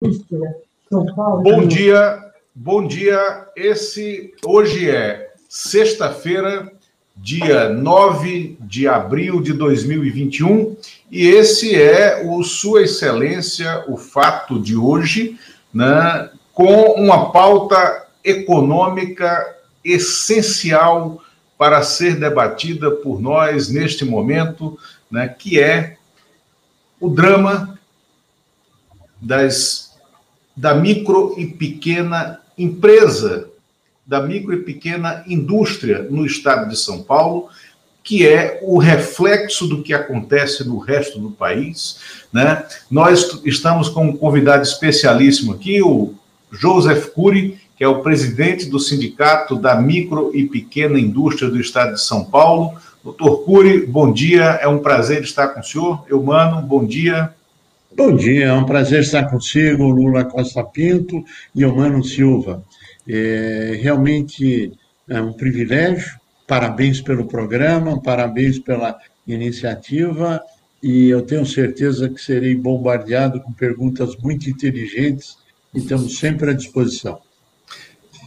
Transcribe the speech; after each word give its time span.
Bom 0.00 1.66
dia, 1.66 2.24
bom 2.54 2.86
dia. 2.86 3.48
Esse 3.56 4.32
hoje 4.46 4.88
é 4.88 5.32
sexta-feira, 5.48 6.70
dia 7.16 7.68
9 7.70 8.56
de 8.60 8.86
abril 8.86 9.42
de 9.42 9.52
2021, 9.52 10.76
e 11.10 11.26
esse 11.26 11.74
é 11.74 12.22
o 12.24 12.44
Sua 12.44 12.82
Excelência, 12.82 13.84
o 13.88 13.96
fato 13.96 14.60
de 14.60 14.76
hoje, 14.76 15.36
né, 15.74 16.30
com 16.52 16.92
uma 16.92 17.32
pauta 17.32 18.06
econômica 18.22 19.56
essencial 19.84 21.20
para 21.58 21.82
ser 21.82 22.14
debatida 22.14 22.88
por 22.92 23.20
nós 23.20 23.68
neste 23.68 24.04
momento, 24.04 24.78
né, 25.10 25.26
que 25.26 25.58
é 25.58 25.96
o 27.00 27.10
drama 27.10 27.76
das 29.20 29.87
da 30.58 30.74
micro 30.74 31.36
e 31.38 31.46
pequena 31.46 32.40
empresa, 32.58 33.48
da 34.04 34.20
micro 34.20 34.52
e 34.52 34.62
pequena 34.64 35.22
indústria 35.28 36.04
no 36.10 36.26
estado 36.26 36.68
de 36.68 36.76
São 36.76 37.00
Paulo, 37.00 37.48
que 38.02 38.26
é 38.26 38.58
o 38.62 38.76
reflexo 38.76 39.68
do 39.68 39.82
que 39.84 39.94
acontece 39.94 40.66
no 40.66 40.78
resto 40.78 41.20
do 41.20 41.30
país. 41.30 42.00
Né? 42.32 42.66
Nós 42.90 43.40
estamos 43.44 43.88
com 43.88 44.06
um 44.06 44.16
convidado 44.16 44.64
especialíssimo 44.64 45.52
aqui, 45.52 45.80
o 45.80 46.14
Joseph 46.50 47.10
Cury, 47.10 47.60
que 47.76 47.84
é 47.84 47.88
o 47.88 48.02
presidente 48.02 48.66
do 48.66 48.80
Sindicato 48.80 49.54
da 49.54 49.80
Micro 49.80 50.32
e 50.34 50.44
Pequena 50.44 50.98
Indústria 50.98 51.48
do 51.48 51.60
Estado 51.60 51.94
de 51.94 52.00
São 52.00 52.24
Paulo. 52.24 52.76
Doutor 53.04 53.44
Cury, 53.44 53.86
bom 53.86 54.12
dia, 54.12 54.58
é 54.60 54.66
um 54.66 54.80
prazer 54.80 55.22
estar 55.22 55.48
com 55.48 55.60
o 55.60 55.62
senhor. 55.62 56.04
Eu, 56.08 56.20
mano, 56.20 56.60
bom 56.60 56.84
dia. 56.84 57.32
Bom 57.98 58.14
dia, 58.14 58.44
é 58.44 58.52
um 58.52 58.64
prazer 58.64 59.00
estar 59.00 59.28
consigo, 59.28 59.88
Lula 59.88 60.24
Costa 60.24 60.62
Pinto 60.62 61.24
e 61.52 61.64
o 61.64 61.74
Mano 61.74 62.04
Silva. 62.04 62.62
É, 63.08 63.76
realmente 63.82 64.72
é 65.08 65.20
um 65.20 65.32
privilégio, 65.32 66.16
parabéns 66.46 67.00
pelo 67.00 67.26
programa, 67.26 68.00
parabéns 68.00 68.60
pela 68.60 68.96
iniciativa 69.26 70.40
e 70.80 71.08
eu 71.08 71.22
tenho 71.22 71.44
certeza 71.44 72.08
que 72.08 72.20
serei 72.20 72.54
bombardeado 72.54 73.40
com 73.40 73.52
perguntas 73.52 74.14
muito 74.14 74.48
inteligentes 74.48 75.36
e 75.74 75.78
estamos 75.78 76.20
sempre 76.20 76.50
à 76.50 76.54
disposição. 76.54 77.18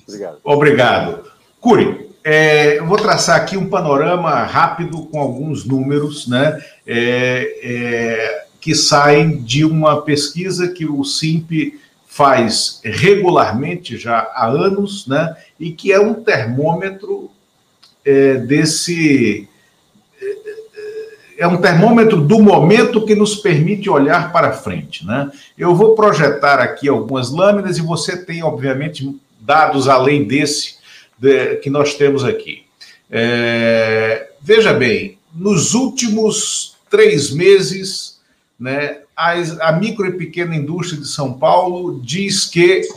Obrigado. 0.06 0.40
Obrigado. 0.44 1.32
Curi, 1.62 2.10
é, 2.26 2.78
eu 2.78 2.86
vou 2.86 2.98
traçar 2.98 3.38
aqui 3.38 3.56
um 3.56 3.70
panorama 3.70 4.44
rápido 4.44 5.06
com 5.06 5.18
alguns 5.18 5.64
números, 5.64 6.28
né? 6.28 6.62
É, 6.86 7.58
é, 7.64 8.51
que 8.62 8.76
saem 8.76 9.42
de 9.42 9.66
uma 9.66 10.04
pesquisa 10.04 10.70
que 10.70 10.86
o 10.86 11.04
SIMP 11.04 11.80
faz 12.06 12.80
regularmente 12.84 13.98
já 13.98 14.20
há 14.36 14.48
anos, 14.48 15.08
né, 15.08 15.36
e 15.60 15.72
que 15.72 15.92
é 15.92 16.00
um 16.00 16.14
termômetro 16.14 17.32
é, 18.06 18.36
desse. 18.36 19.48
É 21.38 21.48
um 21.48 21.58
termômetro 21.58 22.22
do 22.22 22.40
momento 22.40 23.04
que 23.04 23.16
nos 23.16 23.36
permite 23.36 23.90
olhar 23.90 24.32
para 24.32 24.54
frente. 24.54 25.04
Né? 25.08 25.32
Eu 25.58 25.74
vou 25.74 25.96
projetar 25.96 26.60
aqui 26.60 26.88
algumas 26.88 27.32
lâminas 27.32 27.80
e 27.80 27.82
você 27.82 28.16
tem, 28.16 28.44
obviamente, 28.44 29.20
dados 29.40 29.88
além 29.88 30.24
desse 30.24 30.76
de, 31.18 31.56
que 31.56 31.70
nós 31.72 31.96
temos 31.96 32.24
aqui. 32.24 32.64
É, 33.10 34.30
veja 34.40 34.72
bem, 34.72 35.18
nos 35.34 35.74
últimos 35.74 36.76
três 36.92 37.32
meses, 37.32 38.21
né, 38.62 39.00
a, 39.18 39.32
a 39.68 39.72
micro 39.72 40.06
e 40.06 40.14
pequena 40.14 40.56
indústria 40.56 41.02
de 41.02 41.08
São 41.08 41.34
Paulo 41.34 42.00
diz 42.00 42.46
que 42.46 42.88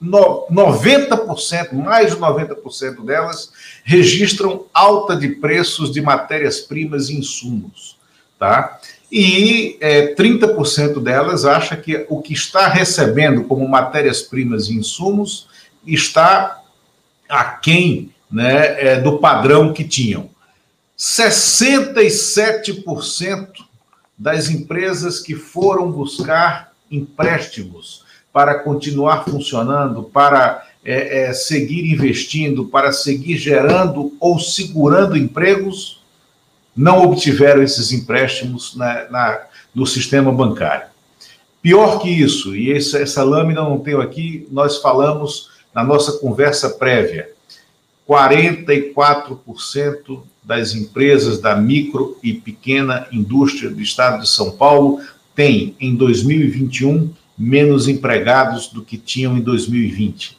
no, 0.00 0.46
90%, 0.50 1.72
mais 1.72 2.10
de 2.10 2.16
90% 2.20 3.04
delas, 3.04 3.52
registram 3.84 4.64
alta 4.74 5.14
de 5.14 5.28
preços 5.28 5.92
de 5.92 6.00
matérias-primas 6.00 7.08
e 7.08 7.16
insumos. 7.16 7.96
Tá? 8.36 8.80
E 9.10 9.78
é, 9.80 10.12
30% 10.14 11.00
delas 11.00 11.44
acha 11.44 11.76
que 11.76 12.04
o 12.08 12.20
que 12.20 12.32
está 12.32 12.66
recebendo 12.66 13.44
como 13.44 13.68
matérias-primas 13.68 14.68
e 14.68 14.74
insumos 14.74 15.46
está 15.86 16.62
aquém 17.28 18.12
né, 18.30 18.84
é, 18.84 19.00
do 19.00 19.18
padrão 19.18 19.72
que 19.72 19.84
tinham. 19.84 20.28
67% 20.98 23.65
das 24.18 24.48
empresas 24.48 25.20
que 25.20 25.34
foram 25.34 25.90
buscar 25.90 26.72
empréstimos 26.90 28.04
para 28.32 28.58
continuar 28.60 29.24
funcionando, 29.24 30.04
para 30.04 30.66
é, 30.84 31.24
é, 31.24 31.32
seguir 31.32 31.90
investindo, 31.92 32.66
para 32.66 32.92
seguir 32.92 33.36
gerando 33.36 34.12
ou 34.20 34.38
segurando 34.38 35.16
empregos, 35.16 36.02
não 36.76 37.02
obtiveram 37.02 37.62
esses 37.62 37.92
empréstimos 37.92 38.76
na, 38.76 39.08
na, 39.10 39.40
no 39.74 39.86
sistema 39.86 40.30
bancário. 40.30 40.86
Pior 41.62 42.00
que 42.00 42.08
isso, 42.08 42.54
e 42.54 42.72
essa, 42.72 42.98
essa 42.98 43.24
lâmina 43.24 43.62
não 43.62 43.78
tenho 43.78 44.00
aqui, 44.00 44.46
nós 44.50 44.78
falamos 44.78 45.50
na 45.74 45.82
nossa 45.82 46.12
conversa 46.18 46.70
prévia, 46.70 47.30
44% 48.08 50.22
das 50.42 50.74
empresas 50.74 51.38
da 51.40 51.54
micro 51.56 52.18
e 52.22 52.32
pequena 52.32 53.06
indústria 53.10 53.68
do 53.68 53.80
estado 53.80 54.22
de 54.22 54.28
São 54.28 54.52
Paulo 54.52 55.00
têm, 55.34 55.74
em 55.80 55.96
2021, 55.96 57.12
menos 57.36 57.88
empregados 57.88 58.68
do 58.68 58.82
que 58.82 58.96
tinham 58.96 59.36
em 59.36 59.40
2020. 59.40 60.38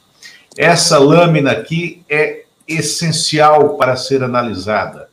Essa 0.56 0.98
lâmina 0.98 1.50
aqui 1.52 2.00
é 2.08 2.44
essencial 2.66 3.76
para 3.76 3.94
ser 3.96 4.24
analisada. 4.24 5.10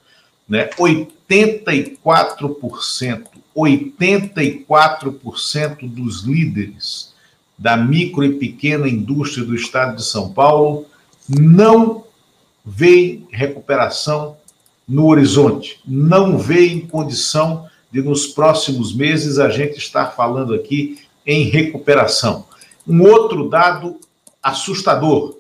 Né? 0.48 0.70
84%, 0.80 3.26
84% 3.56 5.90
dos 5.90 6.24
líderes 6.24 7.14
da 7.58 7.78
micro 7.78 8.24
e 8.24 8.34
pequena 8.34 8.88
indústria 8.88 9.44
do 9.46 9.56
estado 9.56 9.98
de 9.98 10.04
São 10.04 10.32
Paulo 10.32 10.86
não 11.30 12.05
veem 12.66 13.28
recuperação 13.32 14.38
no 14.88 15.08
horizonte, 15.08 15.80
não 15.86 16.38
vê 16.38 16.68
em 16.68 16.82
condição 16.82 17.68
de 17.92 18.02
nos 18.02 18.28
próximos 18.28 18.96
meses 18.96 19.40
a 19.40 19.50
gente 19.50 19.78
estar 19.78 20.12
falando 20.12 20.54
aqui 20.54 21.00
em 21.26 21.44
recuperação. 21.44 22.46
Um 22.88 23.04
outro 23.04 23.50
dado 23.50 24.00
assustador: 24.42 25.36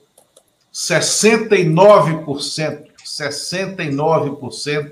69%, 0.73 2.83
69% 3.05 4.91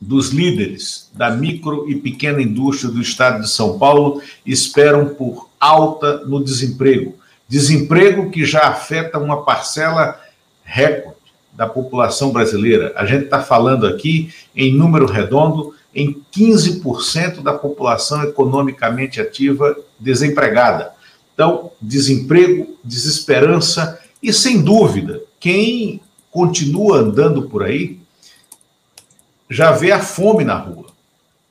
dos 0.00 0.30
líderes 0.30 1.10
da 1.12 1.30
micro 1.30 1.90
e 1.90 1.96
pequena 1.96 2.40
indústria 2.40 2.90
do 2.90 3.00
estado 3.00 3.42
de 3.42 3.50
São 3.50 3.78
Paulo 3.78 4.22
esperam 4.46 5.14
por 5.14 5.48
alta 5.58 6.24
no 6.24 6.42
desemprego. 6.42 7.16
Desemprego 7.48 8.30
que 8.30 8.44
já 8.44 8.68
afeta 8.68 9.18
uma 9.18 9.44
parcela 9.44 10.20
recorde 10.68 11.16
da 11.54 11.66
população 11.66 12.30
brasileira. 12.30 12.92
A 12.94 13.06
gente 13.06 13.24
está 13.24 13.42
falando 13.42 13.86
aqui, 13.86 14.32
em 14.54 14.76
número 14.76 15.06
redondo, 15.06 15.74
em 15.94 16.22
15% 16.32 17.42
da 17.42 17.54
população 17.54 18.22
economicamente 18.22 19.20
ativa 19.20 19.74
desempregada. 19.98 20.92
Então, 21.32 21.72
desemprego, 21.80 22.78
desesperança 22.84 23.98
e, 24.22 24.30
sem 24.32 24.60
dúvida, 24.60 25.22
quem 25.40 26.00
continua 26.30 26.98
andando 26.98 27.48
por 27.48 27.64
aí 27.64 27.98
já 29.48 29.72
vê 29.72 29.90
a 29.90 30.00
fome 30.00 30.44
na 30.44 30.58
rua, 30.58 30.86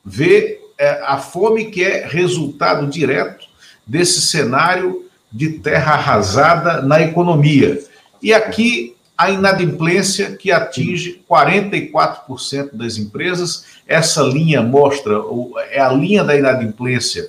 vê 0.04 0.60
é, 0.78 1.02
a 1.04 1.18
fome 1.18 1.66
que 1.66 1.82
é 1.82 2.06
resultado 2.06 2.86
direto 2.86 3.46
desse 3.84 4.20
cenário 4.20 5.04
de 5.30 5.58
terra 5.58 5.94
arrasada 5.94 6.80
na 6.80 7.02
economia. 7.02 7.82
E 8.22 8.32
aqui 8.32 8.94
a 9.18 9.32
inadimplência 9.32 10.36
que 10.36 10.52
atinge 10.52 11.20
44% 11.28 12.70
das 12.74 12.96
empresas. 12.96 13.64
Essa 13.84 14.22
linha 14.22 14.62
mostra, 14.62 15.20
é 15.72 15.80
a 15.80 15.92
linha 15.92 16.22
da 16.22 16.36
inadimplência 16.36 17.28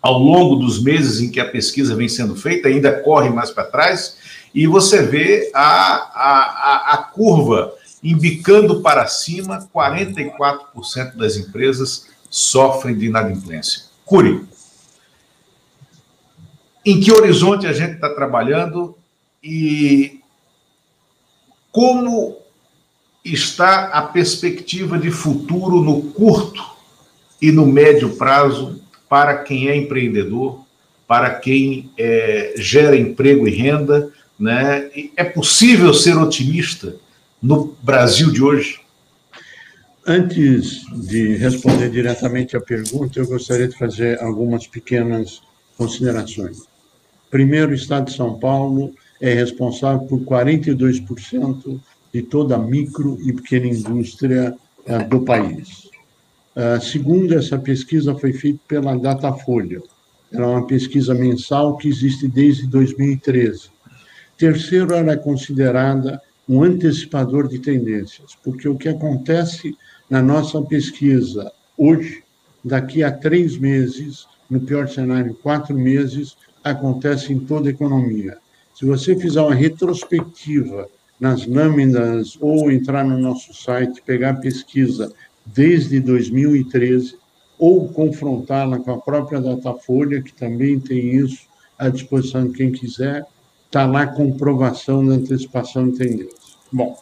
ao 0.00 0.16
longo 0.16 0.56
dos 0.56 0.80
meses 0.80 1.20
em 1.20 1.28
que 1.28 1.40
a 1.40 1.50
pesquisa 1.50 1.96
vem 1.96 2.08
sendo 2.08 2.36
feita, 2.36 2.68
ainda 2.68 3.00
corre 3.02 3.30
mais 3.30 3.50
para 3.50 3.64
trás, 3.64 4.16
e 4.54 4.66
você 4.66 5.02
vê 5.02 5.50
a, 5.54 5.62
a, 5.62 6.94
a, 6.94 6.96
curva 6.98 7.72
embicando 8.02 8.80
para 8.80 9.06
cima, 9.06 9.68
44% 9.74 11.16
das 11.16 11.36
empresas 11.36 12.08
sofrem 12.28 12.96
de 12.96 13.06
inadimplência. 13.06 13.84
Curi, 14.04 14.44
em 16.84 17.00
que 17.00 17.12
horizonte 17.12 17.66
a 17.66 17.72
gente 17.72 17.94
está 17.94 18.10
trabalhando 18.10 18.96
e 19.42 20.21
como 21.72 22.36
está 23.24 23.86
a 23.86 24.02
perspectiva 24.02 24.98
de 24.98 25.10
futuro 25.10 25.80
no 25.80 26.02
curto 26.12 26.62
e 27.40 27.50
no 27.50 27.66
médio 27.66 28.10
prazo 28.16 28.80
para 29.08 29.38
quem 29.38 29.68
é 29.68 29.76
empreendedor, 29.76 30.64
para 31.08 31.34
quem 31.34 31.90
é, 31.98 32.54
gera 32.56 32.96
emprego 32.96 33.48
e 33.48 33.50
renda. 33.50 34.10
Né? 34.38 34.90
É 35.16 35.24
possível 35.24 35.92
ser 35.94 36.16
otimista 36.16 36.96
no 37.42 37.76
Brasil 37.82 38.30
de 38.30 38.42
hoje? 38.42 38.80
Antes 40.06 40.82
de 40.92 41.36
responder 41.36 41.88
diretamente 41.88 42.56
à 42.56 42.60
pergunta, 42.60 43.20
eu 43.20 43.26
gostaria 43.26 43.68
de 43.68 43.78
fazer 43.78 44.20
algumas 44.20 44.66
pequenas 44.66 45.40
considerações. 45.76 46.62
Primeiro, 47.30 47.70
o 47.70 47.74
Estado 47.74 48.06
de 48.06 48.16
São 48.16 48.38
Paulo 48.38 48.92
é 49.22 49.32
responsável 49.32 50.04
por 50.08 50.20
42% 50.22 51.80
de 52.12 52.22
toda 52.22 52.56
a 52.56 52.58
micro 52.58 53.16
e 53.22 53.32
pequena 53.32 53.68
indústria 53.68 54.52
uh, 54.84 55.08
do 55.08 55.20
país. 55.20 55.88
Uh, 56.56 56.82
segundo, 56.82 57.32
essa 57.32 57.56
pesquisa 57.56 58.16
foi 58.16 58.32
feita 58.32 58.58
pela 58.66 58.98
Datafolha. 58.98 59.80
Ela 60.32 60.44
é 60.44 60.48
uma 60.48 60.66
pesquisa 60.66 61.14
mensal 61.14 61.76
que 61.76 61.88
existe 61.88 62.26
desde 62.26 62.66
2013. 62.66 63.70
Terceiro, 64.36 64.92
ela 64.92 65.12
é 65.12 65.16
considerada 65.16 66.20
um 66.48 66.64
antecipador 66.64 67.46
de 67.46 67.60
tendências, 67.60 68.36
porque 68.42 68.68
o 68.68 68.76
que 68.76 68.88
acontece 68.88 69.76
na 70.10 70.20
nossa 70.20 70.60
pesquisa 70.62 71.52
hoje, 71.78 72.24
daqui 72.64 73.04
a 73.04 73.12
três 73.12 73.56
meses, 73.56 74.26
no 74.50 74.58
pior 74.60 74.88
cenário, 74.88 75.38
quatro 75.40 75.78
meses, 75.78 76.36
acontece 76.64 77.32
em 77.32 77.38
toda 77.38 77.68
a 77.68 77.72
economia. 77.72 78.36
Se 78.74 78.84
você 78.84 79.14
fizer 79.16 79.40
uma 79.40 79.54
retrospectiva 79.54 80.88
nas 81.20 81.46
lâminas 81.46 82.36
ou 82.40 82.70
entrar 82.70 83.04
no 83.04 83.18
nosso 83.18 83.54
site, 83.54 84.02
pegar 84.04 84.30
a 84.30 84.40
pesquisa 84.40 85.12
desde 85.46 86.00
2013 86.00 87.16
ou 87.58 87.88
confrontá-la 87.88 88.78
com 88.78 88.92
a 88.92 88.98
própria 88.98 89.40
Datafolha, 89.40 90.22
que 90.22 90.32
também 90.32 90.80
tem 90.80 91.16
isso 91.16 91.46
à 91.78 91.88
disposição 91.88 92.48
de 92.48 92.54
quem 92.54 92.72
quiser, 92.72 93.24
está 93.66 93.86
lá 93.86 94.06
comprovação 94.06 95.06
da 95.06 95.14
antecipação 95.14 95.90
de 95.90 95.98
tendência. 95.98 96.36
Bom, 96.72 96.98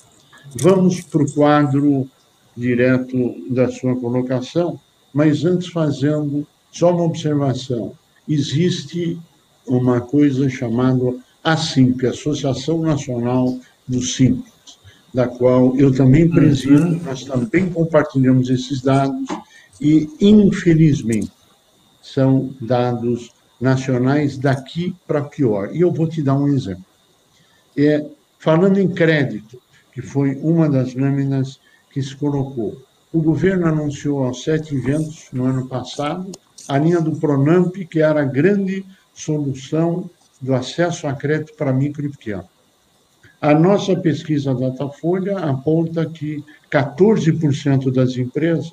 vamos 0.55 1.00
para 1.00 1.23
o 1.23 1.32
quadro 1.32 2.08
direto 2.56 3.16
da 3.49 3.70
sua 3.70 3.96
colocação, 3.96 4.78
mas 5.14 5.44
antes 5.44 5.69
fazendo 5.69 6.46
só 6.70 6.93
uma 6.93 7.05
observação. 7.05 7.93
Existe 8.28 9.19
uma 9.66 10.00
coisa 10.00 10.49
chamada 10.49 11.14
ASIMP, 11.42 12.06
Associação 12.06 12.81
Nacional 12.81 13.58
dos 13.87 14.14
Simples, 14.14 14.52
da 15.12 15.26
qual 15.26 15.76
eu 15.76 15.92
também 15.92 16.28
presido, 16.28 16.82
uhum. 16.82 17.00
nós 17.04 17.25
também 17.25 17.70
compartilhamos 17.70 18.50
esses 18.50 18.81
dados 18.81 19.28
e, 19.81 20.08
infelizmente, 20.20 21.32
são 22.02 22.54
dados 22.60 23.31
nacionais 23.60 24.38
daqui 24.38 24.94
para 25.06 25.22
pior. 25.22 25.70
E 25.75 25.81
eu 25.81 25.92
vou 25.92 26.08
te 26.08 26.22
dar 26.22 26.34
um 26.34 26.48
exemplo. 26.48 26.84
É, 27.76 28.06
falando 28.38 28.78
em 28.78 28.88
crédito, 28.88 29.60
que 29.92 30.02
foi 30.02 30.37
uma 30.37 30.69
das 30.69 30.94
lâminas 30.94 31.60
que 31.92 32.02
se 32.02 32.14
colocou. 32.16 32.81
O 33.12 33.20
governo 33.20 33.66
anunciou 33.66 34.25
aos 34.25 34.44
sete 34.44 34.75
eventos 34.75 35.26
no 35.32 35.44
ano 35.44 35.66
passado 35.66 36.31
a 36.69 36.78
linha 36.78 37.00
do 37.00 37.16
Pronamp, 37.16 37.75
que 37.90 38.00
era 38.00 38.22
a 38.22 38.25
grande 38.25 38.84
solução 39.12 40.08
do 40.40 40.54
acesso 40.54 41.06
a 41.06 41.12
crédito 41.12 41.54
para 41.54 41.72
micro 41.72 42.06
e 42.06 42.08
pequeno. 42.08 42.48
A 43.40 43.54
nossa 43.54 43.96
pesquisa 43.96 44.54
Datafolha 44.54 45.38
aponta 45.38 46.04
que 46.06 46.44
14% 46.70 47.90
das 47.90 48.16
empresas 48.16 48.72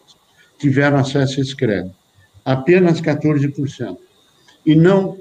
tiveram 0.57 0.97
acesso 0.97 1.39
a 1.39 1.43
esse 1.43 1.55
crédito. 1.55 1.95
Apenas 2.43 3.01
14%. 3.01 3.97
E 4.65 4.75
não 4.75 5.17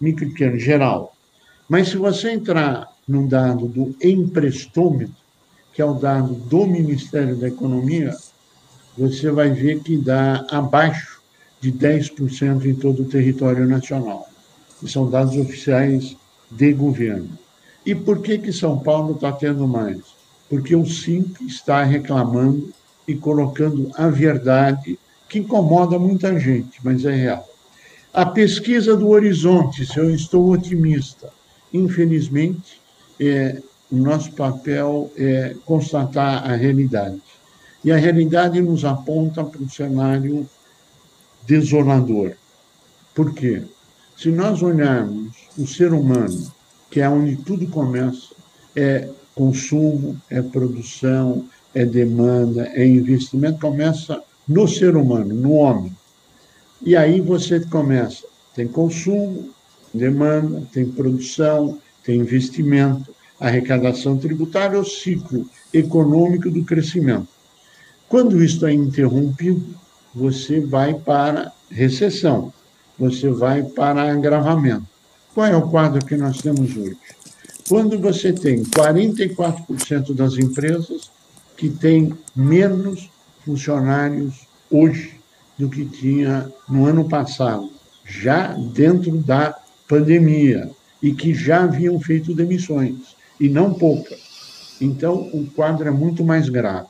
micro 0.00 0.24
e 0.24 0.30
pequeno, 0.30 0.58
geral. 0.58 1.16
Mas 1.68 1.88
se 1.88 1.96
você 1.96 2.32
entrar 2.32 2.88
no 3.08 3.26
dado 3.26 3.66
do 3.66 3.96
emprestômetro, 4.02 5.14
que 5.72 5.80
é 5.80 5.84
o 5.84 5.94
dado 5.94 6.34
do 6.34 6.66
Ministério 6.66 7.36
da 7.36 7.48
Economia, 7.48 8.14
você 8.96 9.30
vai 9.30 9.50
ver 9.50 9.80
que 9.80 9.96
dá 9.96 10.44
abaixo 10.50 11.22
de 11.60 11.72
10% 11.72 12.66
em 12.66 12.74
todo 12.74 13.02
o 13.02 13.08
território 13.08 13.66
nacional. 13.66 14.28
E 14.82 14.88
são 14.88 15.08
dados 15.08 15.36
oficiais 15.36 16.16
de 16.50 16.72
governo. 16.72 17.30
E 17.84 17.94
por 17.94 18.20
que, 18.20 18.38
que 18.38 18.52
São 18.52 18.78
Paulo 18.78 19.14
está 19.14 19.32
tendo 19.32 19.66
mais? 19.66 20.00
Porque 20.48 20.76
o 20.76 20.86
SIMP 20.86 21.40
está 21.42 21.82
reclamando 21.82 22.72
e 23.06 23.14
colocando 23.14 23.90
a 23.94 24.08
verdade, 24.08 24.98
que 25.28 25.38
incomoda 25.38 25.98
muita 25.98 26.38
gente, 26.38 26.78
mas 26.84 27.04
é 27.04 27.14
real. 27.14 27.48
A 28.12 28.26
pesquisa 28.26 28.96
do 28.96 29.08
Horizonte, 29.08 29.86
se 29.86 29.98
eu 29.98 30.14
estou 30.14 30.50
otimista, 30.50 31.30
infelizmente, 31.72 32.80
é, 33.18 33.60
o 33.90 33.96
nosso 33.96 34.32
papel 34.32 35.10
é 35.16 35.56
constatar 35.64 36.50
a 36.50 36.54
realidade. 36.54 37.20
E 37.84 37.90
a 37.90 37.96
realidade 37.96 38.60
nos 38.60 38.84
aponta 38.84 39.42
para 39.42 39.60
um 39.60 39.68
cenário 39.68 40.48
desolador. 41.46 42.32
Por 43.14 43.34
quê? 43.34 43.62
Se 44.22 44.30
nós 44.30 44.62
olharmos 44.62 45.32
o 45.58 45.66
ser 45.66 45.92
humano 45.92 46.52
que 46.92 47.00
é 47.00 47.08
onde 47.08 47.36
tudo 47.36 47.66
começa. 47.68 48.28
É 48.76 49.08
consumo, 49.34 50.20
é 50.28 50.42
produção, 50.42 51.48
é 51.74 51.86
demanda, 51.86 52.68
é 52.74 52.86
investimento, 52.86 53.58
começa 53.58 54.22
no 54.46 54.68
ser 54.68 54.94
humano, 54.94 55.34
no 55.34 55.52
homem. 55.52 55.96
E 56.82 56.94
aí 56.94 57.20
você 57.20 57.60
começa, 57.60 58.26
tem 58.54 58.68
consumo, 58.68 59.48
demanda, 59.92 60.62
tem 60.70 60.84
produção, 60.84 61.78
tem 62.04 62.20
investimento, 62.20 63.14
arrecadação 63.40 64.18
tributária, 64.18 64.78
o 64.78 64.84
ciclo 64.84 65.48
econômico 65.72 66.50
do 66.50 66.62
crescimento. 66.62 67.28
Quando 68.06 68.44
isso 68.44 68.66
é 68.66 68.72
interrompido, 68.72 69.64
você 70.14 70.60
vai 70.60 70.92
para 70.92 71.50
recessão, 71.70 72.52
você 72.98 73.30
vai 73.30 73.62
para 73.62 74.12
agravamento. 74.12 74.86
Qual 75.34 75.46
é 75.46 75.56
o 75.56 75.68
quadro 75.68 76.04
que 76.04 76.16
nós 76.16 76.38
temos 76.38 76.76
hoje? 76.76 76.96
Quando 77.68 77.98
você 77.98 78.32
tem 78.32 78.62
44% 78.64 80.14
das 80.14 80.34
empresas 80.34 81.10
que 81.56 81.70
têm 81.70 82.12
menos 82.34 83.08
funcionários 83.44 84.46
hoje 84.70 85.18
do 85.58 85.68
que 85.68 85.84
tinha 85.84 86.52
no 86.68 86.86
ano 86.86 87.08
passado, 87.08 87.70
já 88.04 88.48
dentro 88.48 89.16
da 89.18 89.56
pandemia, 89.88 90.70
e 91.02 91.12
que 91.12 91.34
já 91.34 91.64
haviam 91.64 91.98
feito 92.00 92.34
demissões, 92.34 93.16
e 93.40 93.48
não 93.48 93.74
poucas. 93.74 94.20
Então, 94.80 95.30
o 95.32 95.46
quadro 95.54 95.88
é 95.88 95.90
muito 95.90 96.24
mais 96.24 96.48
grave. 96.48 96.88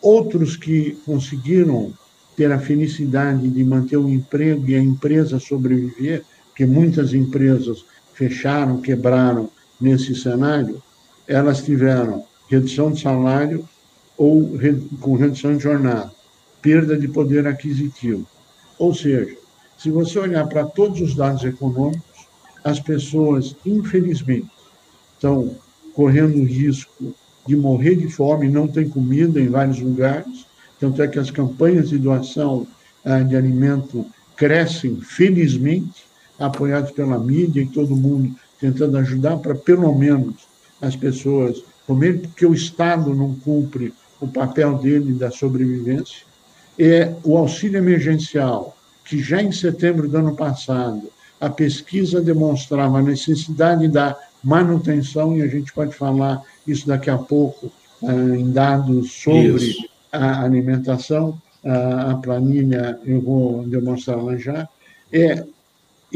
Outros 0.00 0.56
que 0.56 0.98
conseguiram 1.06 1.92
ter 2.36 2.50
a 2.50 2.58
felicidade 2.58 3.48
de 3.48 3.64
manter 3.64 3.96
o 3.96 4.08
emprego 4.08 4.68
e 4.68 4.74
a 4.74 4.80
empresa 4.80 5.38
sobreviver 5.38 6.22
que 6.54 6.66
muitas 6.66 7.12
empresas 7.12 7.84
fecharam, 8.14 8.80
quebraram 8.80 9.50
nesse 9.80 10.14
cenário, 10.14 10.82
elas 11.26 11.62
tiveram 11.62 12.24
redução 12.48 12.92
de 12.92 13.00
salário 13.00 13.68
ou 14.16 14.58
com 15.00 15.16
redução 15.16 15.56
de 15.56 15.62
jornada, 15.62 16.12
perda 16.62 16.96
de 16.96 17.08
poder 17.08 17.46
aquisitivo. 17.46 18.26
Ou 18.78 18.94
seja, 18.94 19.36
se 19.76 19.90
você 19.90 20.18
olhar 20.18 20.46
para 20.46 20.64
todos 20.64 21.00
os 21.00 21.14
dados 21.14 21.44
econômicos, 21.44 22.28
as 22.62 22.80
pessoas, 22.80 23.54
infelizmente, 23.66 24.50
estão 25.14 25.56
correndo 25.92 26.42
risco 26.44 27.14
de 27.46 27.56
morrer 27.56 27.96
de 27.96 28.08
fome, 28.08 28.48
não 28.48 28.66
tem 28.66 28.88
comida 28.88 29.40
em 29.40 29.48
vários 29.48 29.80
lugares, 29.80 30.43
tanto 30.84 31.02
é 31.02 31.08
que 31.08 31.18
as 31.18 31.30
campanhas 31.30 31.88
de 31.88 31.96
doação 31.96 32.66
ah, 33.02 33.20
de 33.20 33.34
alimento 33.34 34.04
crescem, 34.36 35.00
felizmente, 35.00 36.04
apoiados 36.38 36.90
pela 36.90 37.18
mídia 37.18 37.62
e 37.62 37.66
todo 37.66 37.96
mundo 37.96 38.34
tentando 38.60 38.98
ajudar 38.98 39.38
para, 39.38 39.54
pelo 39.54 39.94
menos, 39.94 40.34
as 40.82 40.94
pessoas 40.94 41.64
comerem, 41.86 42.20
porque 42.20 42.44
o 42.44 42.52
Estado 42.52 43.14
não 43.14 43.34
cumpre 43.36 43.94
o 44.20 44.28
papel 44.28 44.76
dele 44.76 45.14
da 45.14 45.30
sobrevivência. 45.30 46.26
É 46.78 47.14
o 47.24 47.38
auxílio 47.38 47.78
emergencial, 47.78 48.76
que 49.06 49.22
já 49.22 49.40
em 49.40 49.52
setembro 49.52 50.06
do 50.06 50.18
ano 50.18 50.36
passado, 50.36 51.10
a 51.40 51.48
pesquisa 51.48 52.20
demonstrava 52.20 52.98
a 52.98 53.02
necessidade 53.02 53.88
da 53.88 54.14
manutenção, 54.42 55.34
e 55.34 55.40
a 55.40 55.46
gente 55.46 55.72
pode 55.72 55.94
falar 55.94 56.42
isso 56.66 56.86
daqui 56.86 57.08
a 57.08 57.16
pouco, 57.16 57.72
ah, 58.02 58.36
em 58.36 58.50
dados 58.50 59.12
sobre 59.12 59.48
isso. 59.48 59.93
A 60.14 60.42
alimentação, 60.42 61.40
a 61.64 62.14
planilha 62.16 62.98
eu 63.04 63.20
vou 63.20 63.66
demonstrar 63.66 64.22
lá 64.22 64.36
já, 64.36 64.68
é 65.12 65.44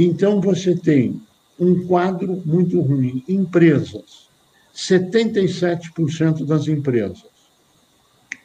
então, 0.01 0.41
você 0.41 0.77
tem 0.77 1.21
um 1.59 1.85
quadro 1.85 2.41
muito 2.47 2.81
ruim. 2.81 3.25
Empresas. 3.29 4.29
77% 4.73 6.45
das 6.47 6.69
empresas 6.69 7.27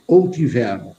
ou 0.08 0.28
tiveram 0.32 0.96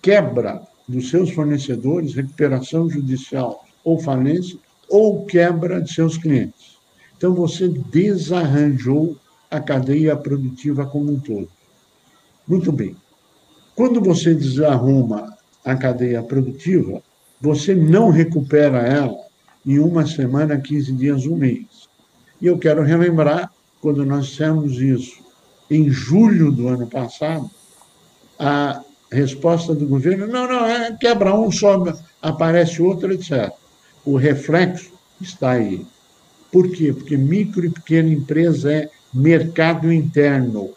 quebra 0.00 0.62
dos 0.86 1.10
seus 1.10 1.30
fornecedores, 1.30 2.14
recuperação 2.14 2.88
judicial 2.88 3.64
ou 3.82 3.98
falência, 3.98 4.56
ou 4.88 5.24
quebra 5.26 5.82
de 5.82 5.92
seus 5.92 6.16
clientes. 6.16 6.78
Então, 7.16 7.34
você 7.34 7.68
desarranjou 7.68 9.18
a 9.50 9.58
cadeia 9.58 10.16
produtiva 10.16 10.86
como 10.86 11.12
um 11.12 11.18
todo. 11.18 11.48
Muito 12.46 12.70
bem. 12.70 12.96
Quando 13.74 14.00
você 14.00 14.34
desarruma 14.34 15.36
a 15.64 15.74
cadeia 15.74 16.22
produtiva, 16.22 17.02
você 17.40 17.74
não 17.74 18.10
recupera 18.10 18.78
ela 18.78 19.18
em 19.66 19.78
uma 19.78 20.06
semana, 20.06 20.60
15 20.60 20.92
dias, 20.92 21.26
um 21.26 21.36
mês. 21.36 21.88
E 22.40 22.46
eu 22.46 22.58
quero 22.58 22.82
relembrar, 22.82 23.50
quando 23.80 24.04
nós 24.04 24.30
fizemos 24.30 24.78
isso 24.80 25.24
em 25.70 25.90
julho 25.90 26.52
do 26.52 26.68
ano 26.68 26.86
passado, 26.86 27.50
a 28.38 28.82
resposta 29.10 29.74
do 29.74 29.86
governo, 29.86 30.26
não, 30.26 30.46
não, 30.46 30.66
é, 30.66 30.96
quebra 30.96 31.34
um, 31.34 31.50
sobe, 31.50 31.94
aparece 32.20 32.82
outro, 32.82 33.12
etc. 33.12 33.52
O 34.04 34.16
reflexo 34.16 34.92
está 35.20 35.52
aí. 35.52 35.84
Por 36.52 36.70
quê? 36.70 36.92
Porque 36.92 37.16
micro 37.16 37.64
e 37.64 37.70
pequena 37.70 38.10
empresa 38.10 38.72
é 38.72 38.90
mercado 39.12 39.92
interno. 39.92 40.70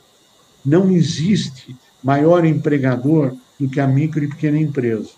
Não 0.66 0.92
existe 0.92 1.75
maior 2.04 2.46
empregador 2.46 3.36
do 3.60 3.70
que 3.70 3.80
a 3.80 3.88
micro 3.88 4.24
e 4.24 4.27
pequena 4.27 4.58
empresa. 4.58 5.10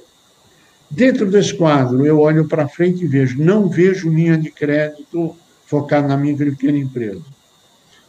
Dentro 0.89 1.29
desse 1.29 1.53
quadro, 1.53 2.05
eu 2.05 2.19
olho 2.19 2.47
para 2.47 2.67
frente 2.67 3.03
e 3.03 3.07
vejo, 3.07 3.41
não 3.41 3.69
vejo 3.69 4.09
linha 4.09 4.37
de 4.37 4.49
crédito 4.49 5.35
focada 5.65 6.07
na 6.07 6.17
micro 6.17 6.47
e 6.47 6.51
pequena 6.51 6.79
empresa. 6.79 7.21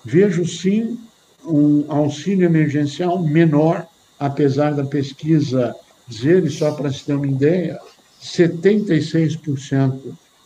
Vejo 0.05 0.47
sim 0.47 0.99
um 1.45 1.85
auxílio 1.89 2.47
emergencial 2.47 3.23
menor, 3.23 3.87
apesar 4.19 4.75
da 4.75 4.85
pesquisa 4.85 5.75
dizer, 6.09 6.45
e 6.45 6.51
só 6.51 6.73
para 6.73 6.91
se 6.91 7.05
ter 7.05 7.15
uma 7.15 7.27
ideia, 7.27 7.79
76% 8.23 9.99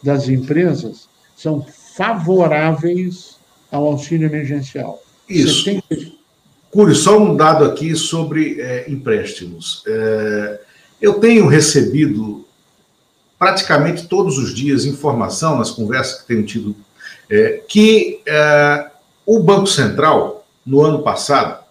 das 0.02 0.28
empresas 0.28 1.09
são 1.37 1.64
favoráveis 1.97 3.38
ao 3.71 3.87
auxílio 3.87 4.26
emergencial. 4.26 5.02
Isso. 5.28 5.64
70... 5.64 6.13
Curi, 6.75 6.93
só 6.93 7.16
um 7.23 7.37
dado 7.37 7.64
aqui 7.64 7.95
sobre 7.95 8.61
é, 8.61 8.90
empréstimos. 8.90 9.85
É, 9.87 10.61
eu 11.00 11.14
tenho 11.21 11.47
recebido 11.47 12.45
praticamente 13.38 14.09
todos 14.09 14.38
os 14.38 14.52
dias 14.52 14.85
informação 14.85 15.57
nas 15.57 15.71
conversas 15.71 16.21
que 16.21 16.26
tenho 16.26 16.43
tido 16.43 16.75
é, 17.31 17.62
que 17.69 18.21
é, 18.26 18.90
o 19.25 19.38
Banco 19.38 19.69
Central, 19.69 20.45
no 20.66 20.83
ano 20.83 21.04
passado, 21.04 21.62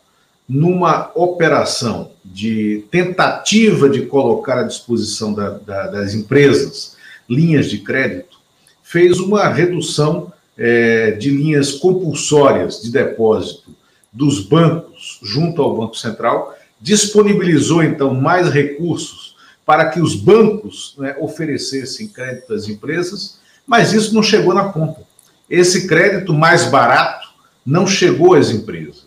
numa 0.48 1.12
operação 1.16 2.12
de 2.24 2.86
tentativa 2.90 3.90
de 3.90 4.06
colocar 4.06 4.60
à 4.60 4.64
disposição 4.64 5.34
da, 5.34 5.50
da, 5.50 5.88
das 5.88 6.14
empresas 6.14 6.96
linhas 7.30 7.70
de 7.70 7.80
crédito, 7.80 8.38
fez 8.82 9.20
uma 9.20 9.50
redução 9.50 10.32
é, 10.58 11.12
de 11.12 11.30
linhas 11.30 11.74
compulsórias 11.74 12.82
de 12.82 12.90
depósito 12.90 13.76
dos 14.14 14.40
bancos 14.40 14.83
junto 15.24 15.62
ao 15.62 15.76
Banco 15.76 15.96
Central, 15.96 16.56
disponibilizou 16.80 17.82
então 17.82 18.14
mais 18.14 18.50
recursos 18.50 19.36
para 19.66 19.90
que 19.90 20.02
os 20.02 20.16
bancos 20.16 20.96
né, 20.98 21.16
oferecessem 21.20 22.08
crédito 22.08 22.54
às 22.54 22.68
empresas, 22.68 23.40
mas 23.66 23.94
isso 23.94 24.14
não 24.14 24.22
chegou 24.22 24.54
na 24.54 24.66
ponta. 24.70 25.02
Esse 25.50 25.88
crédito 25.88 26.34
mais 26.34 26.66
barato 26.66 27.30
não 27.66 27.88
chegou 27.88 28.36
às 28.36 28.50
empresas. 28.50 29.06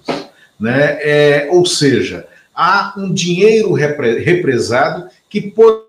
Né? 0.59 0.99
É, 1.03 1.49
ou 1.53 1.67
seja, 1.67 2.27
há 2.55 2.95
um 2.97 3.13
dinheiro 3.13 3.75
repre, 3.75 4.19
represado 4.21 5.09
que 5.29 5.43
pode 5.43 5.85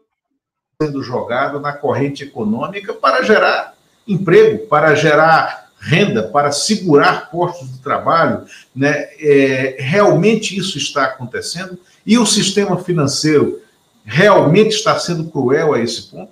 sendo 0.81 1.01
jogado 1.01 1.60
na 1.60 1.74
corrente 1.74 2.24
econômica 2.24 2.93
para 2.93 3.24
gerar 3.24 3.74
emprego, 4.07 4.67
para 4.67 4.93
gerar 4.93 5.66
renda, 5.79 6.24
para 6.24 6.51
segurar 6.51 7.29
postos 7.29 7.72
de 7.72 7.79
trabalho. 7.79 8.46
Né? 8.75 9.07
É, 9.19 9.77
realmente 9.79 10.57
isso 10.57 10.77
está 10.77 11.05
acontecendo 11.05 11.77
e 12.05 12.17
o 12.17 12.25
sistema 12.25 12.77
financeiro 12.84 13.62
realmente 14.03 14.75
está 14.75 14.98
sendo 14.98 15.25
cruel 15.29 15.74
a 15.74 15.81
esse 15.81 16.10
ponto? 16.10 16.31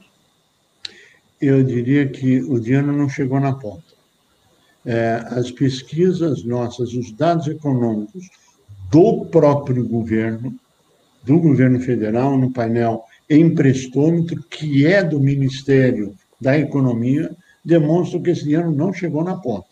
Eu 1.39 1.61
diria 1.63 2.07
que 2.07 2.41
o 2.43 2.59
dinheiro 2.59 2.91
não 2.91 3.09
chegou 3.09 3.39
na 3.39 3.53
ponta. 3.53 3.83
É, 4.85 5.25
as 5.31 5.51
pesquisas 5.51 6.43
nossas, 6.43 6.93
os 6.93 7.11
dados 7.11 7.47
econômicos 7.47 8.29
do 8.89 9.25
próprio 9.25 9.83
governo, 9.85 10.55
do 11.23 11.39
governo 11.39 11.79
federal, 11.81 12.37
no 12.37 12.51
painel 12.51 13.03
emprestômetro, 13.29 14.41
que 14.43 14.85
é 14.85 15.03
do 15.03 15.19
Ministério 15.19 16.15
da 16.39 16.57
Economia, 16.57 17.35
demonstram 17.65 18.21
que 18.21 18.29
esse 18.29 18.43
dinheiro 18.43 18.71
não 18.71 18.93
chegou 18.93 19.23
na 19.23 19.35
ponta. 19.35 19.67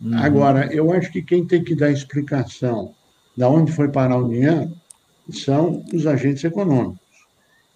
Uhum. 0.00 0.16
Agora, 0.16 0.72
eu 0.72 0.92
acho 0.92 1.10
que 1.12 1.20
quem 1.20 1.44
tem 1.44 1.62
que 1.62 1.74
dar 1.74 1.90
explicação 1.90 2.94
de 3.36 3.44
onde 3.44 3.72
foi 3.72 3.88
parar 3.88 4.18
o 4.18 4.28
dinheiro 4.28 4.70
são 5.30 5.84
os 5.92 6.06
agentes 6.06 6.44
econômicos. 6.44 6.98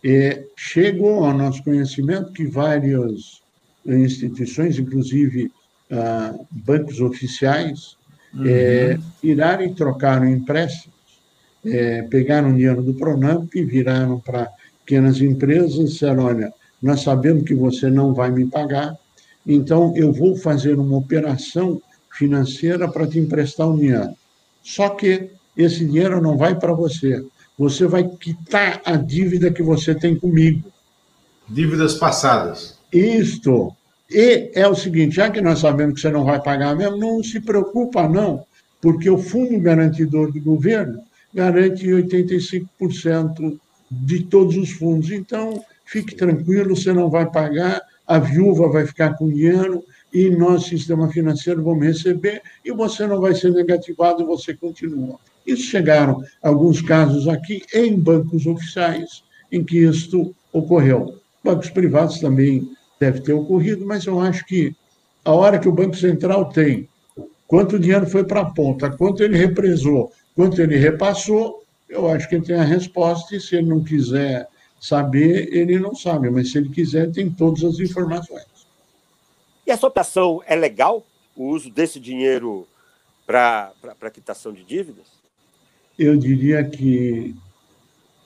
E 0.02 0.46
chegou 0.56 1.24
ao 1.24 1.36
nosso 1.36 1.62
conhecimento 1.62 2.32
que 2.32 2.46
várias 2.46 3.42
instituições, 3.86 4.78
inclusive 4.78 5.50
ah, 5.90 6.34
bancos 6.50 7.00
oficiais, 7.00 7.96
uhum. 8.34 8.44
é, 8.46 8.98
viraram 9.22 9.64
e 9.64 9.74
trocaram 9.74 10.28
empréstimos, 10.28 10.94
é, 11.64 12.02
pegaram 12.02 12.54
dinheiro 12.54 12.82
do 12.82 12.94
Pronamp 12.94 13.54
e 13.54 13.64
viraram 13.64 14.20
para 14.20 14.50
pequenas 14.84 15.20
empresas 15.20 15.74
e 15.76 15.84
disseram, 15.84 16.24
olha, 16.24 16.52
nós 16.82 17.00
sabemos 17.00 17.44
que 17.44 17.54
você 17.54 17.90
não 17.90 18.12
vai 18.12 18.30
me 18.30 18.46
pagar, 18.46 18.94
então 19.46 19.92
eu 19.96 20.12
vou 20.12 20.36
fazer 20.36 20.78
uma 20.78 20.96
operação 20.96 21.80
financeira 22.10 22.88
para 22.88 23.06
te 23.06 23.18
emprestar 23.18 23.68
um 23.68 23.76
dinheiro. 23.76 24.10
Só 24.62 24.90
que 24.90 25.30
esse 25.56 25.84
dinheiro 25.84 26.20
não 26.20 26.36
vai 26.36 26.58
para 26.58 26.72
você, 26.72 27.24
você 27.58 27.86
vai 27.86 28.08
quitar 28.08 28.80
a 28.84 28.96
dívida 28.96 29.52
que 29.52 29.62
você 29.62 29.94
tem 29.94 30.16
comigo. 30.16 30.72
Dívidas 31.48 31.94
passadas. 31.94 32.78
Isto. 32.92 33.72
E 34.10 34.50
é 34.54 34.66
o 34.66 34.74
seguinte, 34.74 35.16
já 35.16 35.30
que 35.30 35.40
nós 35.40 35.60
sabemos 35.60 35.94
que 35.94 36.00
você 36.00 36.10
não 36.10 36.24
vai 36.24 36.40
pagar 36.40 36.76
mesmo, 36.76 36.96
não 36.96 37.22
se 37.22 37.40
preocupa 37.40 38.08
não, 38.08 38.44
porque 38.80 39.08
o 39.08 39.18
fundo 39.18 39.58
garantidor 39.60 40.32
do 40.32 40.40
governo 40.40 41.00
garante 41.32 41.86
85% 41.86 43.58
de 43.90 44.24
todos 44.24 44.56
os 44.56 44.70
fundos. 44.70 45.10
Então, 45.10 45.62
fique 45.84 46.14
tranquilo, 46.14 46.76
você 46.76 46.92
não 46.92 47.10
vai 47.10 47.30
pagar, 47.30 47.82
a 48.06 48.18
viúva 48.18 48.68
vai 48.68 48.86
ficar 48.86 49.16
com 49.16 49.28
dinheiro 49.28 49.82
e 50.12 50.30
nós, 50.30 50.66
sistema 50.66 51.08
financeiro, 51.08 51.62
vamos 51.62 51.84
receber 51.84 52.42
e 52.64 52.72
você 52.72 53.06
não 53.06 53.20
vai 53.20 53.34
ser 53.34 53.50
negativado, 53.50 54.26
você 54.26 54.54
continua. 54.54 55.18
Isso 55.46 55.64
chegaram 55.64 56.22
alguns 56.42 56.80
casos 56.80 57.28
aqui 57.28 57.62
em 57.74 57.98
bancos 57.98 58.46
oficiais 58.46 59.24
em 59.50 59.64
que 59.64 59.78
isto 59.78 60.34
ocorreu. 60.52 61.18
Bancos 61.42 61.70
privados 61.70 62.20
também 62.20 62.70
deve 62.98 63.20
ter 63.20 63.32
ocorrido, 63.32 63.84
mas 63.84 64.06
eu 64.06 64.20
acho 64.20 64.46
que 64.46 64.74
a 65.24 65.32
hora 65.32 65.58
que 65.58 65.68
o 65.68 65.72
Banco 65.72 65.96
Central 65.96 66.48
tem 66.50 66.88
quanto 67.46 67.78
dinheiro 67.78 68.06
foi 68.06 68.24
para 68.24 68.40
a 68.40 68.50
ponta, 68.50 68.90
quanto 68.90 69.22
ele 69.22 69.36
represou, 69.36 70.12
quanto 70.34 70.60
ele 70.60 70.76
repassou, 70.76 71.62
eu 71.88 72.08
acho 72.08 72.28
que 72.28 72.36
ele 72.36 72.44
tem 72.44 72.56
a 72.56 72.64
resposta 72.64 73.36
e 73.36 73.40
se 73.40 73.56
ele 73.56 73.68
não 73.68 73.82
quiser 73.82 74.48
saber, 74.84 75.48
ele 75.50 75.78
não 75.78 75.94
sabe, 75.94 76.28
mas 76.28 76.50
se 76.50 76.58
ele 76.58 76.68
quiser, 76.68 77.10
tem 77.10 77.30
todas 77.30 77.64
as 77.64 77.78
informações. 77.78 78.44
E 79.66 79.70
essa 79.70 79.86
operação 79.86 80.42
é 80.46 80.54
legal, 80.54 81.06
o 81.34 81.48
uso 81.48 81.70
desse 81.70 81.98
dinheiro 81.98 82.66
para 83.26 83.72
quitação 84.12 84.52
de 84.52 84.62
dívidas? 84.62 85.24
eu 85.98 86.16
diria 86.16 86.64
que 86.64 87.34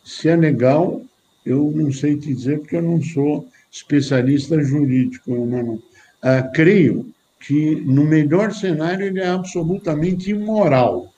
se 0.04 0.28
é 0.28 0.36
legal, 0.36 1.02
eu 1.44 1.70
não 1.74 1.92
sei 1.92 2.16
te 2.16 2.34
dizer, 2.34 2.60
porque 2.60 2.76
eu 2.76 2.82
não 2.82 3.00
sou 3.02 3.46
especialista 3.70 4.60
jurídico, 4.62 5.30
mano. 5.46 5.82
Ah, 6.22 6.42
creio 6.42 7.12
que, 7.38 7.76
no 7.76 8.04
melhor 8.04 8.52
cenário, 8.52 9.06
ele 9.06 9.20
é 9.20 9.28
absolutamente 9.28 10.30
imoral. 10.30 11.12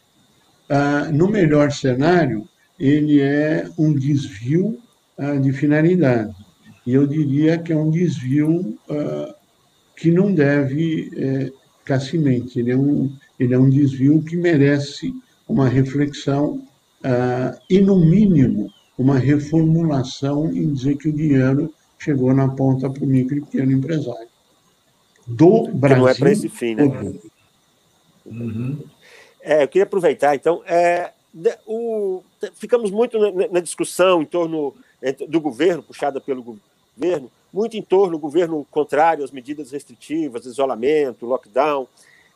Ah, 0.68 1.08
no 1.12 1.28
melhor 1.28 1.70
cenário, 1.70 2.48
ele 2.78 3.20
é 3.20 3.68
um 3.78 3.94
desvio 3.94 4.78
de 5.42 5.52
finalidade. 5.52 6.34
E 6.86 6.94
eu 6.94 7.06
diria 7.06 7.58
que 7.58 7.72
é 7.72 7.76
um 7.76 7.90
desvio 7.90 8.78
ah, 8.88 9.34
que 10.00 10.10
não 10.10 10.34
deve 10.34 11.10
é, 11.14 11.52
ficar 11.80 12.00
cimente. 12.00 12.58
Ele 12.58 12.72
é, 12.72 12.76
um, 12.76 13.12
ele 13.38 13.52
é 13.52 13.58
um 13.58 13.68
desvio 13.68 14.22
que 14.22 14.34
merece 14.34 15.12
uma 15.46 15.68
reflexão 15.68 16.64
uh, 17.04 17.60
e, 17.68 17.80
no 17.80 18.00
mínimo, 18.00 18.72
uma 18.96 19.18
reformulação 19.18 20.50
em 20.54 20.72
dizer 20.72 20.96
que 20.96 21.08
o 21.08 21.12
dinheiro 21.12 21.74
chegou 21.98 22.32
na 22.32 22.48
ponta 22.48 22.88
para 22.88 23.04
o 23.04 23.06
micro 23.06 23.36
e 23.36 23.40
pequeno 23.42 23.72
empresário. 23.72 24.28
Do 25.26 25.64
que 25.64 25.72
Brasil. 25.72 25.98
não 25.98 26.08
é 26.08 26.14
para 26.14 26.32
esse 26.32 26.48
fim, 26.48 26.74
né? 26.74 26.84
Uhum. 28.24 28.78
É, 29.42 29.64
eu 29.64 29.68
queria 29.68 29.84
aproveitar, 29.84 30.34
então, 30.34 30.62
é, 30.66 31.12
o, 31.66 32.22
ficamos 32.54 32.90
muito 32.90 33.18
na, 33.18 33.48
na, 33.48 33.60
discussão 33.60 34.22
em 34.22 34.26
torno 34.26 34.74
do 35.28 35.40
governo, 35.40 35.82
puxada 35.82 36.20
pelo 36.20 36.42
governo, 36.42 37.30
muito 37.52 37.76
em 37.76 37.82
torno 37.82 38.12
do 38.12 38.18
governo 38.18 38.66
contrário 38.70 39.24
às 39.24 39.30
medidas 39.30 39.70
restritivas, 39.70 40.44
isolamento, 40.44 41.26
lockdown. 41.26 41.86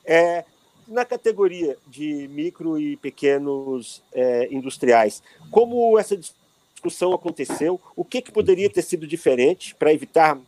É, 0.05 0.45
na 0.87 1.05
categoria 1.05 1.77
de 1.87 2.29
micro 2.29 2.79
e 2.79 2.97
pequenos 2.97 4.03
é, 4.13 4.49
industriais, 4.53 5.23
como 5.51 5.99
essa 5.99 6.17
discussão 6.17 7.15
aconteceu? 7.15 7.81
O 7.97 8.05
que, 8.05 8.21
que 8.21 8.31
poderia 8.31 8.69
ter 8.69 8.83
sido 8.83 9.07
diferente 9.07 9.75
para 9.75 9.93
evitar 9.93 10.39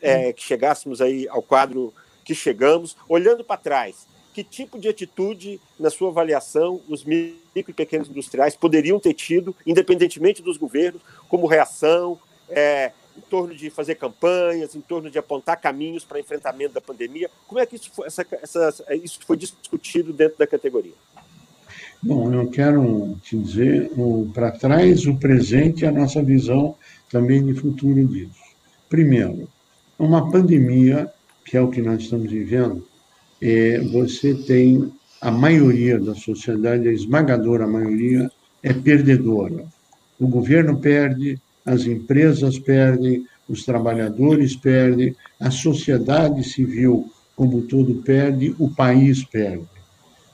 é, 0.00 0.32
que 0.32 0.42
chegássemos 0.42 1.00
aí 1.00 1.28
ao 1.28 1.42
quadro 1.42 1.92
que 2.24 2.34
chegamos, 2.34 2.96
olhando 3.08 3.44
para 3.44 3.60
trás? 3.60 4.06
Que 4.34 4.42
tipo 4.42 4.78
de 4.78 4.88
atitude, 4.88 5.60
na 5.78 5.88
sua 5.88 6.08
avaliação, 6.08 6.80
os 6.88 7.04
micro 7.04 7.38
e 7.54 7.72
pequenos 7.72 8.08
industriais 8.08 8.56
poderiam 8.56 8.98
ter 8.98 9.14
tido, 9.14 9.54
independentemente 9.64 10.42
dos 10.42 10.56
governos, 10.56 11.00
como 11.28 11.46
reação, 11.46 12.18
é, 12.48 12.90
em 13.16 13.20
torno 13.20 13.54
de 13.54 13.70
fazer 13.70 13.94
campanhas, 13.94 14.74
em 14.74 14.80
torno 14.80 15.08
de 15.08 15.16
apontar 15.18 15.60
caminhos 15.60 16.04
para 16.04 16.18
enfrentamento 16.18 16.74
da 16.74 16.80
pandemia? 16.80 17.30
Como 17.46 17.60
é 17.60 17.64
que 17.64 17.76
isso 17.76 17.92
foi, 17.92 18.08
essa, 18.08 18.26
essa, 18.42 18.94
isso 18.96 19.20
foi 19.24 19.36
discutido 19.36 20.12
dentro 20.12 20.36
da 20.36 20.48
categoria? 20.48 20.94
Bom, 22.02 22.34
eu 22.34 22.50
quero 22.50 23.16
te 23.22 23.38
dizer 23.38 23.90
para 24.34 24.50
trás, 24.50 25.06
o 25.06 25.16
presente 25.16 25.82
e 25.82 25.86
a 25.86 25.92
nossa 25.92 26.22
visão 26.22 26.74
também 27.08 27.44
de 27.46 27.54
futuro 27.54 28.04
disso. 28.06 28.42
Primeiro, 28.88 29.48
uma 29.96 30.30
pandemia, 30.30 31.10
que 31.44 31.56
é 31.56 31.60
o 31.60 31.70
que 31.70 31.80
nós 31.80 32.02
estamos 32.02 32.30
vivendo, 32.30 32.86
é, 33.44 33.78
você 33.78 34.32
tem 34.32 34.90
a 35.20 35.30
maioria 35.30 36.00
da 36.00 36.14
sociedade, 36.14 36.88
a 36.88 36.92
esmagadora 36.92 37.66
maioria, 37.66 38.30
é 38.62 38.72
perdedora. 38.72 39.66
O 40.18 40.26
governo 40.26 40.78
perde, 40.78 41.38
as 41.62 41.84
empresas 41.84 42.58
perdem, 42.58 43.26
os 43.46 43.62
trabalhadores 43.66 44.56
perdem, 44.56 45.14
a 45.38 45.50
sociedade 45.50 46.42
civil 46.42 47.12
como 47.36 47.60
todo 47.62 47.96
perde, 47.96 48.54
o 48.58 48.70
país 48.70 49.22
perde. 49.24 49.66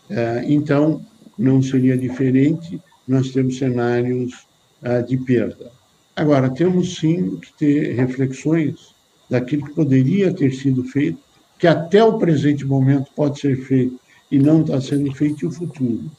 É, 0.08 0.44
então, 0.46 1.04
não 1.36 1.60
seria 1.60 1.98
diferente, 1.98 2.80
nós 3.08 3.32
temos 3.32 3.58
cenários 3.58 4.46
é, 4.82 5.02
de 5.02 5.16
perda. 5.16 5.72
Agora, 6.14 6.48
temos 6.48 6.94
sim 6.96 7.38
que 7.38 7.52
ter 7.54 7.94
reflexões 7.96 8.94
daquilo 9.28 9.64
que 9.66 9.74
poderia 9.74 10.32
ter 10.32 10.52
sido 10.52 10.84
feito 10.84 11.29
que 11.60 11.66
até 11.66 12.02
o 12.02 12.18
presente 12.18 12.64
momento 12.64 13.10
pode 13.14 13.38
ser 13.38 13.54
feito 13.54 14.00
e 14.30 14.38
não 14.38 14.62
está 14.62 14.80
sendo 14.80 15.14
feito, 15.14 15.44
e 15.44 15.46
o 15.46 15.52
futuro. 15.52 16.10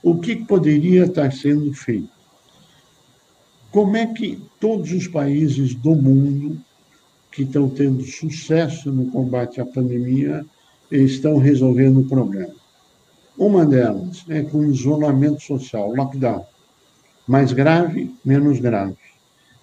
O 0.00 0.18
que 0.18 0.36
poderia 0.36 1.06
estar 1.06 1.32
sendo 1.32 1.74
feito? 1.74 2.08
Como 3.72 3.96
é 3.96 4.06
que 4.06 4.40
todos 4.60 4.92
os 4.92 5.08
países 5.08 5.74
do 5.74 5.96
mundo 5.96 6.60
que 7.32 7.42
estão 7.42 7.68
tendo 7.68 8.04
sucesso 8.04 8.92
no 8.92 9.10
combate 9.10 9.60
à 9.60 9.66
pandemia 9.66 10.46
estão 10.92 11.38
resolvendo 11.38 12.00
o 12.00 12.08
problema? 12.08 12.54
Uma 13.36 13.66
delas 13.66 14.24
é 14.28 14.42
com 14.42 14.64
isolamento 14.64 15.42
social, 15.42 15.92
lockdown. 15.92 16.46
Mais 17.26 17.52
grave, 17.52 18.14
menos 18.24 18.60
grave. 18.60 18.96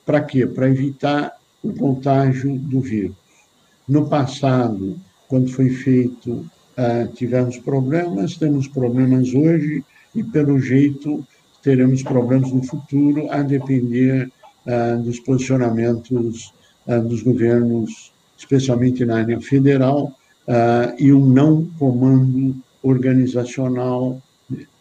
Para 0.06 0.22
quê? 0.22 0.46
Para 0.46 0.70
evitar 0.70 1.38
o 1.64 1.74
contágio 1.74 2.60
do 2.60 2.82
vírus. 2.82 3.16
No 3.88 4.10
passado, 4.10 5.00
quando 5.28 5.52
foi 5.52 5.70
feito, 5.70 6.46
ah, 6.78 7.08
tivemos 7.14 7.58
problemas, 7.58 8.36
temos 8.36 8.68
problemas 8.68 9.34
hoje 9.34 9.84
e, 10.14 10.24
pelo 10.24 10.60
jeito, 10.60 11.26
teremos 11.64 12.04
problemas 12.04 12.52
no 12.52 12.64
futuro, 12.64 13.32
a 13.32 13.42
depender 13.42 14.30
ah, 14.68 14.96
dos 14.96 15.20
posicionamentos 15.20 16.54
ah, 16.88 17.00
dos 17.00 17.24
governos, 17.24 18.12
especialmente 18.38 19.06
na 19.06 19.20
área 19.20 19.40
federal, 19.40 20.14
e 21.00 21.12
um 21.12 21.26
não 21.26 21.66
comando 21.80 22.56
organizacional 22.84 24.22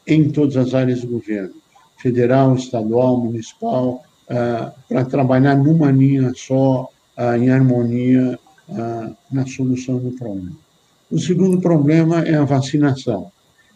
em 0.06 0.28
todas 0.28 0.58
as 0.58 0.74
áreas 0.74 1.00
do 1.00 1.06
governo, 1.06 1.54
federal, 1.96 2.54
estadual, 2.54 3.18
municipal, 3.18 4.02
para 4.26 5.04
trabalhar 5.06 5.56
numa 5.56 5.90
linha 5.90 6.32
só, 6.36 6.90
em 7.38 7.48
harmonia 7.48 8.38
na 9.30 9.46
solução 9.46 9.98
do 9.98 10.12
problema. 10.12 10.56
O 11.10 11.18
segundo 11.18 11.60
problema 11.60 12.20
é 12.20 12.34
a 12.34 12.44
vacinação, 12.44 13.30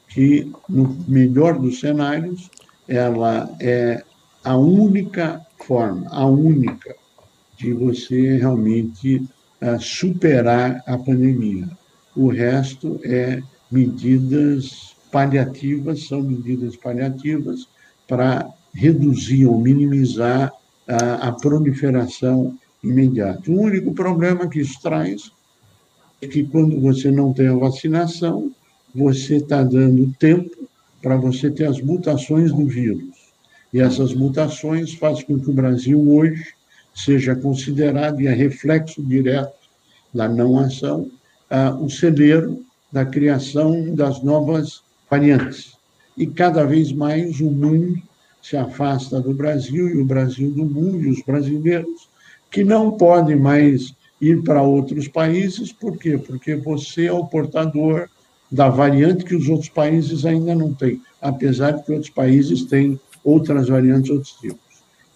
que, 0.08 0.50
no 0.68 0.96
melhor 1.06 1.58
dos 1.58 1.80
cenários, 1.80 2.50
ela 2.88 3.48
é 3.60 4.02
a 4.42 4.56
única 4.56 5.46
forma, 5.66 6.08
a 6.10 6.26
única, 6.26 6.94
de 7.56 7.72
você 7.72 8.38
realmente 8.38 9.22
superar 9.78 10.82
a 10.86 10.96
pandemia. 10.96 11.68
O 12.16 12.28
resto 12.28 12.98
é 13.04 13.42
medidas 13.70 14.96
paliativas, 15.12 16.06
são 16.06 16.22
medidas 16.22 16.76
paliativas 16.76 17.68
para 18.06 18.48
reduzir 18.74 19.46
ou 19.46 19.60
minimizar 19.60 20.52
a, 20.86 21.28
a 21.28 21.32
proliferação 21.32 22.56
imediato. 22.82 23.52
O 23.52 23.60
único 23.60 23.92
problema 23.92 24.48
que 24.48 24.60
isso 24.60 24.80
traz 24.80 25.30
é 26.20 26.26
que 26.26 26.44
quando 26.44 26.80
você 26.80 27.10
não 27.10 27.32
tem 27.32 27.48
a 27.48 27.54
vacinação, 27.54 28.50
você 28.94 29.36
está 29.36 29.62
dando 29.62 30.12
tempo 30.18 30.68
para 31.02 31.16
você 31.16 31.50
ter 31.50 31.66
as 31.66 31.80
mutações 31.80 32.52
do 32.52 32.66
vírus. 32.66 33.28
E 33.72 33.80
essas 33.80 34.14
mutações 34.14 34.94
fazem 34.94 35.24
com 35.26 35.38
que 35.38 35.50
o 35.50 35.54
Brasil 35.54 36.00
hoje 36.10 36.46
seja 36.94 37.36
considerado, 37.36 38.20
e 38.20 38.26
é 38.26 38.32
reflexo 38.32 39.02
direto 39.02 39.54
da 40.12 40.28
não 40.28 40.58
ação, 40.58 41.08
uh, 41.50 41.84
o 41.84 41.88
celeiro 41.88 42.64
da 42.90 43.04
criação 43.04 43.94
das 43.94 44.22
novas 44.22 44.82
variantes. 45.08 45.76
E 46.16 46.26
cada 46.26 46.64
vez 46.64 46.90
mais 46.90 47.38
o 47.40 47.50
mundo 47.50 48.02
se 48.42 48.56
afasta 48.56 49.20
do 49.20 49.32
Brasil 49.32 49.88
e 49.88 49.98
o 49.98 50.04
Brasil 50.04 50.50
do 50.50 50.64
mundo 50.64 51.04
e 51.04 51.10
os 51.10 51.22
brasileiros 51.22 52.07
que 52.50 52.64
não 52.64 52.92
podem 52.92 53.36
mais 53.36 53.94
ir 54.20 54.42
para 54.42 54.62
outros 54.62 55.06
países, 55.08 55.72
por 55.72 55.96
quê? 55.96 56.18
Porque 56.18 56.56
você 56.56 57.06
é 57.06 57.12
o 57.12 57.26
portador 57.26 58.08
da 58.50 58.68
variante 58.68 59.24
que 59.24 59.34
os 59.34 59.48
outros 59.48 59.68
países 59.68 60.24
ainda 60.24 60.54
não 60.54 60.72
têm, 60.72 61.00
apesar 61.20 61.72
de 61.72 61.84
que 61.84 61.92
outros 61.92 62.10
países 62.10 62.64
têm 62.64 62.98
outras 63.22 63.68
variantes, 63.68 64.10
outros 64.10 64.32
tipos. 64.40 64.58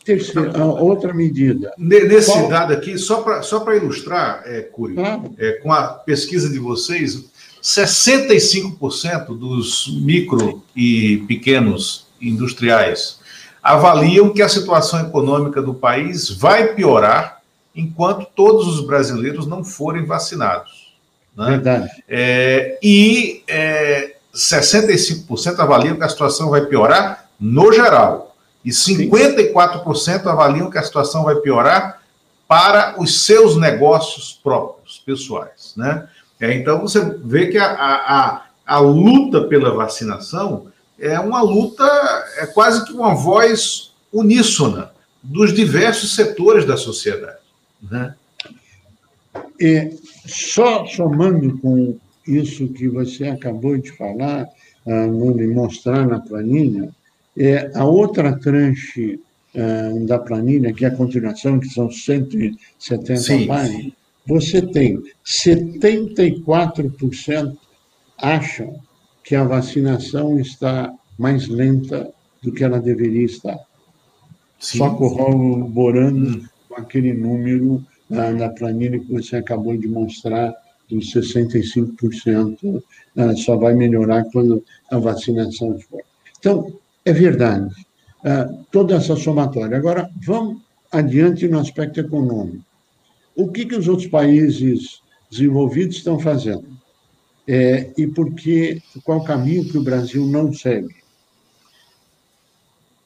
Terceira, 0.04 0.64
outra 0.64 1.14
medida. 1.14 1.72
Nesse 1.78 2.32
Qual... 2.32 2.48
dado 2.48 2.72
aqui, 2.72 2.98
só 2.98 3.22
para 3.22 3.40
só 3.42 3.64
ilustrar, 3.72 4.42
é, 4.44 4.62
claro. 4.62 5.32
é, 5.38 5.52
com 5.52 5.72
a 5.72 5.84
pesquisa 5.88 6.48
de 6.50 6.58
vocês, 6.58 7.30
65% 7.62 9.38
dos 9.38 10.00
micro 10.02 10.60
e 10.74 11.18
pequenos 11.28 12.08
industriais 12.20 13.21
avaliam 13.62 14.30
que 14.30 14.42
a 14.42 14.48
situação 14.48 15.00
econômica 15.00 15.62
do 15.62 15.72
país 15.72 16.28
vai 16.28 16.74
piorar 16.74 17.40
enquanto 17.74 18.26
todos 18.34 18.66
os 18.66 18.84
brasileiros 18.84 19.46
não 19.46 19.62
forem 19.62 20.04
vacinados. 20.04 20.92
Né? 21.36 21.46
Verdade. 21.46 21.88
É, 22.08 22.78
e 22.82 23.42
é, 23.46 24.16
65% 24.34 25.58
avaliam 25.60 25.96
que 25.96 26.04
a 26.04 26.08
situação 26.08 26.50
vai 26.50 26.66
piorar 26.66 27.28
no 27.38 27.72
geral. 27.72 28.34
E 28.64 28.70
54% 28.70 30.26
avaliam 30.26 30.70
que 30.70 30.78
a 30.78 30.82
situação 30.82 31.24
vai 31.24 31.36
piorar 31.36 32.00
para 32.46 33.00
os 33.00 33.24
seus 33.24 33.56
negócios 33.56 34.38
próprios, 34.42 35.02
pessoais. 35.04 35.72
Né? 35.76 36.06
É, 36.38 36.52
então, 36.52 36.80
você 36.80 37.00
vê 37.24 37.46
que 37.46 37.58
a, 37.58 37.72
a, 37.72 38.42
a 38.66 38.78
luta 38.78 39.42
pela 39.44 39.74
vacinação 39.74 40.66
é 41.02 41.18
uma 41.18 41.42
luta, 41.42 41.84
é 42.38 42.46
quase 42.46 42.86
que 42.86 42.92
uma 42.92 43.12
voz 43.12 43.92
uníssona 44.12 44.92
dos 45.20 45.52
diversos 45.52 46.14
setores 46.14 46.64
da 46.64 46.76
sociedade. 46.76 47.40
Né? 47.90 48.14
E 49.60 49.98
só 50.24 50.86
somando 50.86 51.58
com 51.58 51.98
isso 52.26 52.68
que 52.68 52.88
você 52.88 53.26
acabou 53.26 53.76
de 53.76 53.90
falar, 53.90 54.48
ah, 54.86 55.06
me 55.08 55.48
mostrar 55.48 56.06
na 56.06 56.20
planilha, 56.20 56.94
é 57.36 57.72
a 57.74 57.84
outra 57.84 58.38
tranche 58.38 59.18
ah, 59.56 59.90
da 60.06 60.20
planilha, 60.20 60.72
que 60.72 60.84
é 60.84 60.88
a 60.88 60.94
continuação, 60.94 61.58
que 61.58 61.68
são 61.68 61.90
170 61.90 63.16
sim, 63.16 63.48
páginas, 63.48 63.82
sim. 63.82 63.92
você 64.24 64.62
tem 64.62 65.02
74% 65.26 67.56
acham 68.18 68.80
que 69.32 69.36
a 69.36 69.44
vacinação 69.44 70.38
está 70.38 70.92
mais 71.18 71.48
lenta 71.48 72.12
do 72.42 72.52
que 72.52 72.62
ela 72.62 72.78
deveria 72.78 73.24
estar. 73.24 73.58
Sim, 74.60 74.76
Só 74.76 74.90
corroborando 74.90 76.36
hum. 76.36 76.44
com 76.68 76.74
aquele 76.74 77.14
número 77.14 77.82
ah, 78.10 78.30
na 78.30 78.50
planilha 78.50 78.98
que 78.98 79.10
você 79.10 79.36
acabou 79.36 79.74
de 79.74 79.88
mostrar, 79.88 80.52
dos 80.86 81.14
65%, 81.14 82.82
ah, 83.16 83.34
só 83.34 83.56
vai 83.56 83.72
melhorar 83.72 84.22
quando 84.24 84.62
a 84.90 84.98
vacinação 84.98 85.78
for. 85.78 86.02
Então, 86.38 86.70
é 87.02 87.12
verdade, 87.14 87.74
ah, 88.22 88.50
toda 88.70 88.96
essa 88.96 89.16
somatória. 89.16 89.78
Agora, 89.78 90.10
vamos 90.26 90.60
adiante 90.92 91.48
no 91.48 91.58
aspecto 91.58 92.00
econômico. 92.00 92.62
o 93.34 93.48
que, 93.48 93.64
que 93.64 93.76
os 93.76 93.88
outros 93.88 94.08
países 94.08 95.00
desenvolvidos 95.30 95.96
estão 95.96 96.18
fazendo? 96.18 96.81
É, 97.46 97.90
e 97.96 98.06
por 98.06 98.32
que, 98.34 98.80
qual 99.04 99.24
caminho 99.24 99.68
que 99.68 99.78
o 99.78 99.82
Brasil 99.82 100.26
não 100.26 100.52
segue? 100.52 101.02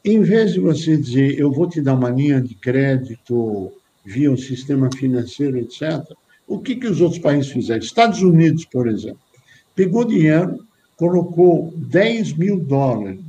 Em 0.04 0.22
vez 0.22 0.52
de 0.52 0.60
você 0.60 0.96
dizer, 0.96 1.38
eu 1.38 1.50
vou 1.50 1.68
te 1.68 1.80
dar 1.80 1.94
uma 1.94 2.10
linha 2.10 2.40
de 2.40 2.54
crédito 2.54 3.72
via 4.04 4.30
o 4.30 4.38
sistema 4.38 4.88
financeiro, 4.94 5.58
etc., 5.58 6.04
o 6.46 6.60
que, 6.60 6.76
que 6.76 6.86
os 6.86 7.00
outros 7.00 7.20
países 7.20 7.50
fizeram? 7.50 7.80
Estados 7.80 8.22
Unidos, 8.22 8.64
por 8.66 8.86
exemplo, 8.86 9.18
pegou 9.74 10.04
dinheiro, 10.04 10.64
colocou 10.96 11.72
10 11.76 12.34
mil 12.34 12.60
dólares 12.60 13.20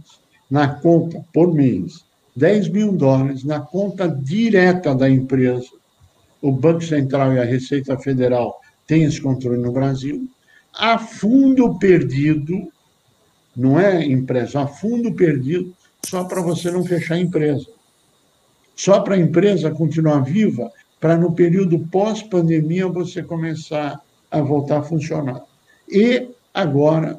na 0.52 0.68
conta 0.68 1.26
por 1.34 1.54
mês, 1.54 2.06
10 2.36 2.70
mil 2.70 2.92
dólares 2.92 3.44
na 3.44 3.60
conta 3.60 4.08
direta 4.08 4.94
da 4.94 5.10
empresa. 5.10 5.68
O 6.40 6.52
Banco 6.52 6.84
Central 6.84 7.34
e 7.34 7.40
a 7.40 7.44
Receita 7.44 7.98
Federal 7.98 8.62
têm 8.86 9.04
esse 9.04 9.20
controle 9.20 9.60
no 9.60 9.72
Brasil. 9.72 10.30
A 10.74 10.98
fundo 10.98 11.78
perdido, 11.80 12.72
não 13.56 13.80
é 13.80 14.04
empresa, 14.04 14.62
a 14.62 14.68
fundo 14.68 15.14
perdido, 15.14 15.74
só 16.06 16.24
para 16.24 16.42
você 16.42 16.70
não 16.70 16.86
fechar 16.86 17.16
a 17.16 17.20
empresa. 17.20 17.68
Só 18.76 19.02
para 19.02 19.16
a 19.16 19.20
empresa 19.20 19.72
continuar 19.72 20.20
viva, 20.20 20.72
para 21.00 21.18
no 21.18 21.34
período 21.34 21.80
pós-pandemia 21.80 22.88
você 22.88 23.24
começar 23.24 24.00
a 24.30 24.42
voltar 24.42 24.80
a 24.80 24.84
funcionar. 24.84 25.42
E 25.90 26.30
agora, 26.54 27.18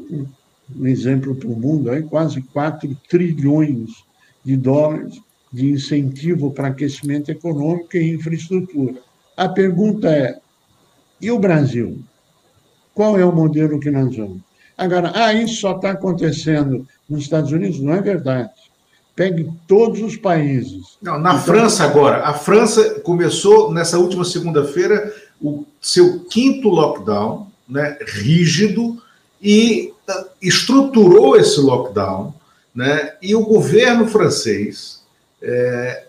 um 0.77 0.87
exemplo 0.87 1.35
para 1.35 1.49
o 1.49 1.59
mundo, 1.59 1.91
aí, 1.91 2.03
quase 2.03 2.43
4 2.43 2.97
trilhões 3.09 3.91
de 4.45 4.57
dólares 4.57 5.21
de 5.53 5.71
incentivo 5.71 6.51
para 6.51 6.69
aquecimento 6.69 7.31
econômico 7.31 7.97
e 7.97 8.15
infraestrutura. 8.15 9.01
A 9.37 9.49
pergunta 9.49 10.09
é: 10.11 10.39
e 11.21 11.31
o 11.31 11.39
Brasil? 11.39 11.99
Qual 12.99 13.17
é 13.17 13.25
o 13.25 13.31
modelo 13.31 13.79
que 13.79 13.93
nós 13.93 14.17
vamos? 14.17 14.41
Agora, 14.77 15.13
ah, 15.15 15.33
isso 15.33 15.61
só 15.61 15.77
está 15.77 15.93
acontecendo 15.93 16.85
nos 17.09 17.21
Estados 17.21 17.53
Unidos? 17.53 17.79
Não 17.79 17.93
é 17.93 18.03
verdade. 18.03 18.51
Pegue 19.15 19.49
todos 19.69 20.03
os 20.03 20.17
países. 20.17 20.99
Não, 21.01 21.17
na 21.17 21.35
então, 21.35 21.45
França 21.45 21.85
agora. 21.85 22.25
A 22.25 22.35
França 22.35 22.99
começou 23.05 23.73
nessa 23.73 24.01
última 24.01 24.25
segunda-feira 24.25 25.15
o 25.41 25.65
seu 25.81 26.25
quinto 26.25 26.69
lockdown, 26.69 27.47
né, 27.69 27.97
rígido, 28.05 29.01
e 29.41 29.95
uh, 30.11 30.27
estruturou 30.43 31.37
esse 31.37 31.61
lockdown, 31.61 32.35
né, 32.75 33.13
e 33.23 33.33
o 33.33 33.47
governo 33.47 34.09
francês 34.09 35.05
é, 35.41 36.03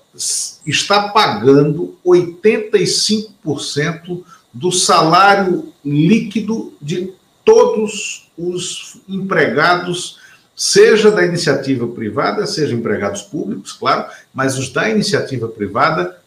está 0.65 1.09
pagando 1.09 1.95
85% 2.03 4.23
do 4.53 4.71
salário 4.71 5.71
líquido 5.83 6.73
de 6.81 7.13
todos 7.45 8.29
os 8.37 9.01
empregados 9.07 10.19
seja 10.55 11.09
da 11.09 11.25
iniciativa 11.25 11.87
privada, 11.87 12.45
seja 12.45 12.75
empregados 12.75 13.21
públicos, 13.21 13.71
claro, 13.71 14.11
mas 14.33 14.57
os 14.57 14.69
da 14.69 14.89
iniciativa 14.89 15.47
privada 15.47 16.19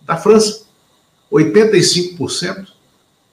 da 0.00 0.16
França. 0.16 0.64
85% 1.30 2.66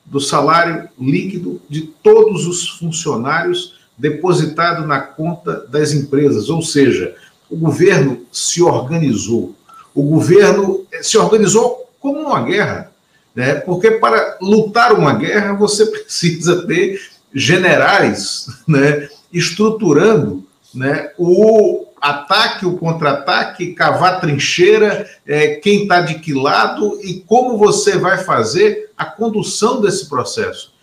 do 0.06 0.20
salário 0.20 0.90
líquido 1.00 1.60
de 1.68 1.82
todos 1.82 2.46
os 2.46 2.70
funcionários 2.70 3.80
depositado 3.98 4.86
na 4.86 5.00
conta 5.00 5.66
das 5.68 5.92
empresas, 5.92 6.50
ou 6.50 6.62
seja, 6.62 7.16
o 7.50 7.56
governo 7.56 8.24
se 8.32 8.62
organizou. 8.62 9.56
O 9.94 10.04
governo 10.04 10.86
se 11.02 11.18
organizou 11.18 11.90
como 12.00 12.20
uma 12.20 12.44
guerra, 12.44 12.92
né? 13.36 13.56
Porque 13.56 13.92
para 13.92 14.38
lutar 14.42 14.94
uma 14.94 15.14
guerra 15.14 15.54
você 15.54 15.86
precisa 15.92 16.66
ter 16.68 17.02
generais, 17.34 18.48
né? 18.68 19.10
estruturando 19.34 20.46
né, 20.74 21.12
o 21.18 21.88
ataque, 22.00 22.66
o 22.66 22.78
contra-ataque, 22.78 23.74
cavar 23.74 24.20
trincheira, 24.20 25.10
é, 25.26 25.56
quem 25.56 25.84
está 25.84 26.02
de 26.02 26.16
que 26.16 26.34
lado 26.34 27.00
e 27.02 27.22
como 27.22 27.58
você 27.58 27.98
vai 27.98 28.20
fazer 28.20 28.92
a 28.98 29.06
condução 29.06 29.82
desse 29.82 30.08
processo. 30.08 30.74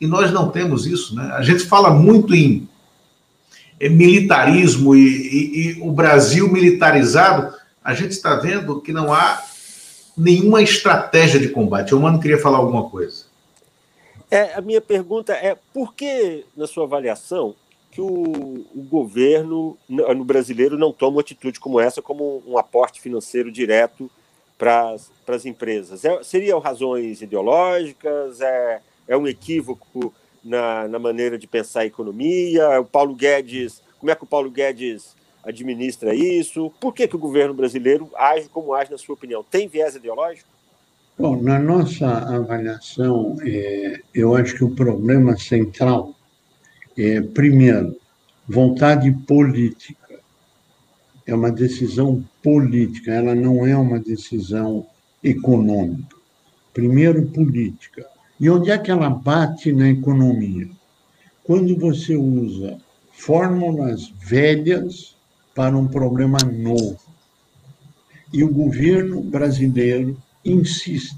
E 0.00 0.06
nós 0.06 0.30
não 0.30 0.50
temos 0.50 0.86
isso. 0.86 1.14
Né? 1.14 1.32
A 1.34 1.42
gente 1.42 1.64
fala 1.64 1.90
muito 1.90 2.34
em 2.34 2.68
militarismo 3.80 4.94
e, 4.94 5.00
e, 5.00 5.78
e 5.78 5.82
o 5.82 5.90
Brasil 5.90 6.50
militarizado. 6.50 7.54
A 7.82 7.94
gente 7.94 8.12
está 8.12 8.36
vendo 8.36 8.80
que 8.80 8.92
não 8.92 9.12
há 9.12 9.42
nenhuma 10.16 10.62
estratégia 10.62 11.38
de 11.38 11.48
combate. 11.48 11.94
O 11.94 12.00
Mano 12.00 12.20
queria 12.20 12.38
falar 12.38 12.58
alguma 12.58 12.88
coisa. 12.88 13.26
É, 14.30 14.54
a 14.54 14.60
minha 14.60 14.80
pergunta 14.80 15.32
é 15.32 15.56
por 15.72 15.94
que, 15.94 16.44
na 16.56 16.66
sua 16.66 16.84
avaliação, 16.84 17.54
que 17.90 18.00
o, 18.00 18.66
o, 18.74 18.82
governo 18.90 19.78
no 19.88 20.24
brasileiro 20.24 20.76
não 20.76 20.92
toma 20.92 21.16
uma 21.16 21.20
atitude 21.20 21.58
como 21.58 21.80
essa, 21.80 22.02
como 22.02 22.42
um 22.46 22.58
aporte 22.58 23.00
financeiro 23.00 23.50
direto 23.50 24.10
para 24.58 24.96
as 25.28 25.46
empresas? 25.46 26.04
É, 26.04 26.22
seriam 26.22 26.58
razões 26.58 27.22
ideológicas? 27.22 28.40
É, 28.40 28.80
é 29.08 29.16
um 29.16 29.26
equívoco 29.26 30.12
na, 30.44 30.88
na 30.88 30.98
maneira 30.98 31.38
de 31.38 31.46
pensar 31.46 31.80
a 31.80 31.86
economia? 31.86 32.80
O 32.80 32.84
Paulo 32.84 33.14
Guedes, 33.14 33.82
como 33.98 34.10
é 34.10 34.14
que 34.14 34.24
o 34.24 34.26
Paulo 34.26 34.50
Guedes 34.50 35.15
administra 35.46 36.14
isso? 36.14 36.70
Por 36.80 36.92
que, 36.92 37.08
que 37.08 37.16
o 37.16 37.20
governo 37.20 37.54
brasileiro 37.54 38.10
age 38.16 38.48
como 38.48 38.74
age, 38.74 38.90
na 38.90 38.98
sua 38.98 39.14
opinião? 39.14 39.42
Tem 39.42 39.68
viés 39.68 39.94
ideológico? 39.94 40.48
Bom, 41.18 41.40
na 41.40 41.58
nossa 41.58 42.06
avaliação, 42.06 43.36
é, 43.42 44.00
eu 44.14 44.34
acho 44.34 44.54
que 44.54 44.64
o 44.64 44.74
problema 44.74 45.36
central 45.36 46.14
é, 46.96 47.20
primeiro, 47.20 47.96
vontade 48.48 49.12
política. 49.26 50.18
É 51.26 51.34
uma 51.34 51.50
decisão 51.50 52.24
política, 52.42 53.12
ela 53.12 53.34
não 53.34 53.66
é 53.66 53.76
uma 53.76 53.98
decisão 53.98 54.86
econômica. 55.22 56.16
Primeiro, 56.72 57.26
política. 57.26 58.06
E 58.38 58.48
onde 58.48 58.70
é 58.70 58.78
que 58.78 58.90
ela 58.90 59.10
bate 59.10 59.72
na 59.72 59.90
economia? 59.90 60.68
Quando 61.42 61.76
você 61.76 62.16
usa 62.16 62.78
fórmulas 63.12 64.12
velhas 64.20 65.15
para 65.56 65.76
um 65.76 65.88
problema 65.88 66.36
novo. 66.38 66.98
E 68.32 68.44
o 68.44 68.52
governo 68.52 69.22
brasileiro 69.22 70.16
insiste 70.44 71.16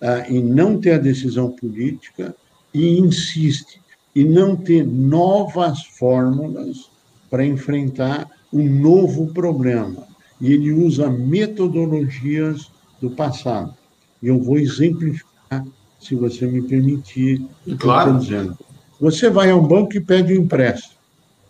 ah, 0.00 0.26
em 0.28 0.44
não 0.44 0.78
ter 0.78 0.92
a 0.92 0.98
decisão 0.98 1.50
política 1.50 2.36
e 2.74 2.98
insiste 2.98 3.80
e 4.14 4.22
não 4.22 4.54
ter 4.54 4.86
novas 4.86 5.84
fórmulas 5.84 6.90
para 7.30 7.46
enfrentar 7.46 8.28
um 8.52 8.68
novo 8.68 9.32
problema. 9.32 10.06
E 10.38 10.52
ele 10.52 10.72
usa 10.72 11.08
metodologias 11.08 12.70
do 13.00 13.10
passado. 13.10 13.74
E 14.22 14.28
eu 14.28 14.38
vou 14.38 14.58
exemplificar, 14.58 15.64
se 15.98 16.14
você 16.14 16.46
me 16.46 16.60
permitir, 16.60 17.40
o 17.66 17.70
que 17.70 17.76
claro. 17.76 18.10
eu 18.10 18.18
estou 18.18 18.36
dizendo. 18.36 18.58
Você 19.00 19.30
vai 19.30 19.50
a 19.50 19.56
um 19.56 19.66
banco 19.66 19.96
e 19.96 20.00
pede 20.00 20.34
um 20.34 20.42
empréstimo. 20.42 20.95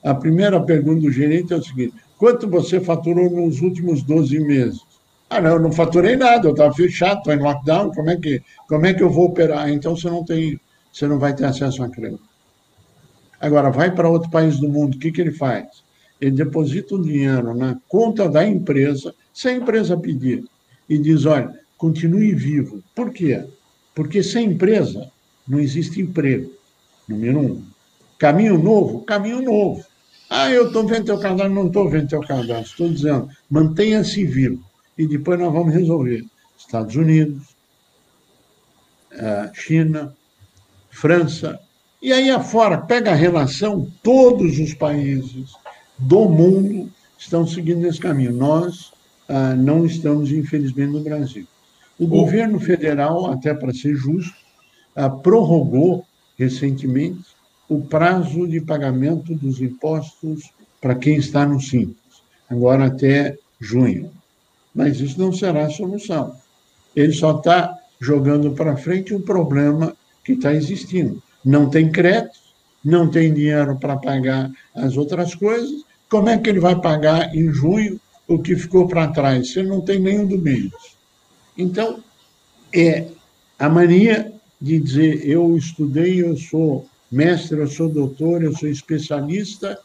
A 0.07 0.15
primeira 0.15 0.61
pergunta 0.61 1.01
do 1.01 1.11
gerente 1.11 1.53
é 1.53 1.57
o 1.57 1.63
seguinte: 1.63 1.95
quanto 2.17 2.49
você 2.49 2.81
faturou 2.81 3.29
nos 3.29 3.61
últimos 3.61 4.05
12 4.05 4.39
meses? 4.39 4.81
Ah, 5.29 5.41
não, 5.41 5.55
eu 5.55 5.61
não 5.61 5.73
faturei 5.73 6.15
nada, 6.15 6.47
eu 6.47 6.53
estava 6.53 6.73
fechado, 6.73 7.19
estou 7.19 7.35
em 7.35 7.41
lockdown, 7.41 7.91
como 7.91 8.11
é, 8.11 8.17
que, 8.17 8.41
como 8.69 8.87
é 8.87 8.95
que 8.95 9.03
eu 9.03 9.11
vou 9.11 9.25
operar? 9.25 9.69
Então 9.69 9.97
você 9.97 10.09
não 10.09 10.25
tem, 10.25 10.61
você 10.93 11.09
não 11.09 11.19
vai 11.19 11.35
ter 11.35 11.45
acesso 11.45 11.83
a 11.83 11.89
crédito. 11.89 12.23
Agora, 13.41 13.69
vai 13.69 13.93
para 13.93 14.09
outro 14.09 14.31
país 14.31 14.61
do 14.61 14.69
mundo, 14.69 14.95
o 14.95 14.99
que, 15.01 15.11
que 15.11 15.21
ele 15.21 15.33
faz? 15.33 15.67
Ele 16.21 16.37
deposita 16.37 16.95
o 16.95 17.03
dinheiro 17.03 17.53
na 17.53 17.77
conta 17.89 18.29
da 18.29 18.47
empresa, 18.47 19.13
se 19.35 19.49
a 19.49 19.53
empresa 19.53 19.97
pedir, 19.97 20.45
e 20.89 20.99
diz: 20.99 21.27
olha, 21.27 21.53
continue 21.77 22.33
vivo. 22.33 22.81
Por 22.95 23.11
quê? 23.11 23.45
Porque 23.93 24.23
sem 24.23 24.53
empresa 24.53 25.11
não 25.49 25.59
existe 25.59 26.01
emprego. 26.01 26.53
Número 27.09 27.41
um. 27.41 27.63
Caminho 28.17 28.57
novo? 28.57 29.01
Caminho 29.01 29.43
novo. 29.43 29.85
Ah, 30.29 30.51
eu 30.51 30.67
estou 30.67 30.87
vendo 30.87 31.07
teu 31.07 31.19
cadastro, 31.19 31.55
não 31.55 31.67
estou 31.69 31.89
vendo 31.89 32.09
teu 32.09 32.21
cadastro. 32.21 32.63
Estou 32.63 32.89
dizendo, 32.89 33.29
mantenha-se 33.49 34.25
vivo. 34.25 34.63
E 34.99 35.07
depois 35.07 35.39
nós 35.39 35.53
vamos 35.53 35.73
resolver. 35.73 36.25
Estados 36.59 36.97
Unidos, 36.97 37.55
eh, 39.13 39.51
China, 39.55 40.15
França, 40.91 41.61
e 42.01 42.13
aí 42.13 42.31
afora, 42.31 42.79
pega 42.79 43.11
a 43.11 43.15
relação, 43.15 43.91
todos 44.03 44.59
os 44.59 44.75
países 44.75 45.53
do 45.99 46.29
mundo 46.29 46.91
estão 47.19 47.47
seguindo 47.47 47.87
esse 47.87 47.99
caminho. 47.99 48.33
Nós 48.33 48.93
ah, 49.29 49.55
não 49.55 49.85
estamos, 49.87 50.31
infelizmente, 50.31 50.93
no 50.93 51.01
Brasil. 51.01 51.47
O 51.99 52.07
governo 52.07 52.61
federal, 52.61 53.31
até 53.31 53.55
para 53.55 53.73
ser 53.73 53.95
justo, 53.95 54.35
ah, 54.95 55.09
prorrogou 55.09 56.07
recentemente 56.39 57.36
o 57.69 57.81
prazo 57.83 58.47
de 58.47 58.61
pagamento 58.61 59.35
dos 59.35 59.61
impostos 59.61 60.51
para 60.81 60.95
quem 60.95 61.17
está 61.17 61.45
no 61.47 61.61
Simples, 61.61 61.97
agora 62.49 62.87
até 62.87 63.37
junho. 63.61 64.11
Mas 64.75 65.01
isso 65.01 65.19
não 65.19 65.33
será 65.33 65.67
a 65.67 65.71
solução. 65.71 66.37
Ele 66.95 67.13
só 67.13 67.37
está 67.37 67.77
jogando 68.01 68.53
para 68.53 68.77
frente 68.77 69.15
um 69.15 69.21
problema 69.21 69.97
que 70.25 70.33
está 70.33 70.55
existindo. 70.55 71.23
Não 71.45 71.69
tem 71.71 71.91
crédito, 71.91 72.39
não 72.85 73.11
tem 73.11 73.33
dinheiro 73.33 73.77
para 73.77 73.97
pagar 73.97 74.51
as 74.75 74.97
outras 74.97 75.35
coisas. 75.35 75.85
Como 76.09 76.29
é 76.29 76.39
que 76.39 76.49
ele 76.49 76.61
vai 76.61 76.81
pagar 76.81 77.35
em 77.35 77.53
junho 77.53 78.01
o 78.29 78.39
que 78.39 78.55
ficou 78.55 78.87
para 78.87 79.09
trás? 79.09 79.53
Você 79.53 79.63
não 79.63 79.81
tem 79.81 79.99
nenhum 79.99 80.27
do 80.27 80.39
meio. 80.39 80.71
Então, 81.57 82.03
é 82.73 83.09
a 83.59 83.69
mania 83.69 84.33
de 84.61 84.79
dizer 84.79 85.27
eu 85.27 85.57
estudei, 85.57 86.23
eu 86.23 86.37
sou 86.37 86.87
mestre, 87.11 87.59
eu 87.59 87.67
sou 87.67 87.89
doutor, 87.89 88.43
eu 88.43 88.55
sou 88.55 88.69
especialista 88.69 89.79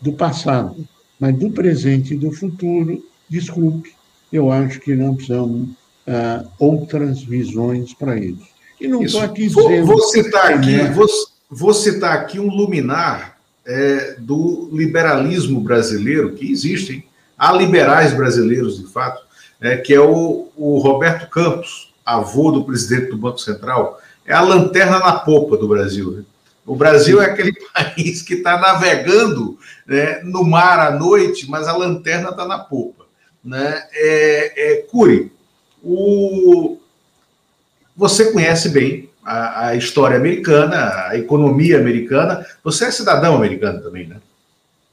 do 0.00 0.12
passado, 0.12 0.86
mas 1.18 1.36
do 1.36 1.50
presente 1.50 2.14
e 2.14 2.16
do 2.16 2.30
futuro, 2.30 3.04
desculpe, 3.28 3.92
eu 4.32 4.50
acho 4.52 4.80
que 4.80 4.94
não 4.94 5.14
precisamos 5.14 5.68
uh, 5.70 6.48
outras 6.58 7.22
visões 7.22 7.92
para 7.94 8.16
isso. 8.16 8.46
E 8.80 8.86
não 8.86 9.02
estou 9.02 9.22
aqui 9.22 9.48
dizendo. 9.48 9.86
Vou, 9.86 10.00
citar 10.00 10.52
aqui, 10.52 10.80
é... 10.80 10.90
vou, 10.90 11.06
vou, 11.50 11.74
citar 11.74 12.12
aqui 12.16 12.38
um 12.38 12.48
luminar 12.48 13.38
é, 13.66 14.16
do 14.18 14.70
liberalismo 14.72 15.60
brasileiro, 15.60 16.32
que 16.34 16.50
existem, 16.50 17.04
há 17.36 17.52
liberais 17.52 18.14
brasileiros, 18.14 18.78
de 18.78 18.86
fato, 18.86 19.26
é, 19.60 19.76
que 19.76 19.92
é 19.92 20.00
o, 20.00 20.48
o 20.56 20.78
Roberto 20.78 21.28
Campos, 21.28 21.92
avô 22.04 22.52
do 22.52 22.64
presidente 22.64 23.10
do 23.10 23.18
Banco 23.18 23.38
Central, 23.38 24.00
é 24.28 24.34
a 24.34 24.42
lanterna 24.42 24.98
na 24.98 25.12
popa 25.12 25.56
do 25.56 25.66
Brasil. 25.66 26.10
Né? 26.12 26.24
O 26.66 26.76
Brasil 26.76 27.20
é 27.20 27.24
aquele 27.24 27.52
país 27.72 28.20
que 28.20 28.34
está 28.34 28.58
navegando 28.58 29.58
né, 29.86 30.20
no 30.22 30.44
mar 30.44 30.78
à 30.78 30.90
noite, 30.90 31.48
mas 31.48 31.66
a 31.66 31.74
lanterna 31.74 32.28
está 32.28 32.46
na 32.46 32.58
popa. 32.58 33.06
Né? 33.42 33.82
É, 33.94 34.72
é, 34.72 34.76
Curi, 34.82 35.32
o... 35.82 36.76
você 37.96 38.30
conhece 38.30 38.68
bem 38.68 39.08
a, 39.24 39.68
a, 39.68 39.74
história 39.74 40.18
americana, 40.18 41.06
a 41.08 41.16
economia 41.16 41.78
americana. 41.78 42.44
Você 42.62 42.84
é 42.84 42.90
cidadão 42.90 43.34
americano 43.34 43.82
também, 43.82 44.06
né? 44.06 44.16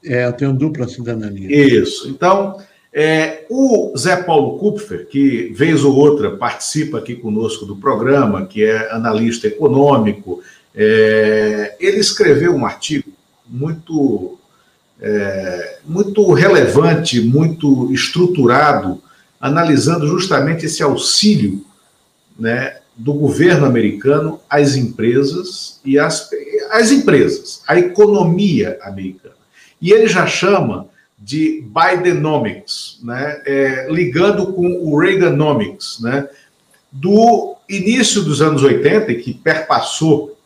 É, 0.02 0.24
eu 0.24 0.32
tenho 0.32 0.52
dupla 0.52 0.88
cidadania. 0.88 1.50
Isso. 1.50 2.08
Então, 2.08 2.58
é, 2.98 3.44
o 3.50 3.92
Zé 3.94 4.16
Paulo 4.22 4.58
Kupfer, 4.58 5.06
que 5.06 5.52
vez 5.52 5.84
ou 5.84 5.94
outra 5.94 6.34
participa 6.34 6.96
aqui 6.96 7.14
conosco 7.14 7.66
do 7.66 7.76
programa, 7.76 8.46
que 8.46 8.64
é 8.64 8.90
analista 8.90 9.46
econômico, 9.46 10.42
é, 10.74 11.76
ele 11.78 11.98
escreveu 11.98 12.54
um 12.54 12.64
artigo 12.64 13.12
muito, 13.46 14.38
é, 14.98 15.76
muito 15.84 16.32
relevante, 16.32 17.20
muito 17.20 17.92
estruturado, 17.92 19.02
analisando 19.38 20.06
justamente 20.08 20.64
esse 20.64 20.82
auxílio 20.82 21.62
né, 22.38 22.78
do 22.96 23.12
governo 23.12 23.66
americano 23.66 24.40
às 24.48 24.74
empresas 24.74 25.82
e 25.84 25.98
às, 25.98 26.30
às 26.70 26.90
empresas, 26.90 27.62
à 27.68 27.78
economia 27.78 28.78
americana. 28.80 29.34
E 29.82 29.92
ele 29.92 30.08
já 30.08 30.26
chama 30.26 30.88
de 31.26 31.60
Bidenomics, 31.60 33.00
né, 33.02 33.42
é, 33.44 33.88
ligando 33.90 34.52
com 34.52 34.64
o 34.64 34.96
Reaganomics, 34.96 35.98
né, 36.00 36.28
do 36.92 37.56
início 37.68 38.22
dos 38.22 38.40
anos 38.40 38.62
80, 38.62 39.12
que 39.16 39.34
perpassou 39.34 40.38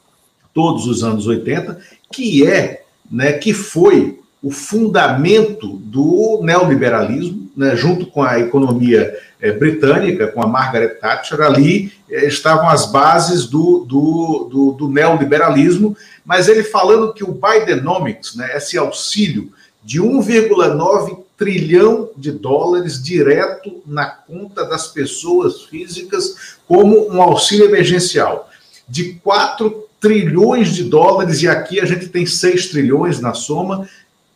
todos 0.55 0.87
os 0.87 1.05
anos 1.05 1.27
80, 1.27 1.79
que 2.11 2.47
é, 2.47 2.85
né, 3.13 3.35
que 3.35 3.53
foi 3.53 4.21
o 4.43 4.51
fundamento 4.51 5.67
do 5.67 6.41
neoliberalismo, 6.43 7.51
né, 7.55 7.77
junto 7.77 8.07
com 8.07 8.23
a 8.23 8.39
economia 8.39 9.15
é, 9.39 9.53
britânica, 9.53 10.29
com 10.29 10.43
a 10.43 10.47
Margaret 10.47 10.95
Thatcher, 10.95 11.43
ali 11.43 11.93
é, 12.11 12.25
estavam 12.25 12.71
as 12.71 12.91
bases 12.91 13.45
do, 13.45 13.85
do, 13.87 14.49
do, 14.51 14.73
do, 14.73 14.89
neoliberalismo, 14.89 15.95
mas 16.25 16.49
ele 16.49 16.63
falando 16.63 17.13
que 17.13 17.23
o 17.23 17.35
Bidenomics, 17.35 18.35
né, 18.35 18.57
esse 18.57 18.79
auxílio 18.79 19.53
de 19.83 20.01
1,9 20.01 21.25
trilhão 21.37 22.11
de 22.17 22.33
dólares 22.33 23.03
direto 23.03 23.83
na 23.87 24.07
conta 24.07 24.65
das 24.65 24.89
pessoas 24.89 25.63
físicas 25.63 26.57
como 26.69 27.11
um 27.11 27.23
auxílio 27.23 27.67
emergencial, 27.67 28.51
de 28.89 29.15
4 29.15 29.89
trilhões 29.99 30.75
de 30.75 30.85
dólares, 30.85 31.43
e 31.43 31.49
aqui 31.49 31.81
a 31.81 31.85
gente 31.85 32.09
tem 32.09 32.27
6 32.27 32.69
trilhões 32.69 33.21
na 33.21 33.35
soma, 33.35 33.89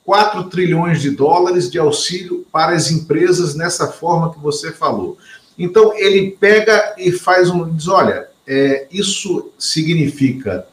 4 0.05 0.45
trilhões 0.45 1.01
de 1.01 1.11
dólares 1.11 1.71
de 1.71 1.79
auxílio 1.79 2.47
para 2.53 2.75
as 2.75 2.91
empresas 2.91 3.55
nessa 3.55 3.89
forma 3.89 4.33
que 4.33 4.41
você 4.41 4.73
falou. 4.73 5.17
Então, 5.59 5.97
ele 5.97 6.33
pega 6.33 6.95
e 6.99 7.13
faz 7.13 7.49
um. 7.49 7.71
diz: 7.71 7.89
olha, 7.89 8.29
é, 8.47 8.87
isso 8.91 9.51
significa 9.59 10.67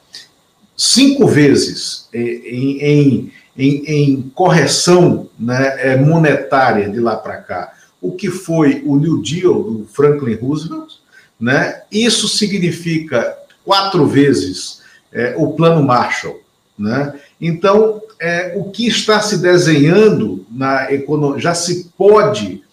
cinco 0.75 1.27
vezes 1.27 2.09
é, 2.13 2.19
em, 2.19 2.81
em, 2.81 3.33
em, 3.61 3.83
em 3.85 4.21
correção 4.33 5.29
né, 5.39 5.75
é, 5.77 5.95
monetária 5.95 6.89
de 6.89 6.99
lá 6.99 7.15
para 7.15 7.37
cá 7.37 7.73
o 8.01 8.11
que 8.13 8.31
foi 8.31 8.81
o 8.83 8.97
New 8.97 9.21
Deal 9.21 9.61
do 9.61 9.85
Franklin 9.85 10.33
Roosevelt. 10.33 10.95
Né? 11.39 11.83
Isso 11.91 12.27
significa 12.27 13.37
quatro 13.63 14.07
vezes 14.07 14.81
é, 15.13 15.35
o 15.37 15.53
plano 15.53 15.83
Marshall. 15.83 16.41
Né? 16.77 17.13
Então, 17.39 18.01
é, 18.19 18.55
o 18.57 18.71
que 18.71 18.87
está 18.87 19.21
se 19.21 19.37
desenhando 19.37 20.43
na 20.49 20.91
economia, 20.91 21.39
já 21.39 21.53
se 21.53 21.91
pode 21.95 22.63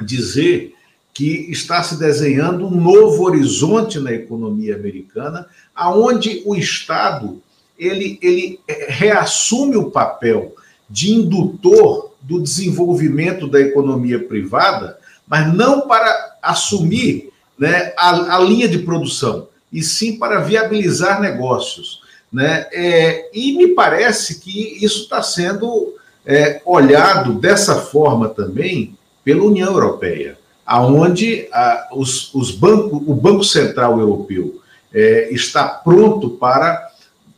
dizer 0.00 0.72
que 1.12 1.50
está 1.50 1.82
se 1.82 1.98
desenhando 1.98 2.66
um 2.66 2.80
novo 2.80 3.22
horizonte 3.24 4.00
na 4.00 4.12
economia 4.12 4.74
americana, 4.74 5.46
aonde 5.74 6.42
o 6.46 6.56
Estado 6.56 7.42
ele, 7.78 8.18
ele 8.22 8.60
é, 8.66 8.86
reassume 8.90 9.76
o 9.76 9.90
papel 9.90 10.54
de 10.88 11.12
indutor 11.12 12.12
do 12.20 12.40
desenvolvimento 12.40 13.46
da 13.46 13.60
economia 13.60 14.18
privada, 14.18 14.98
mas 15.26 15.52
não 15.54 15.82
para 15.82 16.36
assumir 16.42 17.30
né, 17.58 17.92
a, 17.96 18.36
a 18.36 18.38
linha 18.40 18.68
de 18.68 18.78
produção, 18.78 19.48
e 19.72 19.82
sim 19.82 20.18
para 20.18 20.40
viabilizar 20.40 21.20
negócios. 21.20 22.00
Né? 22.32 22.66
É, 22.72 23.30
e 23.32 23.56
me 23.56 23.68
parece 23.68 24.40
que 24.40 24.84
isso 24.84 25.02
está 25.02 25.22
sendo 25.22 25.94
é, 26.26 26.60
olhado 26.64 27.34
dessa 27.34 27.76
forma 27.76 28.28
também 28.28 28.96
pela 29.24 29.44
União 29.44 29.72
Europeia, 29.72 30.38
aonde 30.66 31.48
a, 31.52 31.88
os, 31.92 32.34
os 32.34 32.50
bancos, 32.50 33.02
o 33.06 33.14
Banco 33.14 33.44
Central 33.44 33.98
Europeu 33.98 34.60
é, 34.92 35.28
está 35.32 35.66
pronto 35.68 36.30
para 36.30 36.90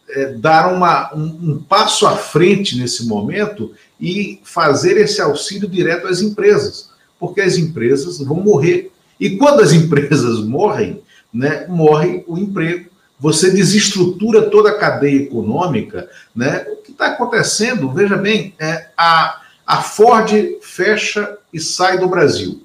é, 0.08 0.32
dar 0.32 0.72
uma, 0.72 1.14
um, 1.14 1.52
um 1.52 1.58
passo 1.62 2.06
à 2.06 2.16
frente 2.16 2.78
nesse 2.78 3.06
momento 3.06 3.72
e 4.00 4.40
fazer 4.44 4.96
esse 4.96 5.20
auxílio 5.20 5.68
direto 5.68 6.06
às 6.06 6.20
empresas, 6.20 6.90
porque 7.18 7.40
as 7.40 7.56
empresas 7.56 8.18
vão 8.18 8.36
morrer. 8.36 8.92
E 9.18 9.36
quando 9.36 9.60
as 9.60 9.72
empresas 9.74 10.40
morrem, 10.40 11.02
né, 11.32 11.66
morre 11.68 12.24
o 12.26 12.38
emprego, 12.38 12.90
você 13.18 13.50
desestrutura 13.50 14.50
toda 14.50 14.70
a 14.70 14.78
cadeia 14.78 15.22
econômica. 15.22 16.08
Né? 16.34 16.66
O 16.68 16.76
que 16.76 16.92
está 16.92 17.06
acontecendo, 17.06 17.90
veja 17.90 18.16
bem, 18.16 18.54
é 18.58 18.88
a, 18.96 19.40
a 19.66 19.82
Ford 19.82 20.30
fecha 20.60 21.38
e 21.52 21.58
sai 21.58 21.98
do 21.98 22.08
Brasil. 22.08 22.62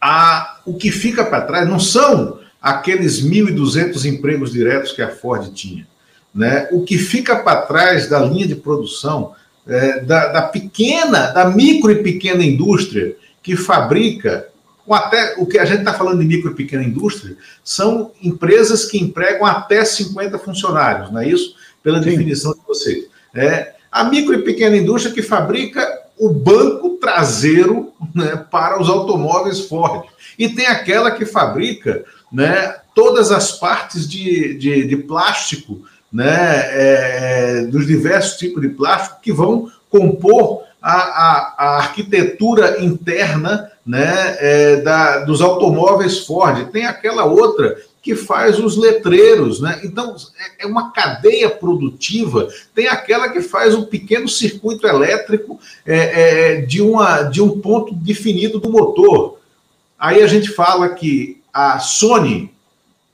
A, 0.00 0.60
o 0.64 0.74
que 0.74 0.90
fica 0.90 1.24
para 1.24 1.42
trás 1.42 1.68
não 1.68 1.78
são 1.78 2.39
aqueles 2.60 3.22
1.200 3.22 4.04
empregos 4.04 4.52
diretos 4.52 4.92
que 4.92 5.02
a 5.02 5.08
Ford 5.08 5.52
tinha. 5.52 5.86
Né? 6.34 6.68
O 6.70 6.82
que 6.82 6.98
fica 6.98 7.36
para 7.36 7.62
trás 7.62 8.08
da 8.08 8.20
linha 8.20 8.46
de 8.46 8.54
produção, 8.54 9.32
é, 9.66 10.00
da, 10.00 10.28
da 10.28 10.42
pequena, 10.42 11.28
da 11.28 11.46
micro 11.46 11.90
e 11.90 12.02
pequena 12.02 12.44
indústria 12.44 13.16
que 13.42 13.56
fabrica 13.56 14.48
com 14.90 14.94
até 14.94 15.34
o 15.38 15.46
que 15.46 15.58
a 15.58 15.64
gente 15.64 15.80
está 15.80 15.94
falando 15.94 16.18
de 16.18 16.26
micro 16.26 16.50
e 16.50 16.54
pequena 16.54 16.82
indústria, 16.82 17.36
são 17.62 18.10
empresas 18.20 18.84
que 18.86 18.98
empregam 18.98 19.46
até 19.46 19.84
50 19.84 20.36
funcionários, 20.40 21.12
não 21.12 21.20
é 21.20 21.28
isso? 21.28 21.54
Pela 21.80 22.02
Sim. 22.02 22.10
definição 22.10 22.52
de 22.52 22.60
vocês. 22.66 23.06
É, 23.32 23.74
a 23.92 24.02
micro 24.02 24.34
e 24.34 24.42
pequena 24.42 24.76
indústria 24.76 25.14
que 25.14 25.22
fabrica 25.22 25.86
o 26.18 26.30
banco 26.30 26.98
traseiro 27.00 27.92
né, 28.12 28.44
para 28.50 28.80
os 28.80 28.88
automóveis 28.88 29.60
Ford. 29.60 30.06
E 30.38 30.48
tem 30.48 30.66
aquela 30.66 31.10
que 31.10 31.24
fabrica 31.24 32.04
né, 32.32 32.76
todas 32.94 33.30
as 33.30 33.52
partes 33.52 34.08
de, 34.08 34.54
de, 34.54 34.86
de 34.86 34.96
plástico, 34.96 35.82
né, 36.12 36.26
é, 36.28 37.66
dos 37.66 37.86
diversos 37.86 38.38
tipos 38.38 38.60
de 38.62 38.68
plástico 38.68 39.20
que 39.20 39.32
vão 39.32 39.70
compor 39.88 40.62
a, 40.82 40.92
a, 40.92 41.54
a 41.58 41.76
arquitetura 41.78 42.82
interna 42.82 43.70
né, 43.84 44.36
é, 44.38 44.76
da, 44.76 45.24
dos 45.24 45.40
automóveis 45.40 46.20
Ford. 46.20 46.70
Tem 46.70 46.86
aquela 46.86 47.24
outra 47.24 47.76
que 48.02 48.14
faz 48.14 48.58
os 48.58 48.76
letreiros, 48.76 49.60
né? 49.60 49.80
Então 49.84 50.16
é, 50.38 50.64
é 50.64 50.66
uma 50.66 50.90
cadeia 50.90 51.50
produtiva. 51.50 52.48
Tem 52.74 52.88
aquela 52.88 53.28
que 53.28 53.42
faz 53.42 53.74
um 53.74 53.84
pequeno 53.84 54.28
circuito 54.28 54.86
elétrico 54.86 55.60
é, 55.84 55.96
é, 56.54 56.60
de, 56.62 56.80
uma, 56.80 57.22
de 57.24 57.42
um 57.42 57.60
ponto 57.60 57.94
definido 57.94 58.58
do 58.58 58.70
motor. 58.70 59.38
Aí 59.98 60.22
a 60.22 60.26
gente 60.26 60.50
fala 60.50 60.88
que 60.88 61.39
a 61.52 61.78
Sony 61.78 62.52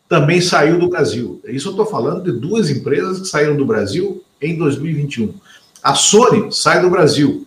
também 0.08 0.40
saiu 0.40 0.78
do 0.78 0.88
Brasil. 0.88 1.40
Isso 1.46 1.68
eu 1.68 1.72
estou 1.72 1.86
falando 1.86 2.22
de 2.22 2.38
duas 2.38 2.70
empresas 2.70 3.20
que 3.20 3.28
saíram 3.28 3.56
do 3.56 3.66
Brasil 3.66 4.22
em 4.40 4.56
2021. 4.56 5.34
A 5.82 5.94
Sony 5.94 6.52
sai 6.52 6.80
do 6.80 6.90
Brasil. 6.90 7.46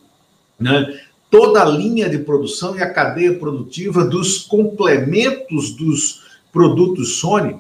Né? 0.59 0.99
Toda 1.29 1.61
a 1.61 1.65
linha 1.65 2.09
de 2.09 2.17
produção 2.19 2.75
e 2.75 2.81
a 2.81 2.91
cadeia 2.91 3.37
produtiva 3.37 4.03
dos 4.03 4.39
complementos 4.39 5.71
dos 5.71 6.23
produtos 6.51 7.19
Sony 7.19 7.57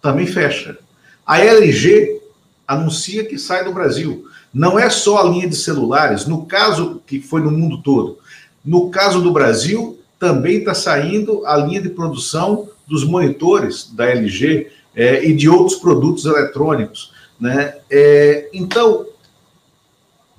também 0.00 0.26
fecha. 0.26 0.78
A 1.26 1.40
LG 1.40 2.20
anuncia 2.66 3.24
que 3.24 3.38
sai 3.38 3.64
do 3.64 3.72
Brasil. 3.72 4.26
Não 4.52 4.78
é 4.78 4.88
só 4.88 5.18
a 5.18 5.24
linha 5.24 5.48
de 5.48 5.56
celulares, 5.56 6.26
no 6.26 6.46
caso 6.46 7.02
que 7.06 7.20
foi 7.20 7.40
no 7.40 7.50
mundo 7.50 7.82
todo. 7.82 8.18
No 8.64 8.90
caso 8.90 9.20
do 9.20 9.32
Brasil, 9.32 9.98
também 10.18 10.58
está 10.58 10.74
saindo 10.74 11.44
a 11.46 11.56
linha 11.56 11.80
de 11.80 11.90
produção 11.90 12.68
dos 12.86 13.04
monitores 13.04 13.90
da 13.92 14.06
LG 14.06 14.70
é, 14.94 15.24
e 15.26 15.34
de 15.34 15.48
outros 15.48 15.78
produtos 15.78 16.24
eletrônicos. 16.24 17.12
Né? 17.38 17.74
É, 17.90 18.48
então, 18.52 19.06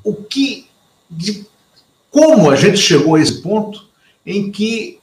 o 0.03 0.13
que, 0.15 0.67
de, 1.09 1.45
como 2.09 2.49
a 2.49 2.55
gente 2.55 2.77
chegou 2.77 3.15
a 3.15 3.21
esse 3.21 3.41
ponto 3.41 3.85
em 4.25 4.51
que 4.51 4.99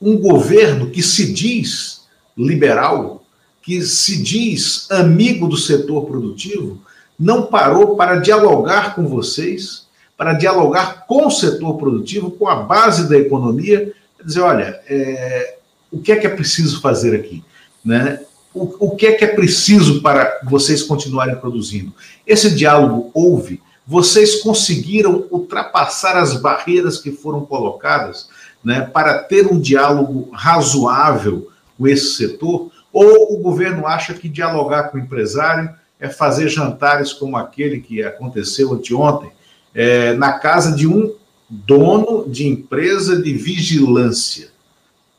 um 0.00 0.18
governo 0.18 0.90
que 0.90 1.02
se 1.02 1.32
diz 1.32 2.02
liberal, 2.36 3.24
que 3.62 3.82
se 3.82 4.22
diz 4.22 4.90
amigo 4.90 5.46
do 5.46 5.56
setor 5.56 6.06
produtivo, 6.06 6.80
não 7.18 7.46
parou 7.46 7.96
para 7.96 8.16
dialogar 8.16 8.94
com 8.94 9.06
vocês, 9.06 9.86
para 10.16 10.32
dialogar 10.32 11.06
com 11.06 11.26
o 11.26 11.30
setor 11.30 11.76
produtivo, 11.76 12.30
com 12.30 12.48
a 12.48 12.56
base 12.56 13.08
da 13.08 13.18
economia, 13.18 13.92
dizer, 14.24 14.40
olha, 14.40 14.80
é, 14.86 15.56
o 15.90 16.00
que 16.00 16.12
é 16.12 16.16
que 16.16 16.26
é 16.26 16.30
preciso 16.30 16.80
fazer 16.80 17.14
aqui? 17.14 17.44
Né? 17.84 18.20
O, 18.54 18.86
o 18.86 18.96
que 18.96 19.06
é 19.06 19.12
que 19.12 19.24
é 19.24 19.28
preciso 19.28 20.02
para 20.02 20.40
vocês 20.44 20.82
continuarem 20.82 21.36
produzindo? 21.36 21.92
Esse 22.26 22.54
diálogo 22.54 23.10
houve, 23.14 23.60
vocês 23.86 24.36
conseguiram 24.36 25.26
ultrapassar 25.30 26.16
as 26.16 26.40
barreiras 26.40 26.98
que 26.98 27.10
foram 27.10 27.44
colocadas 27.44 28.28
né, 28.62 28.82
para 28.82 29.18
ter 29.18 29.46
um 29.46 29.58
diálogo 29.58 30.30
razoável 30.32 31.48
com 31.76 31.88
esse 31.88 32.14
setor? 32.14 32.70
Ou 32.92 33.34
o 33.34 33.42
governo 33.42 33.86
acha 33.86 34.14
que 34.14 34.28
dialogar 34.28 34.84
com 34.84 34.98
o 34.98 35.00
empresário 35.00 35.70
é 35.98 36.08
fazer 36.08 36.48
jantares 36.48 37.12
como 37.12 37.36
aquele 37.36 37.80
que 37.80 38.02
aconteceu 38.02 38.72
anteontem, 38.72 39.30
é, 39.74 40.14
na 40.14 40.32
casa 40.34 40.74
de 40.74 40.86
um 40.86 41.14
dono 41.50 42.28
de 42.28 42.46
empresa 42.46 43.20
de 43.20 43.32
vigilância? 43.32 44.48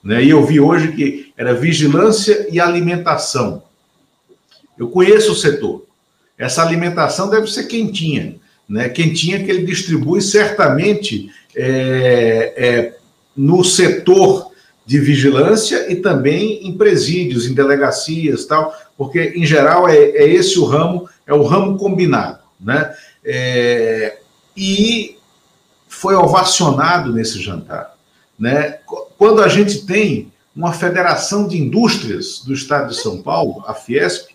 Né? 0.03 0.23
E 0.23 0.29
eu 0.29 0.43
vi 0.45 0.59
hoje 0.59 0.93
que 0.93 1.33
era 1.37 1.53
vigilância 1.53 2.47
e 2.49 2.59
alimentação. 2.59 3.63
Eu 4.77 4.87
conheço 4.87 5.33
o 5.33 5.35
setor. 5.35 5.85
Essa 6.37 6.63
alimentação 6.63 7.29
deve 7.29 7.45
ser 7.47 7.65
quentinha, 7.65 8.35
né? 8.67 8.89
Quentinha 8.89 9.43
que 9.43 9.51
ele 9.51 9.63
distribui 9.63 10.21
certamente 10.23 11.29
é, 11.55 12.53
é, 12.57 12.97
no 13.37 13.63
setor 13.63 14.49
de 14.83 14.99
vigilância 14.99 15.91
e 15.91 15.97
também 15.97 16.67
em 16.67 16.75
presídios, 16.75 17.45
em 17.45 17.53
delegacias, 17.53 18.45
tal, 18.45 18.73
porque 18.97 19.33
em 19.35 19.45
geral 19.45 19.87
é, 19.87 19.95
é 19.95 20.27
esse 20.27 20.57
o 20.57 20.65
ramo, 20.65 21.07
é 21.27 21.33
o 21.33 21.43
ramo 21.43 21.77
combinado, 21.77 22.39
né? 22.59 22.91
É, 23.23 24.17
e 24.57 25.17
foi 26.01 26.15
ovacionado 26.15 27.13
nesse 27.13 27.39
jantar. 27.39 27.95
Né? 28.39 28.79
Quando 29.19 29.43
a 29.43 29.47
gente 29.47 29.85
tem 29.85 30.31
uma 30.55 30.73
federação 30.73 31.47
de 31.47 31.61
indústrias 31.61 32.39
do 32.43 32.55
estado 32.55 32.89
de 32.89 32.99
São 32.99 33.21
Paulo, 33.21 33.63
a 33.67 33.75
Fiesp, 33.75 34.29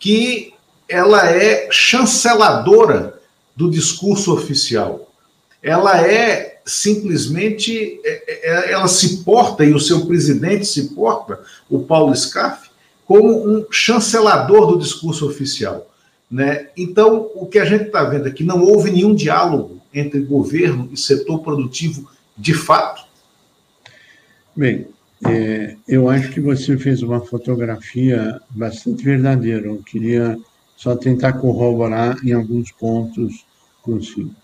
que 0.00 0.52
ela 0.88 1.30
é 1.30 1.68
chanceladora 1.70 3.20
do 3.54 3.70
discurso 3.70 4.34
oficial. 4.34 5.08
Ela 5.62 6.04
é 6.04 6.60
simplesmente, 6.66 8.00
é, 8.04 8.10
é, 8.10 8.50
é, 8.50 8.72
ela 8.72 8.88
se 8.88 9.18
porta, 9.18 9.64
e 9.64 9.72
o 9.72 9.78
seu 9.78 10.06
presidente 10.06 10.66
se 10.66 10.92
porta, 10.92 11.40
o 11.70 11.84
Paulo 11.84 12.14
Scaff, 12.16 12.68
como 13.06 13.48
um 13.48 13.64
chancelador 13.70 14.72
do 14.72 14.78
discurso 14.78 15.24
oficial. 15.24 15.88
Né? 16.28 16.66
Então, 16.76 17.30
o 17.36 17.46
que 17.46 17.60
a 17.60 17.64
gente 17.64 17.84
está 17.84 18.02
vendo 18.02 18.26
aqui, 18.26 18.42
não 18.42 18.60
houve 18.60 18.90
nenhum 18.90 19.14
diálogo 19.14 19.77
entre 19.92 20.20
governo 20.20 20.88
e 20.92 20.96
setor 20.96 21.40
produtivo 21.40 22.08
de 22.36 22.54
fato? 22.54 23.06
Bem, 24.54 24.86
é, 25.26 25.76
eu 25.86 26.08
acho 26.08 26.30
que 26.30 26.40
você 26.40 26.76
fez 26.76 27.02
uma 27.02 27.20
fotografia 27.20 28.40
bastante 28.50 29.04
verdadeira. 29.04 29.66
Eu 29.66 29.82
queria 29.82 30.38
só 30.76 30.94
tentar 30.94 31.34
corroborar 31.34 32.16
em 32.24 32.32
alguns 32.32 32.70
pontos 32.72 33.44
consigo. 33.82 34.34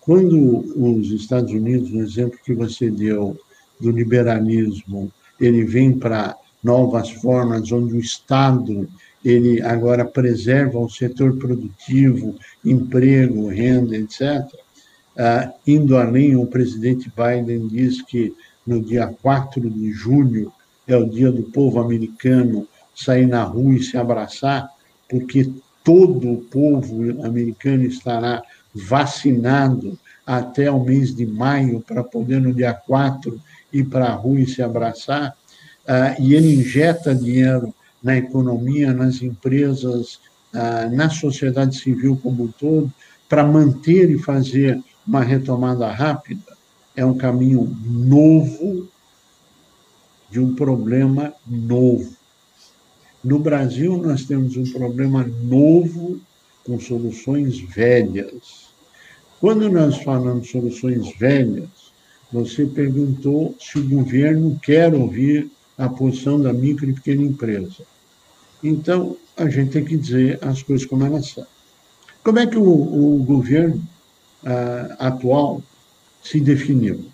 Quando 0.00 0.64
os 0.76 1.10
Estados 1.12 1.52
Unidos, 1.52 1.90
no 1.90 2.02
exemplo 2.02 2.38
que 2.44 2.52
você 2.52 2.90
deu 2.90 3.38
do 3.80 3.90
liberalismo, 3.90 5.12
ele 5.40 5.64
vem 5.64 5.92
para 5.92 6.36
novas 6.62 7.10
formas 7.10 7.70
onde 7.72 7.94
o 7.94 8.00
Estado 8.00 8.88
ele 9.24 9.62
agora 9.62 10.04
preserva 10.04 10.78
o 10.78 10.90
setor 10.90 11.36
produtivo, 11.36 12.34
emprego, 12.64 13.48
renda, 13.48 13.96
etc. 13.96 14.44
Ah, 15.18 15.52
indo 15.66 15.96
além, 15.96 16.36
o 16.36 16.46
presidente 16.46 17.10
Biden 17.14 17.68
diz 17.68 18.00
que 18.02 18.34
no 18.66 18.80
dia 18.80 19.12
4 19.22 19.68
de 19.68 19.92
julho 19.92 20.52
é 20.86 20.96
o 20.96 21.08
dia 21.08 21.30
do 21.30 21.42
povo 21.42 21.80
americano 21.80 22.66
sair 22.94 23.26
na 23.26 23.42
rua 23.42 23.74
e 23.74 23.82
se 23.82 23.96
abraçar, 23.96 24.68
porque 25.08 25.50
todo 25.84 26.32
o 26.32 26.38
povo 26.38 27.02
americano 27.24 27.84
estará 27.84 28.42
vacinado 28.74 29.98
até 30.26 30.70
o 30.70 30.82
mês 30.82 31.14
de 31.14 31.26
maio 31.26 31.80
para 31.80 32.02
poder, 32.02 32.40
no 32.40 32.54
dia 32.54 32.72
4, 32.72 33.40
ir 33.72 33.84
para 33.84 34.06
a 34.06 34.14
rua 34.14 34.40
e 34.40 34.46
se 34.46 34.62
abraçar. 34.62 35.34
Ah, 35.86 36.14
e 36.18 36.34
ele 36.34 36.54
injeta 36.54 37.14
dinheiro 37.14 37.74
na 38.02 38.16
economia, 38.16 38.92
nas 38.92 39.20
empresas, 39.20 40.20
ah, 40.54 40.88
na 40.90 41.10
sociedade 41.10 41.76
civil 41.76 42.18
como 42.22 42.44
um 42.44 42.48
todo, 42.48 42.92
para 43.28 43.44
manter 43.44 44.10
e 44.10 44.18
fazer 44.18 44.80
uma 45.06 45.22
retomada 45.22 45.90
rápida, 45.90 46.56
é 46.94 47.04
um 47.04 47.16
caminho 47.16 47.76
novo 47.84 48.88
de 50.30 50.40
um 50.40 50.54
problema 50.54 51.32
novo. 51.46 52.14
No 53.22 53.38
Brasil, 53.38 53.96
nós 53.98 54.24
temos 54.24 54.56
um 54.56 54.64
problema 54.72 55.24
novo 55.42 56.20
com 56.64 56.80
soluções 56.80 57.60
velhas. 57.60 58.72
Quando 59.40 59.70
nós 59.70 59.98
falamos 60.02 60.50
soluções 60.50 61.16
velhas, 61.18 61.68
você 62.32 62.64
perguntou 62.64 63.54
se 63.60 63.78
o 63.78 63.88
governo 63.88 64.58
quer 64.62 64.94
ouvir 64.94 65.50
a 65.76 65.88
posição 65.88 66.40
da 66.40 66.52
micro 66.52 66.88
e 66.88 66.94
pequena 66.94 67.22
empresa. 67.22 67.84
Então, 68.62 69.16
a 69.36 69.48
gente 69.48 69.72
tem 69.72 69.84
que 69.84 69.96
dizer 69.96 70.38
as 70.40 70.62
coisas 70.62 70.86
como 70.86 71.04
elas 71.04 71.28
são. 71.28 71.46
Como 72.22 72.38
é 72.38 72.46
que 72.46 72.56
o, 72.56 72.62
o 72.62 73.22
governo 73.24 73.82
uh, 74.44 74.94
atual 74.98 75.62
se 76.22 76.40
definiu. 76.40 77.04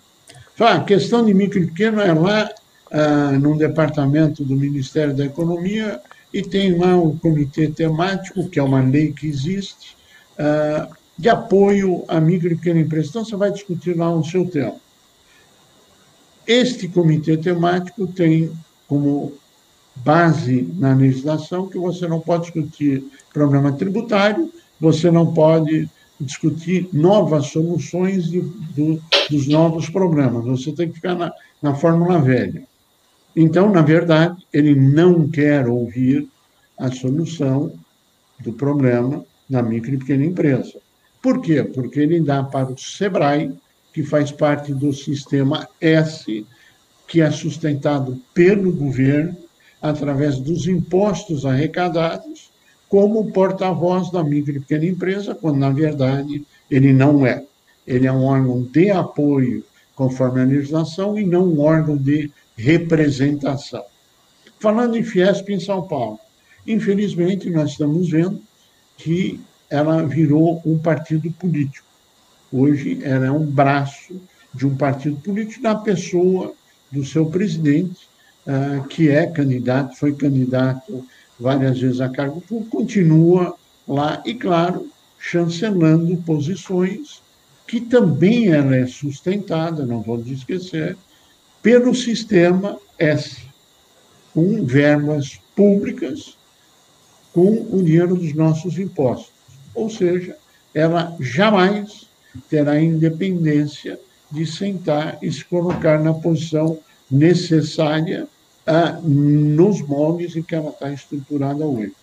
A 0.59 0.81
questão 0.81 1.25
de 1.25 1.33
micro 1.33 1.59
e 1.59 1.67
pequeno 1.67 2.01
é 2.01 2.13
lá 2.13 2.49
uh, 2.91 3.39
num 3.39 3.57
departamento 3.57 4.43
do 4.43 4.55
Ministério 4.55 5.15
da 5.15 5.25
Economia 5.25 6.01
e 6.33 6.41
tem 6.41 6.77
lá 6.77 6.95
um 6.95 7.17
comitê 7.17 7.69
temático, 7.69 8.47
que 8.49 8.59
é 8.59 8.63
uma 8.63 8.81
lei 8.81 9.13
que 9.13 9.27
existe, 9.27 9.95
uh, 10.37 10.93
de 11.17 11.29
apoio 11.29 12.03
à 12.07 12.19
micro 12.19 12.51
e 12.51 12.55
pequena 12.55 12.79
empresa. 12.79 13.09
Então, 13.09 13.25
você 13.25 13.35
vai 13.35 13.51
discutir 13.51 13.95
lá 13.95 14.11
o 14.11 14.23
seu 14.23 14.45
tema. 14.49 14.75
Este 16.45 16.87
comitê 16.87 17.37
temático 17.37 18.07
tem 18.07 18.51
como 18.87 19.33
base 19.97 20.67
na 20.77 20.93
legislação 20.93 21.67
que 21.67 21.77
você 21.77 22.07
não 22.07 22.19
pode 22.19 22.43
discutir 22.43 23.03
problema 23.33 23.71
tributário, 23.71 24.51
você 24.79 25.11
não 25.11 25.33
pode 25.33 25.89
discutir 26.19 26.89
novas 26.91 27.47
soluções 27.47 28.29
do, 28.29 29.01
dos 29.29 29.47
novos 29.47 29.89
problemas. 29.89 30.45
Você 30.45 30.71
tem 30.73 30.89
que 30.89 30.95
ficar 30.95 31.15
na, 31.15 31.33
na 31.61 31.73
fórmula 31.73 32.19
velha. 32.19 32.63
Então, 33.35 33.71
na 33.71 33.81
verdade, 33.81 34.45
ele 34.51 34.75
não 34.75 35.27
quer 35.27 35.67
ouvir 35.67 36.27
a 36.77 36.91
solução 36.91 37.71
do 38.39 38.53
problema 38.53 39.23
da 39.49 39.61
micro 39.61 39.93
e 39.93 39.97
pequena 39.97 40.25
empresa. 40.25 40.79
Por 41.21 41.41
quê? 41.41 41.63
Porque 41.63 41.99
ele 41.99 42.21
dá 42.21 42.43
para 42.43 42.71
o 42.71 42.77
SEBRAE, 42.77 43.53
que 43.93 44.03
faz 44.03 44.31
parte 44.31 44.73
do 44.73 44.93
sistema 44.93 45.67
S, 45.81 46.45
que 47.07 47.21
é 47.21 47.31
sustentado 47.31 48.21
pelo 48.33 48.71
governo 48.71 49.35
através 49.81 50.37
dos 50.39 50.67
impostos 50.67 51.45
arrecadados 51.45 52.48
como 52.89 53.31
porta-voz 53.31 54.11
da 54.11 54.23
micro 54.23 54.57
e 54.57 54.59
pequena 54.59 54.85
empresa, 54.85 55.35
quando, 55.35 55.57
na 55.57 55.69
verdade, 55.69 56.43
ele 56.69 56.91
não 56.91 57.25
é. 57.25 57.45
Ele 57.85 58.07
é 58.07 58.11
um 58.11 58.23
órgão 58.23 58.63
de 58.63 58.89
apoio 58.89 59.63
conforme 59.95 60.41
a 60.41 60.45
legislação, 60.45 61.19
e 61.19 61.25
não 61.25 61.43
um 61.43 61.59
órgão 61.59 61.97
de 61.97 62.31
representação. 62.55 63.83
Falando 64.57 64.95
em 64.95 65.03
Fiesp 65.03 65.49
em 65.49 65.59
São 65.59 65.87
Paulo, 65.87 66.17
infelizmente 66.65 67.49
nós 67.49 67.71
estamos 67.71 68.09
vendo 68.09 68.41
que 68.97 69.41
ela 69.69 70.01
virou 70.03 70.61
um 70.65 70.77
partido 70.77 71.29
político. 71.33 71.85
Hoje 72.51 72.99
ela 73.03 73.25
é 73.25 73.31
um 73.31 73.45
braço 73.45 74.19
de 74.53 74.65
um 74.65 74.75
partido 74.75 75.17
político 75.17 75.61
na 75.61 75.75
pessoa 75.75 76.53
do 76.89 77.05
seu 77.05 77.25
presidente, 77.25 78.07
uh, 78.47 78.87
que 78.87 79.09
é 79.09 79.27
candidato, 79.27 79.97
foi 79.97 80.13
candidato 80.13 81.05
várias 81.39 81.79
vezes 81.79 82.01
a 82.01 82.09
cargo 82.09 82.41
público, 82.41 82.77
continua 82.77 83.55
lá 83.87 84.21
e, 84.25 84.33
claro, 84.33 84.87
chancelando 85.17 86.15
posições 86.17 87.21
que 87.67 87.79
também 87.79 88.47
ela 88.47 88.75
é 88.75 88.87
sustentada, 88.87 89.85
não 89.85 90.01
vamos 90.01 90.27
esquecer, 90.27 90.97
pelo 91.61 91.93
sistema 91.93 92.77
S, 92.97 93.37
com 94.33 94.65
verbas 94.65 95.39
públicas, 95.55 96.35
com 97.31 97.67
o 97.71 97.83
dinheiro 97.83 98.15
dos 98.15 98.33
nossos 98.33 98.79
impostos. 98.79 99.31
Ou 99.75 99.89
seja, 99.89 100.35
ela 100.73 101.15
jamais 101.19 102.07
terá 102.49 102.81
independência 102.81 103.99
de 104.31 104.45
sentar 104.45 105.17
e 105.21 105.31
se 105.31 105.45
colocar 105.45 105.99
na 105.99 106.13
posição 106.13 106.79
necessária 107.09 108.27
nos 109.03 109.81
moldes 109.81 110.35
em 110.35 110.43
que 110.43 110.55
ela 110.55 110.69
está 110.69 110.91
estruturada 110.91 111.65
hoje. 111.65 111.93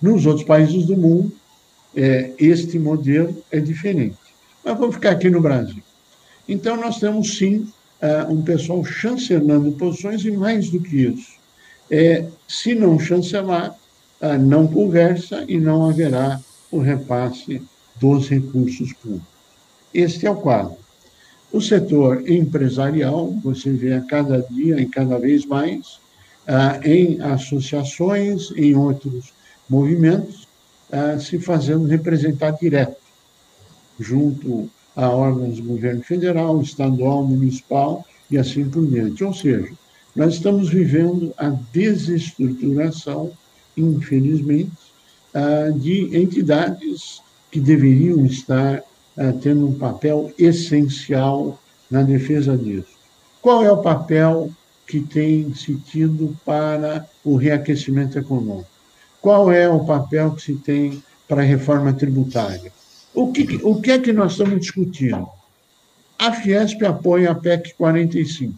Nos 0.00 0.26
outros 0.26 0.46
países 0.46 0.86
do 0.86 0.96
mundo, 0.96 1.32
é, 1.94 2.32
este 2.38 2.78
modelo 2.78 3.36
é 3.50 3.60
diferente. 3.60 4.16
Mas 4.64 4.78
vamos 4.78 4.94
ficar 4.96 5.10
aqui 5.10 5.28
no 5.30 5.40
Brasil. 5.40 5.82
Então, 6.48 6.76
nós 6.76 6.98
temos, 6.98 7.36
sim, 7.36 7.68
um 8.28 8.42
pessoal 8.42 8.84
chancelando 8.84 9.72
posições, 9.72 10.24
e 10.24 10.30
mais 10.30 10.70
do 10.70 10.80
que 10.80 11.02
isso, 11.04 11.34
é, 11.90 12.26
se 12.48 12.74
não 12.74 12.98
chancelar, 12.98 13.76
não 14.40 14.66
conversa 14.66 15.44
e 15.48 15.58
não 15.58 15.88
haverá 15.88 16.40
o 16.70 16.78
repasse 16.78 17.62
dos 18.00 18.28
recursos 18.28 18.92
públicos. 18.94 19.28
Este 19.92 20.26
é 20.26 20.30
o 20.30 20.36
quadro. 20.36 20.76
O 21.52 21.60
setor 21.60 22.30
empresarial, 22.30 23.32
você 23.42 23.70
vê 23.70 23.94
a 23.94 24.00
cada 24.00 24.40
dia, 24.50 24.80
e 24.80 24.86
cada 24.86 25.18
vez 25.18 25.44
mais, 25.44 25.98
ah, 26.46 26.78
em 26.84 27.20
associações, 27.20 28.52
em 28.56 28.76
outros 28.76 29.32
movimentos, 29.68 30.46
ah, 30.92 31.18
se 31.18 31.40
fazendo 31.40 31.86
representar 31.86 32.52
direto, 32.52 32.96
junto 33.98 34.70
a 34.94 35.08
órgãos 35.08 35.56
do 35.56 35.64
governo 35.64 36.02
federal, 36.02 36.60
estadual, 36.60 37.26
municipal 37.26 38.06
e 38.30 38.38
assim 38.38 38.68
por 38.68 38.86
diante. 38.86 39.24
Ou 39.24 39.34
seja, 39.34 39.72
nós 40.14 40.34
estamos 40.34 40.68
vivendo 40.68 41.34
a 41.36 41.48
desestruturação, 41.72 43.32
infelizmente, 43.76 44.70
ah, 45.34 45.70
de 45.74 46.16
entidades 46.16 47.20
que 47.50 47.58
deveriam 47.58 48.24
estar 48.24 48.84
ah, 49.16 49.32
tendo 49.40 49.66
um 49.66 49.78
papel 49.78 50.32
essencial 50.38 51.60
na 51.90 52.02
defesa 52.02 52.56
disso. 52.56 52.98
Qual 53.42 53.64
é 53.64 53.72
o 53.72 53.82
papel 53.82 54.50
que 54.86 55.00
tem 55.00 55.54
se 55.54 55.76
tido 55.76 56.36
para 56.44 57.08
o 57.24 57.36
reaquecimento 57.36 58.18
econômico? 58.18 58.68
Qual 59.20 59.50
é 59.50 59.68
o 59.68 59.84
papel 59.84 60.32
que 60.32 60.42
se 60.42 60.54
tem 60.54 61.02
para 61.28 61.42
a 61.42 61.44
reforma 61.44 61.92
tributária? 61.92 62.72
O 63.14 63.32
que, 63.32 63.60
o 63.62 63.80
que 63.80 63.90
é 63.90 63.98
que 63.98 64.12
nós 64.12 64.32
estamos 64.32 64.60
discutindo? 64.60 65.28
A 66.18 66.32
Fiesp 66.32 66.82
apoia 66.84 67.30
a 67.30 67.34
PEC 67.34 67.74
45, 67.74 68.54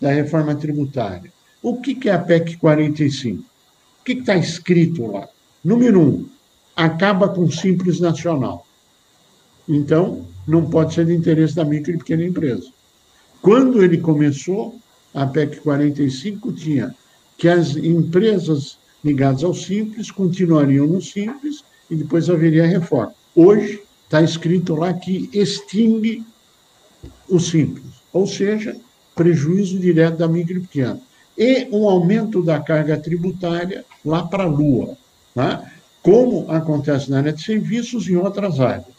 da 0.00 0.10
reforma 0.10 0.54
tributária. 0.54 1.32
O 1.62 1.80
que, 1.80 1.94
que 1.94 2.08
é 2.08 2.14
a 2.14 2.18
PEC 2.18 2.56
45? 2.56 3.42
O 3.42 4.04
que 4.04 4.12
está 4.12 4.36
escrito 4.36 5.06
lá? 5.06 5.28
Número 5.64 6.00
um, 6.00 6.28
acaba 6.74 7.28
com 7.28 7.42
o 7.42 7.52
Simples 7.52 8.00
Nacional. 8.00 8.65
Então, 9.68 10.24
não 10.46 10.68
pode 10.68 10.94
ser 10.94 11.06
de 11.06 11.14
interesse 11.14 11.54
da 11.54 11.64
micro 11.64 11.92
e 11.92 11.98
pequena 11.98 12.24
empresa. 12.24 12.68
Quando 13.42 13.82
ele 13.82 13.98
começou, 13.98 14.78
a 15.12 15.26
PEC 15.26 15.60
45 15.60 16.52
tinha 16.52 16.94
que 17.36 17.48
as 17.48 17.76
empresas 17.76 18.78
ligadas 19.04 19.44
ao 19.44 19.54
Simples 19.54 20.10
continuariam 20.10 20.86
no 20.86 21.00
Simples 21.00 21.64
e 21.90 21.96
depois 21.96 22.28
haveria 22.30 22.64
a 22.64 22.66
reforma. 22.66 23.12
Hoje 23.34 23.82
está 24.04 24.22
escrito 24.22 24.74
lá 24.74 24.92
que 24.92 25.28
extingue 25.32 26.24
o 27.28 27.38
Simples, 27.38 28.02
ou 28.12 28.26
seja, 28.26 28.76
prejuízo 29.14 29.78
direto 29.78 30.18
da 30.18 30.28
micro 30.28 30.56
e 30.56 30.60
pequena. 30.60 31.00
E 31.36 31.68
um 31.70 31.88
aumento 31.88 32.42
da 32.42 32.58
carga 32.60 32.96
tributária 32.96 33.84
lá 34.04 34.24
para 34.24 34.44
a 34.44 34.46
Lua, 34.46 34.96
né? 35.34 35.70
como 36.02 36.50
acontece 36.50 37.10
na 37.10 37.18
área 37.18 37.32
de 37.32 37.42
serviços 37.42 38.08
e 38.08 38.12
em 38.12 38.16
outras 38.16 38.60
áreas. 38.60 38.95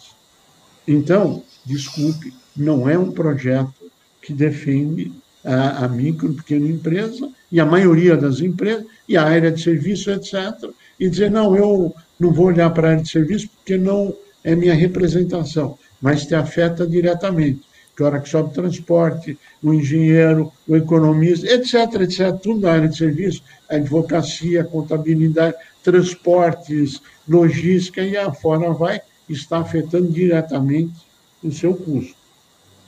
Então, 0.88 1.44
desculpe, 1.66 2.34
não 2.56 2.88
é 2.90 2.98
um 2.98 3.12
projeto 3.12 3.92
que 4.22 4.34
defende 4.34 5.12
a, 5.44 5.86
a 5.86 5.88
micro 5.88 6.32
e 6.32 6.36
pequena 6.36 6.68
empresa 6.68 7.30
e 7.52 7.60
a 7.60 7.66
maioria 7.66 8.16
das 8.18 8.40
empresas, 8.42 8.86
e 9.08 9.16
a 9.16 9.24
área 9.24 9.52
de 9.52 9.62
serviço, 9.62 10.12
etc., 10.12 10.70
e 11.00 11.10
dizer, 11.10 11.32
não, 11.32 11.56
eu 11.56 11.94
não 12.20 12.32
vou 12.34 12.48
olhar 12.48 12.70
para 12.72 12.88
a 12.88 12.92
área 12.92 13.04
de 13.04 13.10
serviço 13.10 13.48
porque 13.50 13.78
não 13.78 14.14
é 14.44 14.56
minha 14.56 14.74
representação, 14.74 15.78
mas 16.02 16.26
te 16.26 16.36
afeta 16.36 16.86
diretamente. 16.86 17.62
Que 17.96 18.04
hora 18.04 18.20
que 18.20 18.30
sobe 18.30 18.50
o 18.50 18.54
transporte, 18.54 19.38
o 19.64 19.74
engenheiro, 19.74 20.52
o 20.68 20.76
economista, 20.76 21.48
etc., 21.48 22.02
etc., 22.02 22.36
tudo 22.42 22.62
na 22.62 22.74
área 22.74 22.88
de 22.88 22.98
serviço, 22.98 23.42
advocacia, 23.70 24.64
contabilidade, 24.64 25.56
transportes, 25.84 27.02
logística, 27.28 28.02
e 28.02 28.16
afora 28.16 28.72
vai, 28.72 29.02
está 29.34 29.60
afetando 29.60 30.12
diretamente 30.12 30.96
o 31.44 31.52
seu 31.52 31.76
custo. 31.76 32.16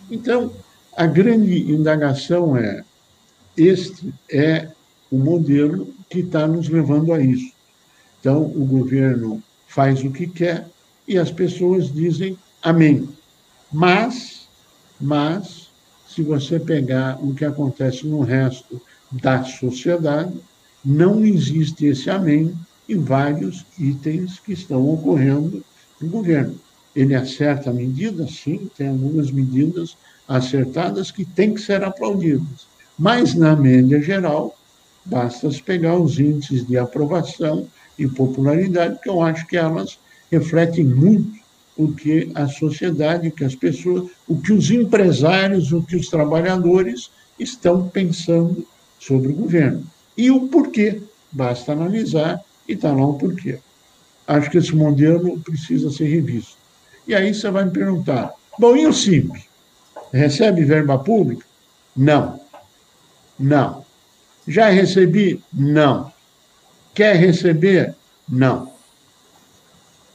Então, 0.10 0.52
a 0.96 1.06
grande 1.06 1.72
indagação 1.72 2.58
é: 2.58 2.84
este 3.56 4.14
é 4.32 4.70
o 5.12 5.18
modelo 5.18 5.94
que 6.10 6.20
está 6.20 6.48
nos 6.48 6.68
levando 6.70 7.14
a 7.14 7.20
isso. 7.22 7.52
Então, 8.20 8.44
o 8.44 8.66
governo 8.66 9.42
faz 9.68 10.04
o 10.04 10.12
que 10.12 10.28
quer 10.28 10.68
e 11.08 11.18
as 11.18 11.32
pessoas 11.32 11.92
dizem 11.92 12.38
amém. 12.62 13.08
Mas, 13.72 14.48
mas, 15.00 15.70
se 16.08 16.22
você 16.24 16.60
pegar 16.60 17.18
o 17.24 17.34
que 17.34 17.46
acontece 17.46 18.06
no 18.06 18.22
resto 18.22 18.82
da 19.12 19.44
sociedade, 19.44 20.34
não 20.84 21.24
existe 21.24 21.86
esse 21.86 22.10
amém 22.10 22.54
em 22.88 22.98
vários 22.98 23.66
itens 23.78 24.40
que 24.40 24.54
estão 24.54 24.88
ocorrendo 24.92 25.64
no 26.02 26.10
governo. 26.10 26.56
Ele 26.96 27.16
acerta 27.16 27.72
medidas, 27.72 28.32
sim, 28.32 28.70
tem 28.78 28.88
algumas 28.88 29.32
medidas 29.32 29.96
acertadas 30.28 31.12
que 31.12 31.26
têm 31.26 31.54
que 31.54 31.62
ser 31.62 31.84
aplaudidas. 31.84 32.68
Mas, 32.98 33.34
na 33.34 33.56
média 33.56 34.02
geral, 34.02 34.58
basta 35.06 35.50
pegar 35.66 35.98
os 35.98 36.20
índices 36.20 36.66
de 36.68 36.78
aprovação 36.78 37.68
e 37.98 38.08
popularidade, 38.08 39.00
que 39.02 39.10
eu 39.10 39.22
acho 39.22 39.48
que 39.48 39.58
elas 39.58 39.98
refletem 40.32 40.86
muito 40.86 41.40
o 41.78 41.94
que 41.94 42.30
a 42.36 42.48
sociedade, 42.48 43.32
que 43.32 43.44
as 43.44 43.56
pessoas, 43.56 44.10
o 44.28 44.40
que 44.40 44.52
os 44.52 44.70
empresários, 44.70 45.72
o 45.72 45.82
que 45.82 45.96
os 45.96 46.10
trabalhadores 46.10 47.10
estão 47.40 47.88
pensando 47.88 48.68
sobre 49.00 49.30
o 49.30 49.36
governo. 49.36 49.84
E 50.18 50.30
o 50.30 50.48
porquê. 50.50 51.02
Basta 51.32 51.72
analisar 51.72 52.44
e 52.68 52.74
está 52.74 52.92
lá 52.92 53.06
o 53.06 53.14
porquê. 53.14 53.60
Acho 54.30 54.52
que 54.52 54.60
esse 54.60 54.76
modelo 54.76 55.40
precisa 55.40 55.90
ser 55.90 56.06
revisto. 56.06 56.56
E 57.08 57.16
aí 57.16 57.34
você 57.34 57.50
vai 57.50 57.66
me 57.66 57.72
perguntar: 57.72 58.32
bom, 58.60 58.76
e 58.76 58.86
o 58.86 58.94
simples? 58.94 59.44
Recebe 60.14 60.64
verba 60.64 61.00
pública? 61.00 61.44
Não. 61.98 62.40
Não. 63.40 63.84
Já 64.48 64.70
recebi? 64.70 65.44
Não. 65.52 66.14
Quer 66.94 67.16
receber? 67.16 67.96
Não. 68.28 68.72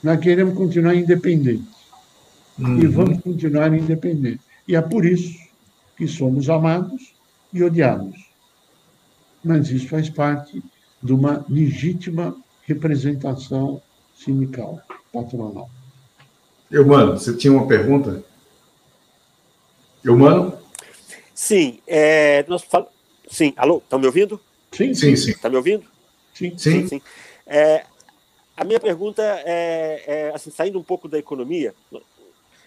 Nós 0.01 0.21
queremos 0.21 0.55
continuar 0.55 0.95
independentes. 0.95 1.75
Uhum. 2.57 2.83
E 2.83 2.87
vamos 2.87 3.21
continuar 3.21 3.77
independentes. 3.77 4.47
E 4.69 4.77
é 4.77 4.81
por 4.81 5.05
isso 5.05 5.37
que 5.97 6.07
somos 6.07 6.49
amados 6.49 7.17
e 7.53 7.65
odiados. 7.65 8.15
Mas 9.45 9.71
isso 9.71 9.89
faz 9.89 10.09
parte 10.09 10.63
de 11.03 11.13
uma 11.13 11.45
legítima 11.49 12.37
representação 12.65 13.83
sindical, 14.15 14.81
patronal. 15.13 15.69
Eu, 16.71 16.87
mano, 16.87 17.19
você 17.19 17.37
tinha 17.37 17.53
uma 17.53 17.67
pergunta? 17.67 18.25
Eu, 20.03 20.17
mano? 20.17 20.59
Sim, 21.35 21.81
é, 21.87 22.45
nós 22.49 22.63
fal... 22.63 22.91
sim, 23.29 23.53
alô, 23.57 23.79
estão 23.79 23.99
me 23.99 24.07
ouvindo? 24.07 24.41
Sim, 24.73 24.95
sim, 24.95 25.17
sim. 25.17 25.31
Está 25.31 25.49
me 25.49 25.57
ouvindo? 25.57 25.85
Sim, 26.33 26.57
sim. 26.57 26.83
sim, 26.83 26.89
sim. 26.89 27.03
É, 27.47 27.85
a 28.57 28.65
minha 28.65 28.79
pergunta 28.79 29.23
é, 29.23 30.05
é, 30.07 30.33
assim, 30.35 30.51
saindo 30.51 30.79
um 30.79 30.83
pouco 30.83 31.09
da 31.09 31.19
economia, 31.19 31.75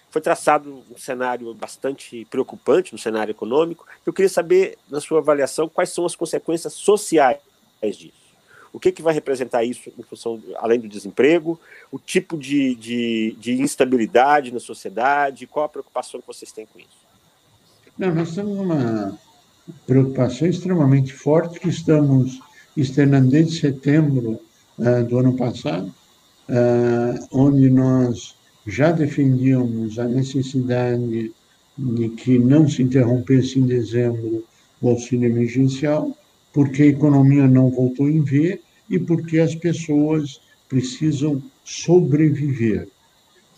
foi 0.10 0.22
traçado 0.22 0.84
um 0.90 0.98
cenário 0.98 1.54
bastante 1.54 2.26
preocupante 2.26 2.94
no 2.94 3.00
cenário 3.00 3.32
econômico. 3.32 3.86
Eu 4.06 4.14
queria 4.14 4.30
saber, 4.30 4.78
na 4.90 5.00
sua 5.00 5.20
avaliação, 5.20 5.70
quais 5.70 5.90
são 5.90 6.06
as 6.06 6.16
consequências 6.16 6.74
sociais 6.74 7.40
disso. 7.82 8.17
O 8.78 8.80
que, 8.80 8.92
que 8.92 9.02
vai 9.02 9.12
representar 9.12 9.64
isso 9.64 9.92
em 9.98 10.04
função, 10.04 10.40
além 10.58 10.80
do 10.80 10.88
desemprego, 10.88 11.60
o 11.92 11.98
tipo 11.98 12.38
de, 12.38 12.76
de, 12.76 13.36
de 13.40 13.60
instabilidade 13.60 14.54
na 14.54 14.60
sociedade, 14.60 15.48
qual 15.48 15.66
a 15.66 15.70
preocupação 15.70 16.22
que 16.22 16.28
vocês 16.28 16.52
têm 16.52 16.68
com 16.72 16.78
isso? 16.78 17.08
Não, 17.98 18.14
nós 18.14 18.36
temos 18.36 18.56
uma 18.56 19.18
preocupação 19.88 20.48
extremamente 20.48 21.12
forte 21.12 21.60
que 21.60 21.70
estamos 21.70 22.40
externando 22.78 23.32
desde 23.32 23.60
setembro 23.60 24.40
uh, 24.78 25.04
do 25.06 25.18
ano 25.18 25.36
passado, 25.36 25.88
uh, 25.88 27.28
onde 27.32 27.72
nós 27.72 28.36
já 28.68 28.92
defendíamos 28.92 29.98
a 29.98 30.04
necessidade 30.04 31.32
de 31.76 32.10
que 32.10 32.38
não 32.38 32.70
se 32.70 32.84
interrompesse 32.84 33.58
em 33.58 33.66
dezembro 33.66 34.46
o 34.80 34.90
auxílio 34.90 35.28
emergencial, 35.28 36.16
porque 36.54 36.84
a 36.84 36.88
economia 36.88 37.48
não 37.48 37.72
voltou 37.72 38.08
em 38.08 38.22
V 38.22 38.62
e 38.90 38.98
porque 39.00 39.40
as 39.40 39.56
pessoas 39.56 40.40
precisam 40.70 41.42
sobreviver. 41.64 42.88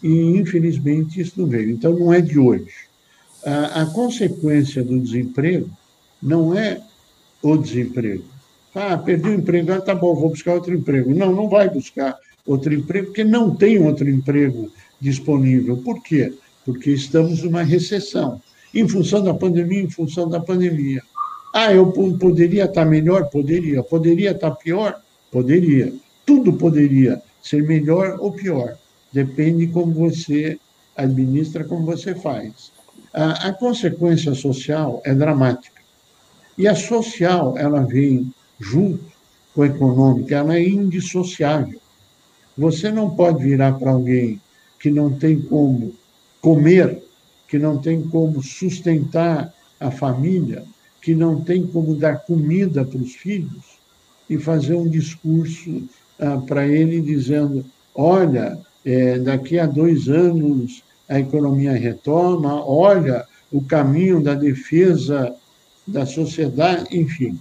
E, 0.01 0.37
infelizmente, 0.37 1.19
isso 1.19 1.39
não 1.39 1.47
veio. 1.47 1.71
Então, 1.71 1.97
não 1.97 2.13
é 2.13 2.21
de 2.21 2.39
hoje. 2.39 2.71
A, 3.45 3.81
a 3.81 3.85
consequência 3.87 4.83
do 4.83 4.99
desemprego 4.99 5.69
não 6.21 6.57
é 6.57 6.81
o 7.41 7.57
desemprego. 7.57 8.25
Ah, 8.73 8.97
perdi 8.97 9.29
o 9.29 9.33
emprego, 9.33 9.71
ah, 9.71 9.81
tá 9.81 9.95
bom, 9.95 10.13
vou 10.15 10.29
buscar 10.29 10.53
outro 10.53 10.73
emprego. 10.73 11.13
Não, 11.13 11.33
não 11.33 11.49
vai 11.49 11.69
buscar 11.69 12.17
outro 12.45 12.73
emprego, 12.73 13.07
porque 13.07 13.23
não 13.23 13.55
tem 13.55 13.79
outro 13.79 14.07
emprego 14.09 14.71
disponível. 14.99 15.77
Por 15.77 16.01
quê? 16.03 16.33
Porque 16.65 16.91
estamos 16.91 17.41
numa 17.43 17.63
recessão. 17.63 18.41
Em 18.73 18.87
função 18.87 19.23
da 19.23 19.33
pandemia, 19.33 19.81
em 19.81 19.89
função 19.89 20.29
da 20.29 20.39
pandemia. 20.39 21.01
Ah, 21.53 21.73
eu 21.73 21.91
poderia 21.91 22.65
estar 22.65 22.85
melhor? 22.85 23.29
Poderia. 23.29 23.81
Poderia 23.81 24.31
estar 24.31 24.51
pior? 24.51 25.01
Poderia. 25.31 25.93
Tudo 26.25 26.53
poderia 26.53 27.21
ser 27.41 27.63
melhor 27.63 28.17
ou 28.19 28.31
pior. 28.31 28.77
Depende 29.11 29.67
como 29.67 29.93
você 29.93 30.59
administra, 30.95 31.63
como 31.63 31.85
você 31.85 32.13
faz. 32.13 32.71
A, 33.13 33.47
a 33.47 33.53
consequência 33.53 34.35
social 34.35 35.01
é 35.03 35.13
dramática. 35.13 35.81
E 36.57 36.67
a 36.67 36.75
social, 36.75 37.57
ela 37.57 37.81
vem 37.81 38.31
junto 38.59 39.03
com 39.53 39.63
a 39.63 39.67
econômica, 39.67 40.35
ela 40.35 40.55
é 40.55 40.67
indissociável. 40.67 41.79
Você 42.57 42.91
não 42.91 43.09
pode 43.09 43.43
virar 43.43 43.73
para 43.79 43.91
alguém 43.91 44.39
que 44.79 44.91
não 44.91 45.11
tem 45.11 45.41
como 45.41 45.93
comer, 46.41 47.01
que 47.47 47.57
não 47.57 47.77
tem 47.77 48.01
como 48.03 48.43
sustentar 48.43 49.53
a 49.79 49.89
família, 49.89 50.63
que 51.01 51.15
não 51.15 51.41
tem 51.41 51.65
como 51.65 51.95
dar 51.95 52.19
comida 52.19 52.83
para 52.83 52.99
os 52.99 53.15
filhos, 53.15 53.68
e 54.29 54.37
fazer 54.37 54.75
um 54.75 54.87
discurso 54.87 55.83
ah, 56.19 56.37
para 56.45 56.67
ele 56.67 57.01
dizendo: 57.01 57.65
olha, 57.95 58.59
é, 58.85 59.17
daqui 59.19 59.57
a 59.57 59.65
dois 59.65 60.07
anos 60.07 60.83
a 61.07 61.19
economia 61.19 61.73
retoma, 61.73 62.63
olha 62.63 63.25
o 63.51 63.61
caminho 63.61 64.21
da 64.21 64.35
defesa 64.35 65.33
da 65.85 66.05
sociedade, 66.05 66.95
enfim. 66.95 67.39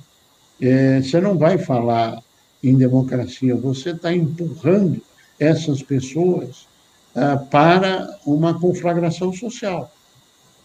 É, 0.61 1.01
você 1.03 1.21
não 1.21 1.37
vai 1.37 1.59
falar 1.59 2.23
em 2.65 2.77
democracia, 2.77 3.55
você 3.55 3.91
está 3.91 4.13
empurrando 4.13 5.01
essas 5.39 5.83
pessoas 5.83 6.67
ah, 7.15 7.37
para 7.37 8.19
uma 8.27 8.59
conflagração 8.59 9.33
social. 9.33 9.93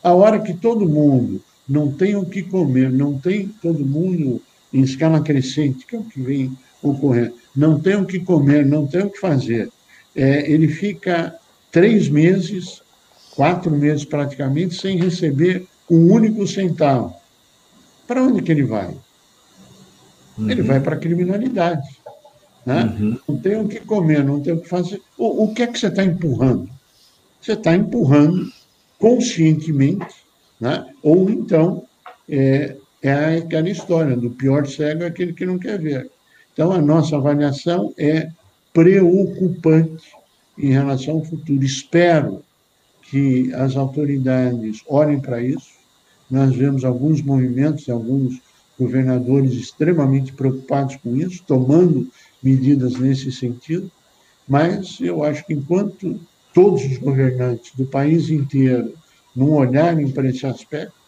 A 0.01 0.13
hora 0.13 0.39
que 0.39 0.53
todo 0.53 0.89
mundo 0.89 1.41
não 1.67 1.91
tem 1.91 2.15
o 2.15 2.25
que 2.25 2.41
comer, 2.41 2.91
não 2.91 3.17
tem 3.17 3.47
todo 3.61 3.85
mundo 3.85 4.41
em 4.73 4.81
escala 4.81 5.21
crescente, 5.21 5.85
que 5.85 5.95
é 5.95 5.99
o 5.99 6.03
que 6.03 6.21
vem 6.21 6.57
ocorrendo, 6.81 7.33
não 7.55 7.79
tem 7.79 7.95
o 7.95 8.05
que 8.05 8.19
comer, 8.19 8.65
não 8.65 8.87
tem 8.87 9.03
o 9.03 9.09
que 9.09 9.19
fazer. 9.19 9.69
É, 10.15 10.51
ele 10.51 10.67
fica 10.67 11.35
três 11.71 12.09
meses, 12.09 12.81
quatro 13.35 13.71
meses 13.71 14.03
praticamente, 14.03 14.75
sem 14.75 14.97
receber 14.97 15.65
um 15.89 16.11
único 16.11 16.45
centavo. 16.47 17.13
Para 18.07 18.23
onde 18.23 18.41
que 18.41 18.51
ele 18.51 18.63
vai? 18.63 18.95
Uhum. 20.37 20.49
Ele 20.49 20.61
vai 20.61 20.79
para 20.79 20.95
a 20.95 20.99
criminalidade. 20.99 21.87
Né? 22.65 22.95
Uhum. 22.99 23.19
Não 23.27 23.37
tem 23.39 23.55
o 23.59 23.67
que 23.67 23.79
comer, 23.79 24.23
não 24.23 24.39
tem 24.39 24.53
o 24.53 24.59
que 24.59 24.67
fazer. 24.67 25.01
O, 25.17 25.45
o 25.45 25.53
que 25.53 25.63
é 25.63 25.67
que 25.67 25.79
você 25.79 25.87
está 25.87 26.03
empurrando? 26.03 26.69
Você 27.41 27.53
está 27.53 27.75
empurrando 27.75 28.51
conscientemente, 28.97 30.15
né? 30.59 30.85
ou 31.01 31.29
então 31.29 31.83
é, 32.29 32.77
é 33.03 33.37
aquela 33.37 33.69
história 33.69 34.15
do 34.15 34.29
pior 34.29 34.65
cego 34.65 35.03
é 35.03 35.07
aquele 35.07 35.33
que 35.33 35.45
não 35.45 35.59
quer 35.59 35.77
ver. 35.77 36.09
Então, 36.53 36.71
a 36.71 36.81
nossa 36.81 37.17
avaliação 37.17 37.93
é 37.97 38.29
preocupante 38.71 40.05
em 40.57 40.71
relação 40.71 41.15
ao 41.15 41.25
futuro. 41.25 41.63
Espero 41.63 42.41
que 43.03 43.53
as 43.53 43.75
autoridades 43.75 44.81
olhem 44.87 45.19
para 45.19 45.41
isso. 45.41 45.73
Nós 46.31 46.55
vemos 46.55 46.85
alguns 46.85 47.21
movimentos, 47.21 47.89
alguns 47.89 48.41
governadores 48.79 49.53
extremamente 49.53 50.31
preocupados 50.31 50.95
com 50.95 51.15
isso, 51.17 51.43
tomando 51.45 52.07
medidas 52.41 52.97
nesse 52.97 53.31
sentido, 53.31 53.91
mas 54.47 54.97
eu 54.99 55.23
acho 55.23 55.45
que 55.45 55.53
enquanto 55.53 56.19
todos 56.53 56.83
os 56.83 56.97
governantes 56.97 57.71
do 57.75 57.85
país 57.85 58.29
inteiro 58.29 58.93
não 59.35 59.51
olharem 59.51 60.09
para 60.11 60.29
esse 60.29 60.45
aspecto, 60.45 61.02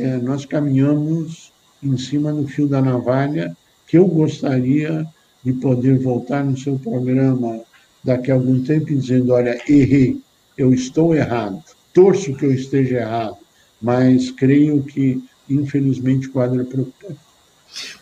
é, 0.00 0.16
nós 0.18 0.44
caminhamos 0.44 1.52
em 1.82 1.96
cima 1.96 2.32
do 2.32 2.46
fio 2.46 2.66
da 2.66 2.80
navalha, 2.80 3.56
que 3.86 3.98
eu 3.98 4.06
gostaria 4.06 5.06
de 5.44 5.52
poder 5.52 5.98
voltar 5.98 6.44
no 6.44 6.56
seu 6.56 6.78
programa 6.78 7.60
daqui 8.02 8.30
a 8.30 8.34
algum 8.34 8.62
tempo 8.62 8.86
dizendo: 8.86 9.32
olha, 9.32 9.60
errei, 9.68 10.20
eu 10.56 10.72
estou 10.72 11.14
errado, 11.14 11.62
torço 11.92 12.34
que 12.34 12.44
eu 12.44 12.52
esteja 12.52 12.98
errado, 12.98 13.36
mas 13.80 14.30
creio 14.30 14.82
que, 14.82 15.22
infelizmente, 15.48 16.28
o 16.28 16.32
quadro 16.32 16.60
é 16.60 16.64
preocupante. 16.64 17.20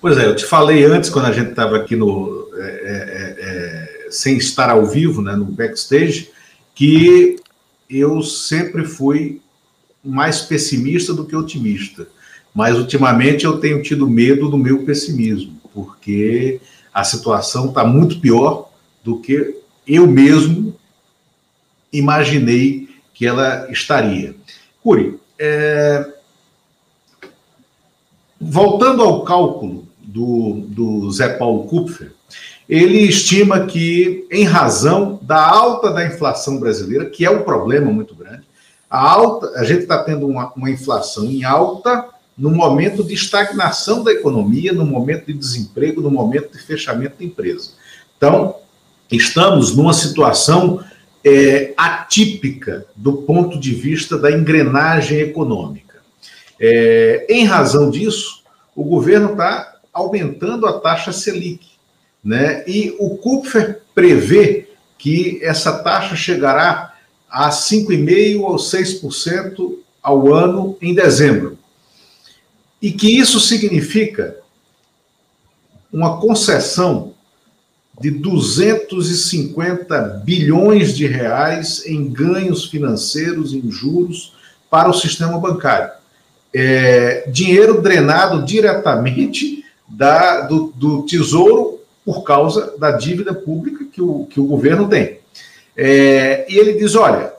Pois 0.00 0.16
é, 0.18 0.26
eu 0.26 0.36
te 0.36 0.44
falei 0.44 0.84
antes, 0.84 1.10
quando 1.10 1.26
a 1.26 1.32
gente 1.32 1.50
estava 1.50 1.76
aqui 1.76 1.96
no. 1.96 2.48
É, 2.56 2.64
é, 2.64 3.36
é, 3.40 4.10
sem 4.10 4.36
estar 4.36 4.70
ao 4.70 4.86
vivo, 4.86 5.20
né, 5.20 5.34
no 5.34 5.44
backstage, 5.44 6.30
que 6.74 7.36
eu 7.90 8.22
sempre 8.22 8.84
fui 8.84 9.40
mais 10.04 10.42
pessimista 10.42 11.14
do 11.14 11.24
que 11.24 11.34
otimista. 11.34 12.06
Mas 12.54 12.76
ultimamente 12.76 13.44
eu 13.44 13.58
tenho 13.58 13.82
tido 13.82 14.08
medo 14.08 14.48
do 14.48 14.58
meu 14.58 14.84
pessimismo, 14.84 15.60
porque 15.72 16.60
a 16.92 17.02
situação 17.02 17.68
está 17.68 17.84
muito 17.84 18.20
pior 18.20 18.70
do 19.02 19.18
que 19.18 19.56
eu 19.86 20.06
mesmo 20.06 20.74
imaginei 21.92 22.88
que 23.12 23.26
ela 23.26 23.70
estaria. 23.70 24.34
Curi, 24.82 25.18
é... 25.38 26.12
voltando 28.40 29.02
ao 29.02 29.24
cálculo 29.24 29.88
do, 30.00 30.64
do 30.68 31.10
Zé 31.10 31.30
Paulo 31.30 31.64
Kupfer, 31.64 32.12
ele 32.68 32.98
estima 32.98 33.66
que, 33.66 34.26
em 34.30 34.44
razão 34.44 35.18
da 35.22 35.46
alta 35.46 35.90
da 35.90 36.06
inflação 36.06 36.58
brasileira, 36.58 37.10
que 37.10 37.24
é 37.24 37.30
um 37.30 37.42
problema 37.42 37.90
muito 37.90 38.14
grande, 38.14 38.44
a, 38.94 39.10
alta, 39.10 39.58
a 39.58 39.64
gente 39.64 39.82
está 39.82 40.04
tendo 40.04 40.24
uma, 40.24 40.52
uma 40.54 40.70
inflação 40.70 41.24
em 41.24 41.42
alta 41.42 42.10
no 42.38 42.48
momento 42.48 43.02
de 43.02 43.12
estagnação 43.12 44.04
da 44.04 44.12
economia, 44.12 44.72
no 44.72 44.86
momento 44.86 45.26
de 45.26 45.32
desemprego, 45.32 46.00
no 46.00 46.12
momento 46.12 46.52
de 46.52 46.62
fechamento 46.62 47.16
de 47.18 47.24
empresa. 47.24 47.70
Então, 48.16 48.54
estamos 49.10 49.76
numa 49.76 49.92
situação 49.92 50.80
é, 51.24 51.74
atípica 51.76 52.86
do 52.94 53.14
ponto 53.14 53.58
de 53.58 53.74
vista 53.74 54.16
da 54.16 54.30
engrenagem 54.30 55.18
econômica. 55.18 55.96
É, 56.60 57.26
em 57.28 57.44
razão 57.44 57.90
disso, 57.90 58.44
o 58.76 58.84
governo 58.84 59.32
está 59.32 59.74
aumentando 59.92 60.68
a 60.68 60.78
taxa 60.78 61.12
Selic. 61.12 61.66
Né? 62.22 62.62
E 62.64 62.94
o 63.00 63.16
Kupfer 63.16 63.80
prevê 63.92 64.68
que 64.96 65.40
essa 65.42 65.78
taxa 65.78 66.14
chegará 66.14 66.93
a 67.34 67.50
5,5% 67.50 68.40
ou 68.40 68.54
6% 68.54 69.78
ao 70.00 70.32
ano 70.32 70.78
em 70.80 70.94
dezembro. 70.94 71.58
E 72.80 72.92
que 72.92 73.18
isso 73.18 73.40
significa 73.40 74.36
uma 75.92 76.20
concessão 76.20 77.12
de 78.00 78.12
250 78.12 80.22
bilhões 80.24 80.96
de 80.96 81.08
reais 81.08 81.84
em 81.86 82.08
ganhos 82.08 82.66
financeiros, 82.66 83.52
em 83.52 83.68
juros, 83.68 84.34
para 84.70 84.88
o 84.88 84.94
sistema 84.94 85.36
bancário. 85.36 85.90
É, 86.54 87.28
dinheiro 87.28 87.82
drenado 87.82 88.44
diretamente 88.44 89.64
da, 89.88 90.42
do, 90.42 90.72
do, 90.76 91.02
Tesouro 91.02 91.80
por 92.04 92.22
causa 92.22 92.76
da 92.78 92.92
dívida 92.92 93.34
pública 93.34 93.84
que 93.92 94.00
o, 94.00 94.24
que 94.26 94.38
o 94.38 94.46
governo 94.46 94.88
tem. 94.88 95.23
É, 95.76 96.46
e 96.48 96.56
ele 96.56 96.74
diz: 96.74 96.94
olha, 96.94 97.32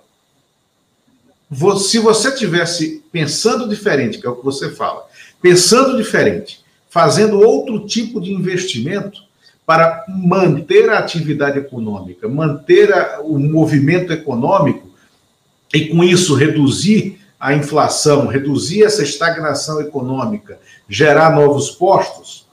se 1.77 1.99
você 1.99 2.31
tivesse 2.31 3.03
pensando 3.11 3.67
diferente, 3.67 4.19
que 4.19 4.27
é 4.27 4.29
o 4.29 4.35
que 4.35 4.43
você 4.43 4.71
fala, 4.71 5.05
pensando 5.41 5.97
diferente, 5.97 6.63
fazendo 6.89 7.39
outro 7.39 7.85
tipo 7.85 8.19
de 8.19 8.31
investimento 8.31 9.23
para 9.65 10.05
manter 10.07 10.89
a 10.89 10.99
atividade 10.99 11.57
econômica, 11.57 12.27
manter 12.27 12.93
a, 12.93 13.21
o 13.21 13.39
movimento 13.39 14.13
econômico 14.13 14.89
e 15.73 15.87
com 15.87 16.03
isso 16.03 16.35
reduzir 16.35 17.19
a 17.39 17.53
inflação, 17.53 18.27
reduzir 18.27 18.83
essa 18.83 19.03
estagnação 19.03 19.81
econômica, 19.81 20.59
gerar 20.87 21.35
novos 21.35 21.71
postos, 21.71 22.45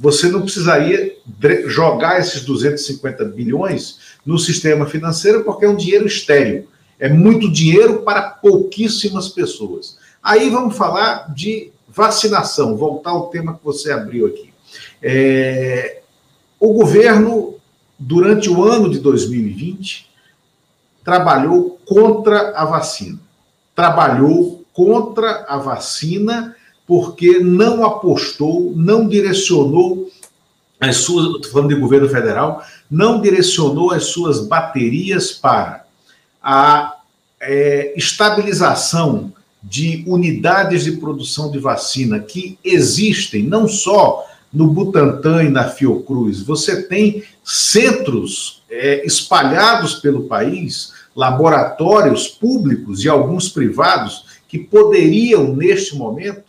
você 0.00 0.28
não 0.28 0.42
precisaria 0.42 1.16
jogar 1.66 2.20
esses 2.20 2.44
250 2.44 3.24
bilhões 3.26 3.98
no 4.24 4.38
sistema 4.38 4.86
financeiro, 4.86 5.44
porque 5.44 5.64
é 5.64 5.68
um 5.68 5.76
dinheiro 5.76 6.06
estéreo. 6.06 6.68
É 6.98 7.08
muito 7.08 7.50
dinheiro 7.50 8.02
para 8.02 8.22
pouquíssimas 8.22 9.28
pessoas. 9.28 9.98
Aí 10.22 10.48
vamos 10.48 10.76
falar 10.76 11.32
de 11.34 11.70
vacinação, 11.88 12.76
voltar 12.76 13.10
ao 13.10 13.28
tema 13.28 13.54
que 13.54 13.64
você 13.64 13.92
abriu 13.92 14.26
aqui. 14.26 14.52
É, 15.02 16.00
o 16.58 16.72
governo, 16.72 17.56
durante 17.98 18.48
o 18.48 18.64
ano 18.64 18.88
de 18.88 18.98
2020, 18.98 20.10
trabalhou 21.04 21.78
contra 21.84 22.50
a 22.56 22.64
vacina. 22.64 23.20
Trabalhou 23.74 24.64
contra 24.72 25.44
a 25.46 25.58
vacina 25.58 26.56
porque 26.86 27.38
não 27.38 27.84
apostou, 27.84 28.72
não 28.74 29.06
direcionou 29.06 30.08
as 30.80 30.96
suas, 30.96 31.36
estou 31.36 31.52
falando 31.52 31.74
de 31.74 31.80
governo 31.80 32.08
federal, 32.08 32.62
não 32.90 33.20
direcionou 33.20 33.90
as 33.90 34.06
suas 34.06 34.46
baterias 34.46 35.32
para 35.32 35.84
a 36.42 36.96
é, 37.40 37.94
estabilização 37.96 39.32
de 39.62 40.04
unidades 40.06 40.84
de 40.84 40.92
produção 40.92 41.50
de 41.50 41.58
vacina 41.58 42.20
que 42.20 42.58
existem 42.62 43.42
não 43.42 43.66
só 43.66 44.24
no 44.52 44.68
Butantan 44.68 45.44
e 45.44 45.48
na 45.48 45.68
Fiocruz, 45.68 46.42
você 46.42 46.82
tem 46.82 47.24
centros 47.42 48.62
é, 48.70 49.04
espalhados 49.04 49.94
pelo 49.94 50.24
país, 50.24 50.92
laboratórios 51.16 52.28
públicos 52.28 53.04
e 53.04 53.08
alguns 53.08 53.48
privados 53.48 54.26
que 54.46 54.58
poderiam, 54.58 55.54
neste 55.54 55.96
momento, 55.96 56.44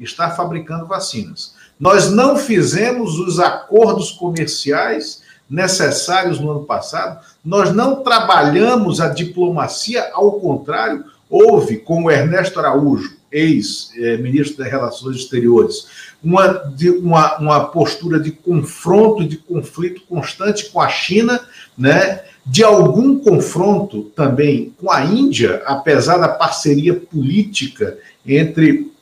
estar 0.00 0.30
fabricando 0.30 0.86
vacinas. 0.86 1.54
Nós 1.78 2.10
não 2.10 2.36
fizemos 2.36 3.18
os 3.18 3.38
acordos 3.38 4.10
comerciais 4.10 5.22
necessários 5.54 6.40
no 6.40 6.50
ano 6.50 6.64
passado, 6.64 7.24
nós 7.44 7.72
não 7.72 8.02
trabalhamos 8.02 9.00
a 9.00 9.08
diplomacia, 9.08 10.10
ao 10.12 10.32
contrário, 10.32 11.04
houve, 11.30 11.76
com 11.78 12.04
o 12.04 12.10
Ernesto 12.10 12.58
Araújo, 12.58 13.16
ex-ministro 13.30 14.58
das 14.58 14.70
Relações 14.70 15.16
Exteriores, 15.16 15.86
uma, 16.22 16.62
uma, 17.00 17.38
uma 17.38 17.64
postura 17.66 18.20
de 18.20 18.30
confronto, 18.30 19.26
de 19.26 19.36
conflito 19.36 20.02
constante 20.08 20.70
com 20.70 20.80
a 20.80 20.88
China, 20.88 21.40
né? 21.76 22.22
de 22.46 22.62
algum 22.62 23.18
confronto 23.18 24.02
também 24.14 24.72
com 24.78 24.90
a 24.90 25.04
Índia, 25.04 25.62
apesar 25.66 26.18
da 26.18 26.28
parceria 26.28 26.94
política 26.94 27.96
entre 28.26 28.92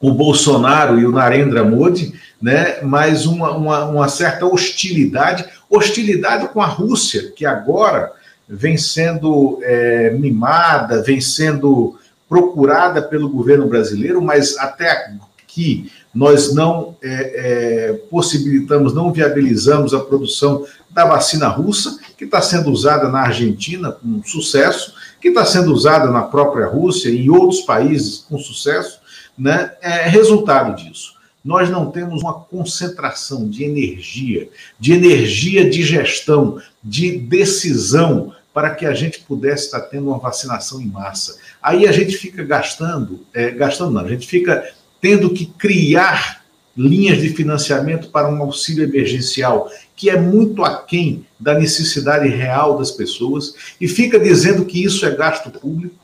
o 0.00 0.12
Bolsonaro 0.12 0.98
e 0.98 1.06
o 1.06 1.12
Narendra 1.12 1.64
Modi, 1.64 2.12
né? 2.40 2.80
mas 2.82 3.24
uma, 3.26 3.52
uma, 3.52 3.84
uma 3.86 4.08
certa 4.08 4.46
hostilidade, 4.46 5.44
hostilidade 5.70 6.48
com 6.48 6.60
a 6.60 6.66
Rússia, 6.66 7.32
que 7.34 7.44
agora 7.44 8.12
vem 8.48 8.76
sendo 8.78 9.58
é, 9.62 10.10
mimada, 10.10 11.02
vem 11.02 11.20
sendo 11.20 11.98
procurada 12.28 13.02
pelo 13.02 13.28
governo 13.28 13.66
brasileiro, 13.66 14.20
mas 14.22 14.56
até 14.58 14.90
aqui 14.90 15.90
nós 16.14 16.54
não 16.54 16.96
é, 17.02 17.10
é, 17.10 17.92
possibilitamos, 18.10 18.94
não 18.94 19.12
viabilizamos 19.12 19.94
a 19.94 20.00
produção 20.00 20.64
da 20.90 21.04
vacina 21.04 21.48
russa, 21.48 21.98
que 22.16 22.24
está 22.24 22.40
sendo 22.42 22.70
usada 22.70 23.08
na 23.08 23.20
Argentina 23.20 23.92
com 23.92 24.22
sucesso, 24.24 24.94
que 25.20 25.28
está 25.28 25.44
sendo 25.44 25.72
usada 25.72 26.10
na 26.10 26.22
própria 26.22 26.66
Rússia 26.66 27.08
e 27.08 27.26
em 27.26 27.30
outros 27.30 27.60
países 27.60 28.24
com 28.28 28.38
sucesso, 28.38 28.98
né? 29.38 29.72
É 29.80 30.08
resultado 30.08 30.74
disso. 30.74 31.17
Nós 31.44 31.70
não 31.70 31.90
temos 31.90 32.22
uma 32.22 32.34
concentração 32.34 33.48
de 33.48 33.64
energia, 33.64 34.48
de 34.78 34.92
energia 34.92 35.68
de 35.68 35.82
gestão, 35.82 36.60
de 36.82 37.16
decisão 37.18 38.34
para 38.52 38.74
que 38.74 38.84
a 38.84 38.92
gente 38.92 39.20
pudesse 39.20 39.66
estar 39.66 39.82
tendo 39.82 40.08
uma 40.08 40.18
vacinação 40.18 40.80
em 40.80 40.86
massa. 40.86 41.38
Aí 41.62 41.86
a 41.86 41.92
gente 41.92 42.16
fica 42.16 42.42
gastando, 42.42 43.24
é, 43.32 43.50
gastando 43.50 43.92
não, 43.92 44.04
a 44.04 44.08
gente 44.08 44.26
fica 44.26 44.68
tendo 45.00 45.30
que 45.30 45.46
criar 45.46 46.44
linhas 46.76 47.20
de 47.20 47.30
financiamento 47.30 48.08
para 48.10 48.28
um 48.28 48.40
auxílio 48.42 48.84
emergencial, 48.84 49.70
que 49.96 50.08
é 50.08 50.18
muito 50.18 50.64
aquém 50.64 51.26
da 51.38 51.54
necessidade 51.54 52.28
real 52.28 52.78
das 52.78 52.90
pessoas, 52.90 53.54
e 53.80 53.88
fica 53.88 54.18
dizendo 54.18 54.64
que 54.64 54.82
isso 54.84 55.04
é 55.04 55.14
gasto 55.14 55.50
público. 55.50 55.96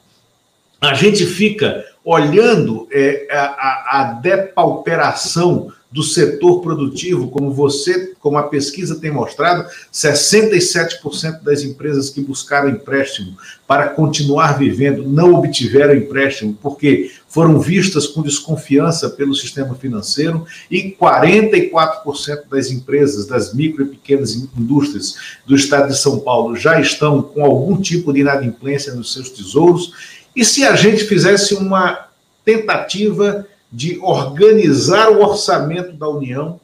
A 0.80 0.94
gente 0.94 1.24
fica 1.26 1.84
olhando 2.04 2.86
é, 2.92 3.26
a, 3.30 4.00
a 4.00 4.04
depauperação 4.20 5.72
do 5.94 6.02
setor 6.02 6.60
produtivo, 6.60 7.28
como 7.28 7.52
você, 7.52 8.14
como 8.18 8.36
a 8.36 8.42
pesquisa 8.42 8.98
tem 8.98 9.12
mostrado, 9.12 9.64
67% 9.92 11.40
das 11.40 11.62
empresas 11.62 12.10
que 12.10 12.20
buscaram 12.20 12.68
empréstimo 12.68 13.36
para 13.64 13.90
continuar 13.90 14.58
vivendo 14.58 15.08
não 15.08 15.34
obtiveram 15.34 15.94
empréstimo 15.94 16.58
porque 16.60 17.12
foram 17.28 17.60
vistas 17.60 18.08
com 18.08 18.22
desconfiança 18.22 19.08
pelo 19.08 19.36
sistema 19.36 19.76
financeiro 19.76 20.44
e 20.68 20.96
44% 21.00 22.48
das 22.50 22.72
empresas, 22.72 23.28
das 23.28 23.54
micro 23.54 23.84
e 23.84 23.90
pequenas 23.90 24.34
indústrias 24.34 25.14
do 25.46 25.54
estado 25.54 25.92
de 25.92 25.96
São 25.96 26.18
Paulo 26.18 26.56
já 26.56 26.80
estão 26.80 27.22
com 27.22 27.44
algum 27.44 27.80
tipo 27.80 28.12
de 28.12 28.18
inadimplência 28.18 28.92
nos 28.92 29.12
seus 29.12 29.30
tesouros. 29.30 29.92
E 30.34 30.44
se 30.44 30.64
a 30.64 30.74
gente 30.74 31.04
fizesse 31.04 31.54
uma 31.54 32.08
tentativa 32.44 33.46
de 33.72 33.98
organizar 34.00 35.10
o 35.10 35.22
orçamento 35.22 35.92
da 35.96 36.08
União 36.08 36.60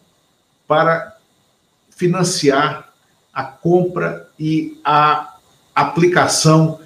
para 0.67 1.17
financiar 1.91 2.93
a 3.33 3.43
compra 3.43 4.29
e 4.39 4.79
a 4.85 5.35
aplicação 5.75 6.81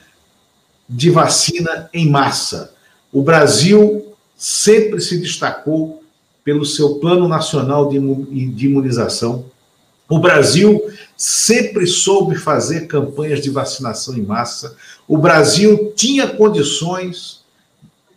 de 0.89 1.11
vacina 1.11 1.89
em 1.93 2.09
massa. 2.11 2.74
O 3.12 3.22
Brasil 3.22 4.14
sempre 4.37 5.01
se 5.01 5.18
destacou 5.18 6.03
pelo 6.43 6.64
seu 6.64 6.97
Plano 6.97 7.26
Nacional 7.26 7.89
de 7.89 7.97
Imunização. 7.97 9.47
O 10.09 10.18
Brasil 10.18 10.80
sempre 11.16 11.86
soube 11.86 12.36
fazer 12.36 12.86
campanhas 12.86 13.40
de 13.40 13.50
vacinação 13.50 14.16
em 14.16 14.22
massa. 14.22 14.76
O 15.06 15.16
Brasil 15.16 15.92
tinha 15.96 16.26
condições 16.26 17.42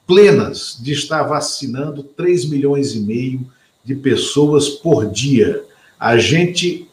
plenas 0.06 0.78
de 0.80 0.94
estar 0.94 1.24
vacinando 1.24 2.02
3 2.02 2.46
milhões 2.46 2.94
e 2.96 3.00
meio 3.00 3.46
de 3.84 3.96
pessoas 3.96 4.70
por 4.70 5.10
dia. 5.10 5.64
A 6.00 6.18
gente 6.18 6.88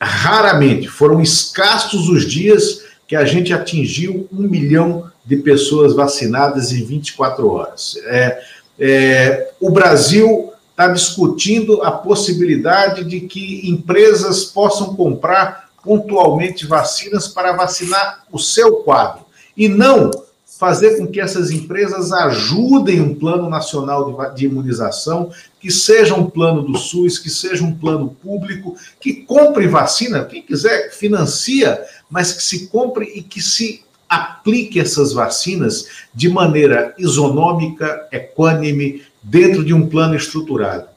raramente, 0.00 0.88
foram 0.88 1.20
escassos 1.20 2.08
os 2.08 2.28
dias 2.28 2.82
que 3.06 3.16
a 3.16 3.24
gente 3.24 3.52
atingiu 3.52 4.28
um 4.32 4.42
milhão 4.42 5.10
de 5.24 5.36
pessoas 5.36 5.94
vacinadas 5.94 6.72
em 6.72 6.84
24 6.84 7.48
horas. 7.48 7.96
É, 8.04 8.42
é, 8.78 9.52
o 9.60 9.70
Brasil 9.70 10.52
está 10.74 10.88
discutindo 10.88 11.82
a 11.82 11.92
possibilidade 11.92 13.04
de 13.04 13.20
que 13.20 13.70
empresas 13.70 14.44
possam 14.44 14.96
comprar 14.96 15.70
pontualmente 15.84 16.66
vacinas 16.66 17.28
para 17.28 17.52
vacinar 17.52 18.24
o 18.32 18.38
seu 18.40 18.78
quadro 18.78 19.24
e 19.56 19.68
não 19.68 20.10
fazer 20.58 20.98
com 20.98 21.06
que 21.06 21.20
essas 21.20 21.50
empresas 21.50 22.10
ajudem 22.12 23.00
um 23.00 23.14
plano 23.14 23.48
nacional 23.48 24.32
de, 24.34 24.46
imunização, 24.46 25.30
que 25.60 25.70
seja 25.70 26.14
um 26.14 26.28
plano 26.28 26.62
do 26.62 26.76
SUS, 26.76 27.18
que 27.18 27.30
seja 27.30 27.62
um 27.62 27.74
plano 27.74 28.16
público, 28.22 28.76
que 29.00 29.12
compre 29.12 29.68
vacina, 29.68 30.24
quem 30.24 30.42
quiser 30.42 30.92
financia, 30.92 31.80
mas 32.10 32.32
que 32.32 32.42
se 32.42 32.66
compre 32.68 33.04
e 33.14 33.22
que 33.22 33.40
se 33.40 33.84
aplique 34.08 34.80
essas 34.80 35.12
vacinas 35.12 35.86
de 36.14 36.28
maneira 36.28 36.94
isonômica, 36.98 38.08
equânime, 38.12 39.02
dentro 39.24 39.64
de 39.64 39.72
um 39.72 39.88
plano 39.88 40.14
estruturado. 40.14 40.88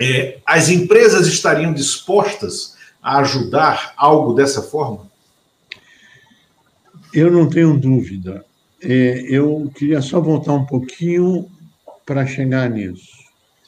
É, 0.00 0.38
as 0.44 0.70
empresas 0.70 1.26
estariam 1.26 1.72
dispostas 1.72 2.74
a 3.02 3.18
ajudar 3.18 3.92
algo 3.96 4.32
dessa 4.32 4.62
forma? 4.62 5.06
Eu 7.12 7.30
não 7.30 7.48
tenho 7.48 7.78
dúvida. 7.78 8.44
É, 8.82 9.24
eu 9.28 9.70
queria 9.74 10.02
só 10.02 10.20
voltar 10.20 10.54
um 10.54 10.64
pouquinho 10.64 11.48
para 12.04 12.26
chegar 12.26 12.68
nisso. 12.68 13.12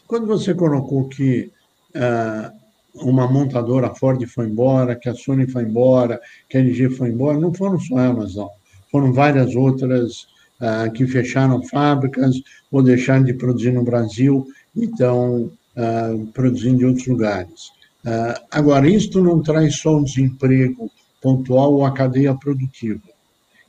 Quando 0.06 0.26
você 0.26 0.54
colocou 0.54 1.08
que 1.08 1.50
ah, 1.94 2.52
uma 2.94 3.30
montadora 3.30 3.94
Ford 3.94 4.24
foi 4.26 4.46
embora, 4.46 4.96
que 4.96 5.08
a 5.08 5.14
Sony 5.14 5.46
foi 5.46 5.62
embora, 5.64 6.20
que 6.48 6.56
a 6.56 6.60
LG 6.60 6.90
foi 6.90 7.10
embora, 7.10 7.38
não 7.38 7.52
foram 7.52 7.78
só 7.78 7.98
elas, 7.98 8.34
não. 8.34 8.50
Foram 8.90 9.12
várias 9.12 9.54
outras 9.54 10.26
uh, 10.60 10.90
que 10.92 11.06
fecharam 11.06 11.62
fábricas 11.62 12.36
ou 12.70 12.82
deixaram 12.82 13.24
de 13.24 13.34
produzir 13.34 13.72
no 13.72 13.82
Brasil 13.82 14.46
e 14.74 14.84
estão 14.84 15.50
uh, 15.76 16.26
produzindo 16.32 16.82
em 16.82 16.86
outros 16.86 17.06
lugares. 17.06 17.68
Uh, 18.04 18.40
agora, 18.50 18.88
isto 18.88 19.22
não 19.22 19.42
traz 19.42 19.76
só 19.78 19.96
um 19.96 20.04
desemprego 20.04 20.90
pontual 21.20 21.74
ou 21.74 21.84
a 21.84 21.92
cadeia 21.92 22.34
produtiva. 22.34 23.02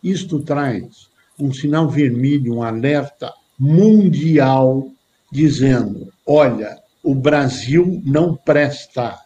Isto 0.04 0.40
traz 0.40 1.08
um 1.40 1.52
sinal 1.52 1.90
vermelho, 1.90 2.56
um 2.56 2.64
alerta 2.64 3.34
mundial, 3.58 4.92
dizendo: 5.32 6.12
olha, 6.26 6.78
o 7.04 7.16
Brasil 7.16 8.02
não 8.06 8.36
presta, 8.36 9.18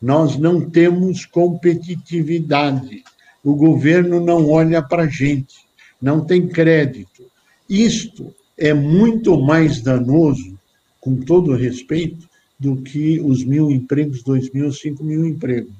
nós 0.00 0.36
não 0.36 0.68
temos 0.68 1.24
competitividade, 1.24 3.04
o 3.44 3.54
governo 3.54 4.20
não 4.20 4.50
olha 4.50 4.82
para 4.82 5.04
a 5.04 5.08
gente, 5.08 5.67
não 6.00 6.24
tem 6.24 6.48
crédito. 6.48 7.24
Isto 7.68 8.34
é 8.56 8.72
muito 8.72 9.40
mais 9.40 9.80
danoso, 9.80 10.58
com 11.00 11.16
todo 11.16 11.54
respeito, 11.54 12.28
do 12.58 12.76
que 12.76 13.20
os 13.20 13.44
mil 13.44 13.70
empregos, 13.70 14.22
dois 14.22 14.50
mil, 14.50 14.72
cinco 14.72 15.04
mil 15.04 15.24
empregos. 15.24 15.72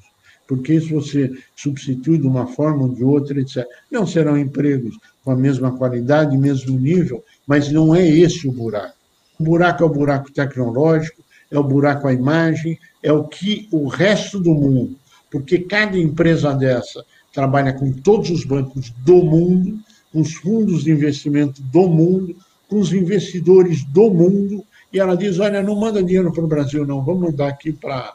Porque 0.47 0.75
isso 0.75 0.95
você 0.95 1.31
substitui 1.57 2.19
de 2.19 2.27
uma 2.27 2.47
forma 2.47 2.85
ou 2.85 2.95
de 2.95 3.05
outra, 3.05 3.41
etc. 3.41 3.67
Não 3.91 4.07
serão 4.07 4.39
empregos 4.39 4.97
com 5.25 5.33
a 5.33 5.37
mesma 5.37 5.77
qualidade, 5.77 6.39
mesmo 6.39 6.79
nível, 6.79 7.23
mas 7.47 7.71
não 7.71 7.95
é 7.95 8.07
esse 8.09 8.49
o 8.49 8.53
buraco. 8.53 8.97
O 9.39 9.45
buraco 9.45 9.83
é 9.83 9.87
o 9.87 9.91
buraco 9.91 10.33
tecnológico, 10.33 11.23
é 11.51 11.59
o 11.59 11.65
buraco 11.65 12.09
a 12.09 12.13
imagem, 12.13 12.79
é 13.03 13.13
o 13.13 13.25
que 13.25 13.69
o 13.71 13.89
resto 13.89 14.39
do 14.41 14.55
mundo, 14.55 14.97
porque 15.31 15.59
cada 15.59 15.99
empresa 15.99 16.53
dessa 16.53 17.05
trabalha 17.33 17.73
com 17.73 17.93
todos 17.93 18.31
os 18.31 18.45
bancos 18.45 18.91
do 19.05 19.17
mundo, 19.17 19.79
com 20.13 20.21
os 20.21 20.35
fundos 20.35 20.85
de 20.85 20.91
investimento 20.91 21.61
do 21.63 21.89
mundo, 21.89 22.37
com 22.69 22.79
os 22.79 22.93
investidores 22.93 23.85
do 23.85 24.11
mundo, 24.11 24.65
e 24.93 24.99
ela 24.99 25.17
diz: 25.17 25.39
olha, 25.39 25.63
não 25.63 25.77
manda 25.77 26.03
dinheiro 26.03 26.33
para 26.33 26.45
o 26.45 26.49
Brasil, 26.49 26.87
não, 26.87 27.05
vamos 27.05 27.31
mandar 27.31 27.49
aqui 27.49 27.73
para 27.73 28.15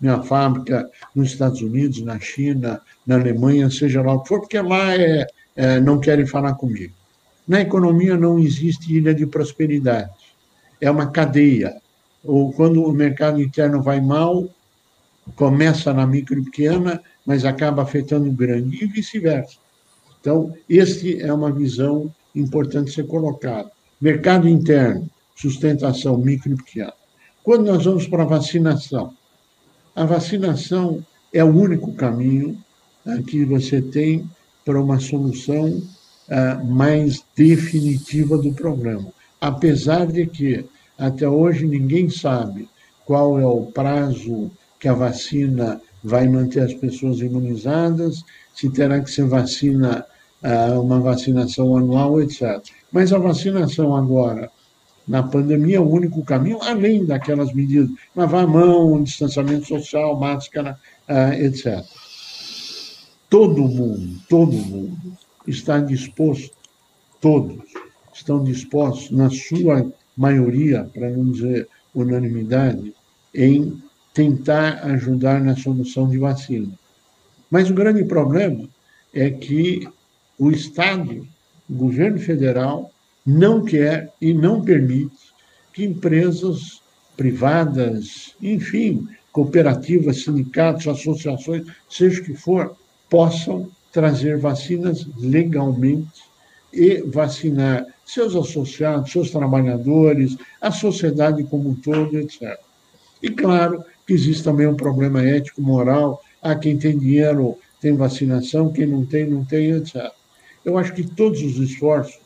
minha 0.00 0.22
fábrica 0.22 0.88
nos 1.14 1.32
Estados 1.32 1.60
Unidos, 1.60 2.02
na 2.02 2.18
China, 2.20 2.80
na 3.06 3.16
Alemanha, 3.16 3.70
seja 3.70 4.02
lá 4.02 4.14
o 4.14 4.20
que 4.20 4.28
for, 4.28 4.40
porque 4.40 4.60
lá 4.60 4.94
é, 4.94 5.26
é, 5.56 5.80
não 5.80 5.98
querem 5.98 6.26
falar 6.26 6.54
comigo. 6.54 6.94
Na 7.46 7.60
economia 7.60 8.16
não 8.16 8.38
existe 8.38 8.94
ilha 8.94 9.14
de 9.14 9.26
prosperidade, 9.26 10.10
é 10.80 10.90
uma 10.90 11.10
cadeia. 11.10 11.76
Ou 12.24 12.52
quando 12.52 12.84
o 12.84 12.92
mercado 12.92 13.40
interno 13.40 13.82
vai 13.82 14.00
mal, 14.00 14.48
começa 15.34 15.92
na 15.92 16.06
micro 16.06 16.38
e 16.38 16.44
pequena, 16.44 17.00
mas 17.24 17.44
acaba 17.44 17.82
afetando 17.82 18.28
o 18.28 18.32
grande, 18.32 18.82
e 18.82 18.86
vice-versa. 18.86 19.56
Então, 20.28 20.52
este 20.68 21.22
é 21.22 21.32
uma 21.32 21.50
visão 21.50 22.14
importante 22.34 22.92
ser 22.92 23.06
colocada. 23.06 23.72
Mercado 23.98 24.46
interno, 24.46 25.08
sustentação 25.34 26.18
micro 26.18 26.52
e 26.52 26.56
pequena. 26.56 26.92
Quando 27.42 27.64
nós 27.64 27.86
vamos 27.86 28.06
para 28.06 28.24
a 28.24 28.26
vacinação, 28.26 29.14
a 29.96 30.04
vacinação 30.04 31.02
é 31.32 31.42
o 31.42 31.48
único 31.48 31.94
caminho 31.94 32.62
uh, 33.06 33.22
que 33.22 33.42
você 33.46 33.80
tem 33.80 34.28
para 34.66 34.78
uma 34.78 35.00
solução 35.00 35.68
uh, 35.70 36.66
mais 36.66 37.24
definitiva 37.34 38.36
do 38.36 38.52
problema. 38.52 39.08
Apesar 39.40 40.06
de 40.06 40.26
que, 40.26 40.62
até 40.98 41.26
hoje, 41.26 41.66
ninguém 41.66 42.10
sabe 42.10 42.68
qual 43.06 43.40
é 43.40 43.46
o 43.46 43.62
prazo 43.62 44.50
que 44.78 44.88
a 44.88 44.92
vacina 44.92 45.80
vai 46.04 46.28
manter 46.28 46.60
as 46.60 46.74
pessoas 46.74 47.20
imunizadas, 47.20 48.22
se 48.54 48.68
terá 48.68 49.00
que 49.00 49.10
ser 49.10 49.24
vacina, 49.24 50.04
uma 50.80 51.00
vacinação 51.00 51.76
anual, 51.76 52.20
etc. 52.20 52.62
Mas 52.92 53.12
a 53.12 53.18
vacinação 53.18 53.94
agora 53.94 54.50
na 55.08 55.22
pandemia 55.22 55.78
é 55.78 55.80
o 55.80 55.88
único 55.88 56.22
caminho, 56.22 56.58
além 56.62 57.04
daquelas 57.04 57.52
medidas, 57.54 57.88
lavar 58.14 58.44
a 58.44 58.46
mão, 58.46 59.02
distanciamento 59.02 59.66
social, 59.66 60.18
máscara, 60.18 60.78
uh, 61.08 61.32
etc. 61.32 61.82
Todo 63.30 63.62
mundo, 63.62 64.20
todo 64.28 64.52
mundo 64.52 64.98
está 65.46 65.78
disposto, 65.78 66.54
todos 67.20 67.58
estão 68.12 68.44
dispostos, 68.44 69.10
na 69.10 69.30
sua 69.30 69.90
maioria, 70.16 70.88
para 70.92 71.08
não 71.10 71.30
dizer 71.30 71.68
unanimidade, 71.94 72.92
em 73.34 73.82
tentar 74.12 74.84
ajudar 74.84 75.40
na 75.40 75.56
solução 75.56 76.08
de 76.08 76.18
vacina. 76.18 76.68
Mas 77.50 77.70
o 77.70 77.74
grande 77.74 78.04
problema 78.04 78.68
é 79.14 79.30
que 79.30 79.88
o 80.38 80.50
Estado, 80.50 81.26
o 81.68 81.74
governo 81.74 82.18
federal, 82.18 82.90
não 83.26 83.64
quer 83.64 84.12
e 84.20 84.32
não 84.32 84.62
permite 84.62 85.16
que 85.72 85.84
empresas 85.84 86.80
privadas, 87.16 88.34
enfim, 88.40 89.06
cooperativas, 89.32 90.22
sindicatos, 90.22 90.86
associações, 90.86 91.66
seja 91.88 92.20
o 92.20 92.24
que 92.24 92.34
for, 92.34 92.76
possam 93.10 93.70
trazer 93.92 94.38
vacinas 94.38 95.06
legalmente 95.16 96.22
e 96.72 97.02
vacinar 97.02 97.86
seus 98.04 98.34
associados, 98.34 99.10
seus 99.10 99.30
trabalhadores, 99.30 100.36
a 100.60 100.70
sociedade 100.70 101.44
como 101.44 101.70
um 101.70 101.74
todo, 101.74 102.18
etc. 102.18 102.58
E 103.22 103.30
claro 103.30 103.84
que 104.06 104.12
existe 104.12 104.44
também 104.44 104.66
um 104.66 104.76
problema 104.76 105.22
ético, 105.22 105.60
moral, 105.60 106.22
há 106.40 106.54
quem 106.54 106.78
tem 106.78 106.96
dinheiro, 106.96 107.58
tem 107.80 107.94
vacinação, 107.94 108.72
quem 108.72 108.86
não 108.86 109.04
tem, 109.04 109.28
não 109.28 109.44
tem, 109.44 109.72
etc. 109.72 110.12
Eu 110.68 110.76
acho 110.76 110.92
que 110.92 111.02
todos 111.02 111.40
os 111.40 111.56
esforços 111.56 112.20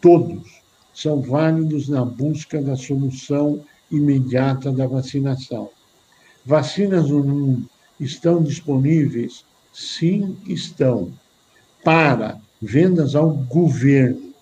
todos 0.00 0.60
são 0.92 1.20
válidos 1.20 1.88
na 1.88 2.04
busca 2.04 2.60
da 2.60 2.74
solução 2.74 3.60
imediata 3.88 4.72
da 4.72 4.88
vacinação. 4.88 5.70
Vacinas 6.44 7.10
no 7.10 7.22
mundo 7.22 7.70
estão 8.00 8.42
disponíveis? 8.42 9.44
Sim, 9.72 10.36
estão. 10.48 11.12
Para 11.84 12.40
vendas 12.60 13.14
ao 13.14 13.30
governo, 13.30 14.34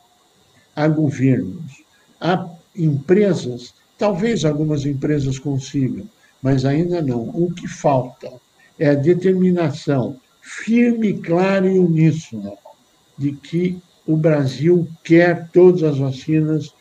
a 0.74 0.88
governos, 0.88 1.84
a 2.18 2.48
empresas, 2.74 3.74
talvez 3.98 4.42
algumas 4.46 4.86
empresas 4.86 5.38
consigam, 5.38 6.08
mas 6.42 6.64
ainda 6.64 7.02
não. 7.02 7.28
O 7.28 7.52
que 7.52 7.68
falta 7.68 8.32
é 8.78 8.88
a 8.88 8.94
determinação 8.94 10.16
firme, 10.40 11.12
clara 11.18 11.70
e 11.70 11.78
uníssona 11.78 12.54
de 13.18 13.32
que 13.32 13.78
o 14.06 14.16
Brasil 14.16 14.88
quer 15.04 15.48
todas 15.52 15.82
as 15.82 15.98
vacinas 15.98 16.72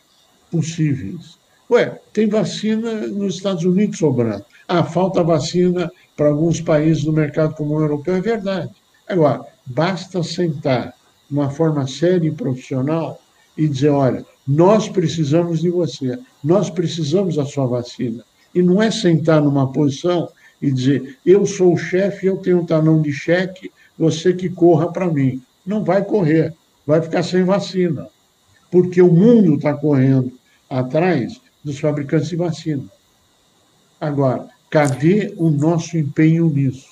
possíveis. 0.52 1.38
Ué, 1.70 2.00
tem 2.14 2.30
vacina 2.30 3.08
nos 3.08 3.36
Estados 3.36 3.66
Unidos 3.66 3.98
sobrando. 3.98 4.46
Ah, 4.68 4.84
falta 4.84 5.24
vacina 5.24 5.92
para 6.16 6.30
alguns 6.30 6.62
países 6.62 7.04
do 7.04 7.12
mercado 7.12 7.56
comum 7.56 7.82
europeu, 7.82 8.16
é 8.16 8.22
verdade. 8.22 8.72
Agora, 9.08 9.46
basta 9.66 10.24
sentar 10.24 10.94
de 11.30 11.34
uma 11.36 11.50
forma 11.50 11.86
séria 11.88 12.28
e 12.28 12.32
profissional 12.32 13.20
e 13.58 13.68
dizer: 13.68 13.90
olha, 13.90 14.26
nós 14.48 14.88
precisamos 14.88 15.60
de 15.60 15.70
você, 15.70 16.18
nós 16.42 16.70
precisamos 16.70 17.36
da 17.36 17.46
sua 17.46 17.66
vacina. 17.66 18.24
E 18.56 18.62
não 18.62 18.82
é 18.82 18.90
sentar 18.90 19.42
numa 19.42 19.72
posição 19.72 20.30
e 20.62 20.72
dizer: 20.72 21.18
eu 21.26 21.46
sou 21.46 21.74
o 21.74 21.78
chefe, 21.78 22.28
eu 22.28 22.38
tenho 22.38 22.62
um 22.62 22.66
talão 22.66 23.02
de 23.02 23.12
cheque, 23.12 23.72
você 23.98 24.34
que 24.34 24.50
corra 24.50 24.92
para 24.92 25.12
mim. 25.12 25.42
Não 25.68 25.84
vai 25.84 26.04
correr 26.04 26.56
vai 26.88 27.02
ficar 27.02 27.22
sem 27.22 27.44
vacina, 27.44 28.08
porque 28.72 29.02
o 29.02 29.12
mundo 29.12 29.56
está 29.56 29.74
correndo 29.74 30.32
atrás 30.70 31.42
dos 31.62 31.78
fabricantes 31.80 32.30
de 32.30 32.38
vacina. 32.38 32.86
Agora, 34.00 34.48
cadê 34.70 35.34
o 35.36 35.50
nosso 35.50 35.98
empenho 35.98 36.50
nisso? 36.50 36.88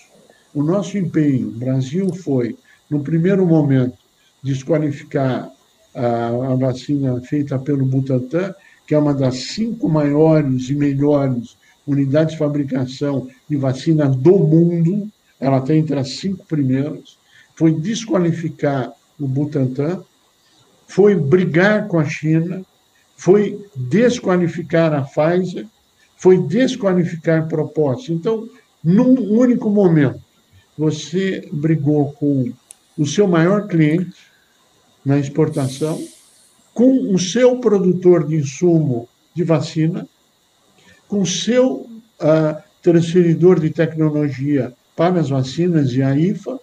O 0.53 0.61
nosso 0.61 0.97
empenho, 0.97 1.47
o 1.47 1.51
Brasil 1.51 2.13
foi, 2.13 2.57
no 2.89 2.99
primeiro 2.99 3.45
momento, 3.45 3.97
desqualificar 4.43 5.49
a, 5.93 6.27
a 6.27 6.55
vacina 6.55 7.21
feita 7.21 7.57
pelo 7.57 7.85
Butantan, 7.85 8.53
que 8.85 8.93
é 8.93 8.97
uma 8.97 9.13
das 9.13 9.35
cinco 9.53 9.87
maiores 9.87 10.69
e 10.69 10.75
melhores 10.75 11.57
unidades 11.87 12.33
de 12.33 12.39
fabricação 12.39 13.27
de 13.49 13.55
vacina 13.55 14.09
do 14.09 14.39
mundo, 14.39 15.09
ela 15.39 15.59
está 15.59 15.75
entre 15.75 15.97
as 15.97 16.17
cinco 16.17 16.45
primeiras, 16.45 17.17
foi 17.55 17.73
desqualificar 17.73 18.91
o 19.19 19.27
Butantan, 19.27 20.03
foi 20.87 21.15
brigar 21.15 21.87
com 21.87 21.97
a 21.97 22.05
China, 22.05 22.63
foi 23.15 23.65
desqualificar 23.75 24.93
a 24.93 25.01
Pfizer, 25.01 25.65
foi 26.17 26.37
desqualificar 26.37 27.47
propostas. 27.47 28.09
Então, 28.09 28.47
num 28.83 29.31
único 29.31 29.69
momento, 29.69 30.21
você 30.77 31.47
brigou 31.51 32.13
com 32.13 32.51
o 32.97 33.05
seu 33.05 33.27
maior 33.27 33.67
cliente 33.67 34.15
na 35.03 35.17
exportação, 35.17 36.01
com 36.73 37.13
o 37.13 37.17
seu 37.17 37.59
produtor 37.59 38.27
de 38.27 38.35
insumo 38.35 39.07
de 39.33 39.43
vacina, 39.43 40.07
com 41.07 41.21
o 41.21 41.25
seu 41.25 41.87
uh, 42.19 42.61
transferidor 42.81 43.59
de 43.59 43.69
tecnologia 43.69 44.73
para 44.95 45.19
as 45.19 45.29
vacinas 45.29 45.91
e 45.93 46.01
a 46.01 46.17
IFA, 46.17 46.54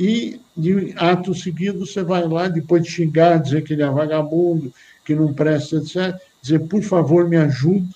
e, 0.00 0.40
de 0.56 0.94
ato 0.96 1.34
seguido, 1.34 1.84
você 1.84 2.02
vai 2.02 2.26
lá, 2.26 2.48
depois 2.48 2.82
de 2.82 2.90
xingar, 2.90 3.36
dizer 3.36 3.62
que 3.62 3.74
ele 3.74 3.82
é 3.82 3.90
vagabundo, 3.90 4.72
que 5.04 5.14
não 5.14 5.30
presta, 5.34 5.76
etc., 5.76 6.18
dizer, 6.40 6.60
por 6.60 6.82
favor, 6.82 7.28
me 7.28 7.36
ajude, 7.36 7.94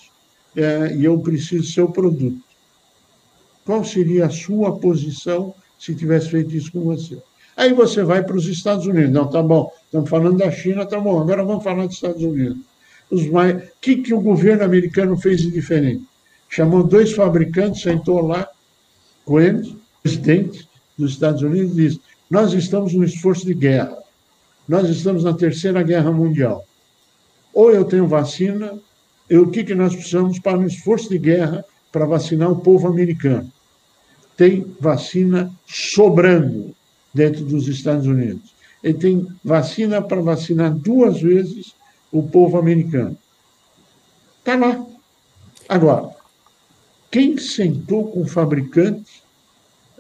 é, 0.55 0.95
e 0.95 1.07
eu 1.07 1.19
preciso 1.19 1.63
do 1.63 1.69
seu 1.69 1.89
produto. 1.89 2.39
Qual 3.65 3.83
seria 3.83 4.27
a 4.27 4.31
sua 4.31 4.79
posição 4.79 5.55
se 5.79 5.95
tivesse 5.95 6.29
feito 6.29 6.55
isso 6.55 6.71
com 6.71 6.81
você? 6.81 7.17
Aí 7.57 7.73
você 7.73 8.03
vai 8.03 8.23
para 8.23 8.37
os 8.37 8.49
Estados 8.49 8.87
Unidos. 8.87 9.11
Não, 9.11 9.27
tá 9.27 9.43
bom, 9.43 9.73
estamos 9.87 10.11
falando 10.11 10.37
da 10.37 10.51
China, 10.51 10.85
tá 10.85 11.01
bom, 11.01 11.19
agora 11.19 11.43
vamos 11.43 11.65
falar 11.65 11.87
dos 11.87 11.95
Estados 11.95 12.23
Unidos. 12.23 12.59
Os 13.11 13.27
mais... 13.31 13.57
O 13.57 13.69
que, 13.81 13.97
que 13.97 14.13
o 14.13 14.21
governo 14.21 14.63
americano 14.63 15.17
fez 15.17 15.41
de 15.41 15.51
diferente? 15.51 16.05
Chamou 16.51 16.85
dois 16.85 17.13
fabricantes, 17.13 17.81
sentou 17.81 18.21
lá 18.21 18.47
com 19.25 19.41
eles, 19.41 19.75
presidente 20.03 20.69
dos 20.97 21.13
Estados 21.13 21.43
Unidos, 21.43 21.75
disse: 21.75 22.01
Nós 22.31 22.53
estamos 22.53 22.93
no 22.95 23.05
esforço 23.05 23.47
de 23.47 23.55
guerra, 23.55 23.97
nós 24.69 24.89
estamos 24.89 25.25
na 25.25 25.35
Terceira 25.35 25.83
Guerra 25.83 26.11
Mundial. 26.11 26.65
Ou 27.53 27.71
eu 27.71 27.85
tenho 27.85 28.07
vacina, 28.07 28.79
e 29.29 29.37
o 29.37 29.51
que, 29.51 29.65
que 29.65 29.75
nós 29.75 29.95
precisamos 29.95 30.39
para 30.39 30.59
um 30.59 30.67
esforço 30.67 31.09
de 31.09 31.19
guerra 31.19 31.65
para 31.93 32.05
vacinar 32.05 32.51
o 32.51 32.61
povo 32.61 32.89
americano? 32.89 33.51
Tem 34.37 34.67
vacina 34.81 35.53
sobrando 35.67 36.75
dentro 37.13 37.45
dos 37.45 37.69
Estados 37.69 38.07
Unidos. 38.07 38.55
Ele 38.83 38.99
tem 38.99 39.27
vacina 39.43 40.03
para 40.03 40.21
vacinar 40.21 40.75
duas 40.75 41.21
vezes 41.21 41.75
o 42.13 42.23
povo 42.23 42.59
americano. 42.59 43.17
Está 44.41 44.57
lá. 44.57 44.85
Agora, 45.69 46.11
quem 47.11 47.39
sentou 47.39 48.11
com 48.11 48.23
o 48.23 48.29
fabricante 48.29 49.24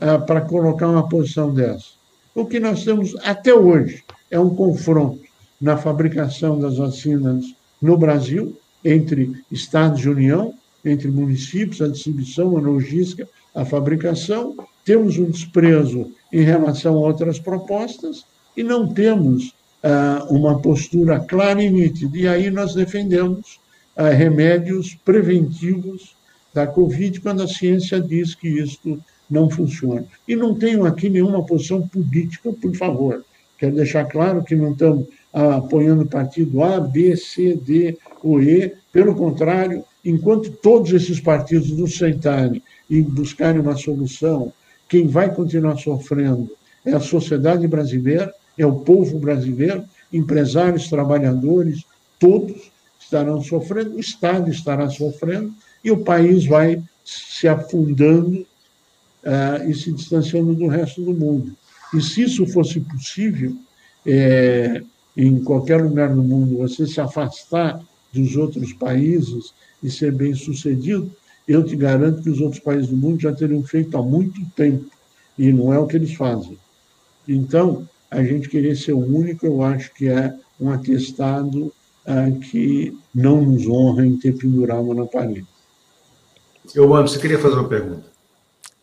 ah, 0.00 0.18
para 0.18 0.40
colocar 0.40 0.88
uma 0.88 1.08
posição 1.08 1.52
dessa? 1.52 1.94
O 2.34 2.44
que 2.44 2.58
nós 2.58 2.84
temos 2.84 3.14
até 3.22 3.54
hoje 3.54 4.02
é 4.30 4.38
um 4.38 4.54
confronto 4.54 5.20
na 5.60 5.76
fabricação 5.76 6.58
das 6.58 6.78
vacinas 6.78 7.44
no 7.80 7.96
Brasil, 7.96 8.56
entre 8.84 9.32
Estados 9.50 10.00
de 10.00 10.10
União, 10.10 10.54
entre 10.84 11.08
municípios, 11.08 11.80
a 11.80 11.88
distribuição, 11.88 12.56
a 12.56 12.60
logística, 12.60 13.28
a 13.54 13.64
fabricação, 13.64 14.56
temos 14.84 15.16
um 15.16 15.30
desprezo 15.30 16.10
em 16.32 16.42
relação 16.42 16.96
a 16.96 17.06
outras 17.06 17.38
propostas 17.38 18.24
e 18.56 18.62
não 18.62 18.92
temos 18.92 19.54
ah, 19.82 20.26
uma 20.28 20.60
postura 20.60 21.20
clara 21.20 21.62
e 21.62 21.70
nítida. 21.70 22.18
E 22.18 22.26
aí 22.26 22.50
nós 22.50 22.74
defendemos 22.74 23.60
ah, 23.96 24.10
remédios 24.10 24.94
preventivos 25.04 26.14
da 26.52 26.66
Covid 26.66 27.20
quando 27.20 27.42
a 27.42 27.48
ciência 27.48 28.00
diz 28.00 28.34
que 28.34 28.48
isto 28.48 29.00
não 29.30 29.50
funciona. 29.50 30.04
E 30.26 30.36
não 30.36 30.54
tenho 30.54 30.84
aqui 30.84 31.08
nenhuma 31.08 31.44
posição 31.44 31.86
política, 31.88 32.52
por 32.52 32.74
favor. 32.76 33.24
Quero 33.58 33.76
deixar 33.76 34.04
claro 34.04 34.42
que 34.42 34.54
não 34.54 34.72
estamos 34.72 35.06
ah, 35.32 35.56
apoiando 35.56 36.06
partido 36.06 36.62
A, 36.62 36.80
B, 36.80 37.16
C, 37.16 37.56
D 37.56 37.96
ou 38.22 38.42
E. 38.42 38.72
Pelo 38.92 39.14
contrário, 39.14 39.84
enquanto 40.04 40.50
todos 40.50 40.92
esses 40.92 41.20
partidos 41.20 41.70
não 41.70 41.86
sentarem 41.86 42.62
e 42.88 43.00
buscarem 43.02 43.60
uma 43.60 43.76
solução 43.76 44.52
quem 44.88 45.06
vai 45.06 45.34
continuar 45.34 45.76
sofrendo 45.76 46.50
é 46.84 46.92
a 46.92 47.00
sociedade 47.00 47.66
brasileira, 47.66 48.32
é 48.56 48.66
o 48.66 48.80
povo 48.80 49.18
brasileiro, 49.18 49.84
empresários, 50.12 50.88
trabalhadores, 50.88 51.84
todos 52.18 52.70
estarão 53.00 53.42
sofrendo, 53.42 53.96
o 53.96 54.00
Estado 54.00 54.50
estará 54.50 54.88
sofrendo 54.88 55.52
e 55.82 55.90
o 55.90 56.04
país 56.04 56.46
vai 56.46 56.82
se 57.04 57.48
afundando 57.48 58.46
uh, 59.24 59.68
e 59.68 59.74
se 59.74 59.92
distanciando 59.92 60.54
do 60.54 60.66
resto 60.68 61.02
do 61.02 61.12
mundo. 61.12 61.54
E 61.92 62.00
se 62.00 62.22
isso 62.22 62.46
fosse 62.46 62.80
possível, 62.80 63.56
é, 64.06 64.82
em 65.16 65.42
qualquer 65.42 65.82
lugar 65.82 66.14
do 66.14 66.22
mundo, 66.22 66.58
você 66.58 66.86
se 66.86 67.00
afastar 67.00 67.80
dos 68.12 68.36
outros 68.36 68.72
países 68.72 69.54
e 69.82 69.90
ser 69.90 70.12
bem 70.12 70.34
sucedido, 70.34 71.10
eu 71.46 71.62
te 71.62 71.76
garanto 71.76 72.22
que 72.22 72.30
os 72.30 72.40
outros 72.40 72.60
países 72.60 72.88
do 72.88 72.96
mundo 72.96 73.20
já 73.20 73.32
teriam 73.32 73.62
feito 73.62 73.96
há 73.96 74.02
muito 74.02 74.40
tempo, 74.56 74.86
e 75.38 75.52
não 75.52 75.72
é 75.72 75.78
o 75.78 75.86
que 75.86 75.96
eles 75.96 76.14
fazem. 76.14 76.58
Então, 77.28 77.88
a 78.10 78.22
gente 78.22 78.48
querer 78.48 78.76
ser 78.76 78.92
o 78.92 78.98
único, 78.98 79.46
eu 79.46 79.62
acho 79.62 79.92
que 79.94 80.08
é 80.08 80.34
um 80.60 80.70
atestado 80.70 81.72
ah, 82.06 82.30
que 82.30 82.96
não 83.14 83.42
nos 83.42 83.66
honra 83.66 84.06
em 84.06 84.16
ter 84.16 84.36
pendurado 84.36 84.94
na 84.94 85.06
parede. 85.06 85.46
Eu, 86.74 86.94
Anderson, 86.94 87.14
você 87.14 87.20
queria 87.20 87.38
fazer 87.38 87.56
uma 87.56 87.68
pergunta? 87.68 88.13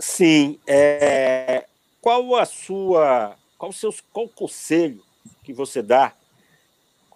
Sim. 0.02 0.58
É... 0.66 1.66
Qual 2.02 2.36
a 2.36 2.46
sua. 2.46 3.36
Qual 3.58 3.70
o, 3.70 3.74
seu, 3.74 3.94
qual 4.12 4.26
o 4.26 4.30
conselho 4.30 5.04
que 5.44 5.54
você 5.54 5.84
dá, 5.84 6.14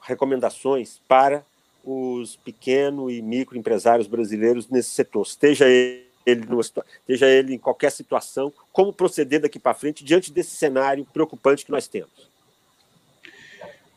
recomendações 0.02 1.02
para 1.08 1.44
os 1.84 2.36
pequeno 2.38 3.10
e 3.10 3.22
microempresários 3.22 4.08
brasileiros 4.08 4.70
nesse 4.70 4.92
setor, 4.92 5.24
esteja 5.24 5.66
ele, 5.68 6.46
numa, 6.48 6.62
esteja 6.62 7.28
ele 7.28 7.56
em 7.56 7.58
qualquer 7.58 7.92
situação, 7.92 8.54
como 8.72 8.94
proceder 8.94 9.42
daqui 9.42 9.60
para 9.60 9.74
frente 9.74 10.04
diante 10.04 10.32
desse 10.32 10.56
cenário 10.56 11.06
preocupante 11.12 11.66
que 11.66 11.72
nós 11.72 11.88
temos? 11.88 12.30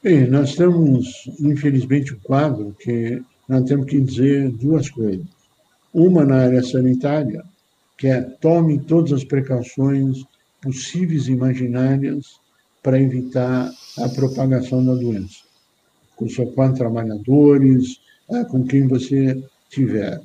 Bem, 0.03 0.27
nós 0.29 0.55
temos, 0.55 1.29
infelizmente, 1.41 2.15
um 2.15 2.21
quadro 2.21 2.75
que 2.79 3.23
nós 3.49 3.65
temos 3.65 3.87
que 3.87 4.01
dizer 4.01 4.51
duas 4.51 4.89
coisas. 4.89 5.27
Uma 5.93 6.25
na 6.25 6.43
área 6.43 6.63
sanitária, 6.63 7.45
que 7.99 8.07
é 8.07 8.23
tome 8.23 8.79
todas 8.79 9.13
as 9.13 9.25
precauções 9.25 10.25
possíveis 10.63 11.29
e 11.29 11.33
imaginárias 11.33 12.41
para 12.83 13.01
evitar 13.01 13.71
a 13.99 14.09
propagação 14.09 14.85
da 14.85 14.95
doença 14.95 15.49
com 16.19 16.29
seus 16.29 16.53
quatro 16.53 16.79
trabalhadores, 16.79 18.01
ah, 18.31 18.45
com 18.45 18.65
quem 18.65 18.87
você 18.89 19.41
tiver. 19.71 20.21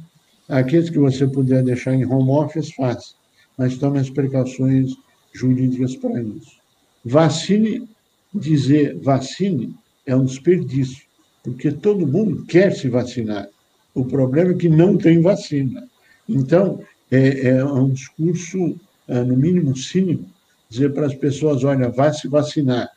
Aqueles 0.50 0.90
que 0.90 0.98
você 0.98 1.28
puder 1.28 1.64
deixar 1.64 1.94
em 1.94 2.06
home 2.06 2.32
office, 2.32 2.74
faça, 2.74 3.14
mas 3.58 3.78
tome 3.78 4.00
as 4.00 4.10
precauções 4.10 4.92
jurídicas 5.34 5.96
para 5.96 6.22
isso. 6.22 6.58
Vacine, 7.06 7.88
dizer 8.34 9.00
vacine 9.02 9.76
é 10.06 10.16
um 10.16 10.26
desperdício, 10.26 11.06
porque 11.44 11.72
todo 11.72 12.08
mundo 12.08 12.44
quer 12.46 12.74
se 12.74 12.90
vacinar. 12.90 13.48
O 13.94 14.04
problema 14.04 14.52
é 14.52 14.56
que 14.56 14.70
não 14.70 14.98
tem 14.98 15.22
vacina. 15.22 15.88
Então, 16.28 16.82
é, 17.16 17.50
é 17.50 17.66
um 17.66 17.90
discurso, 17.90 18.76
ah, 19.08 19.24
no 19.24 19.36
mínimo, 19.36 19.76
cínico, 19.76 20.26
dizer 20.70 20.94
para 20.94 21.08
as 21.08 21.16
pessoas: 21.16 21.64
olha, 21.64 21.90
vá 21.90 22.12
se 22.12 22.28
vacinar 22.28 22.90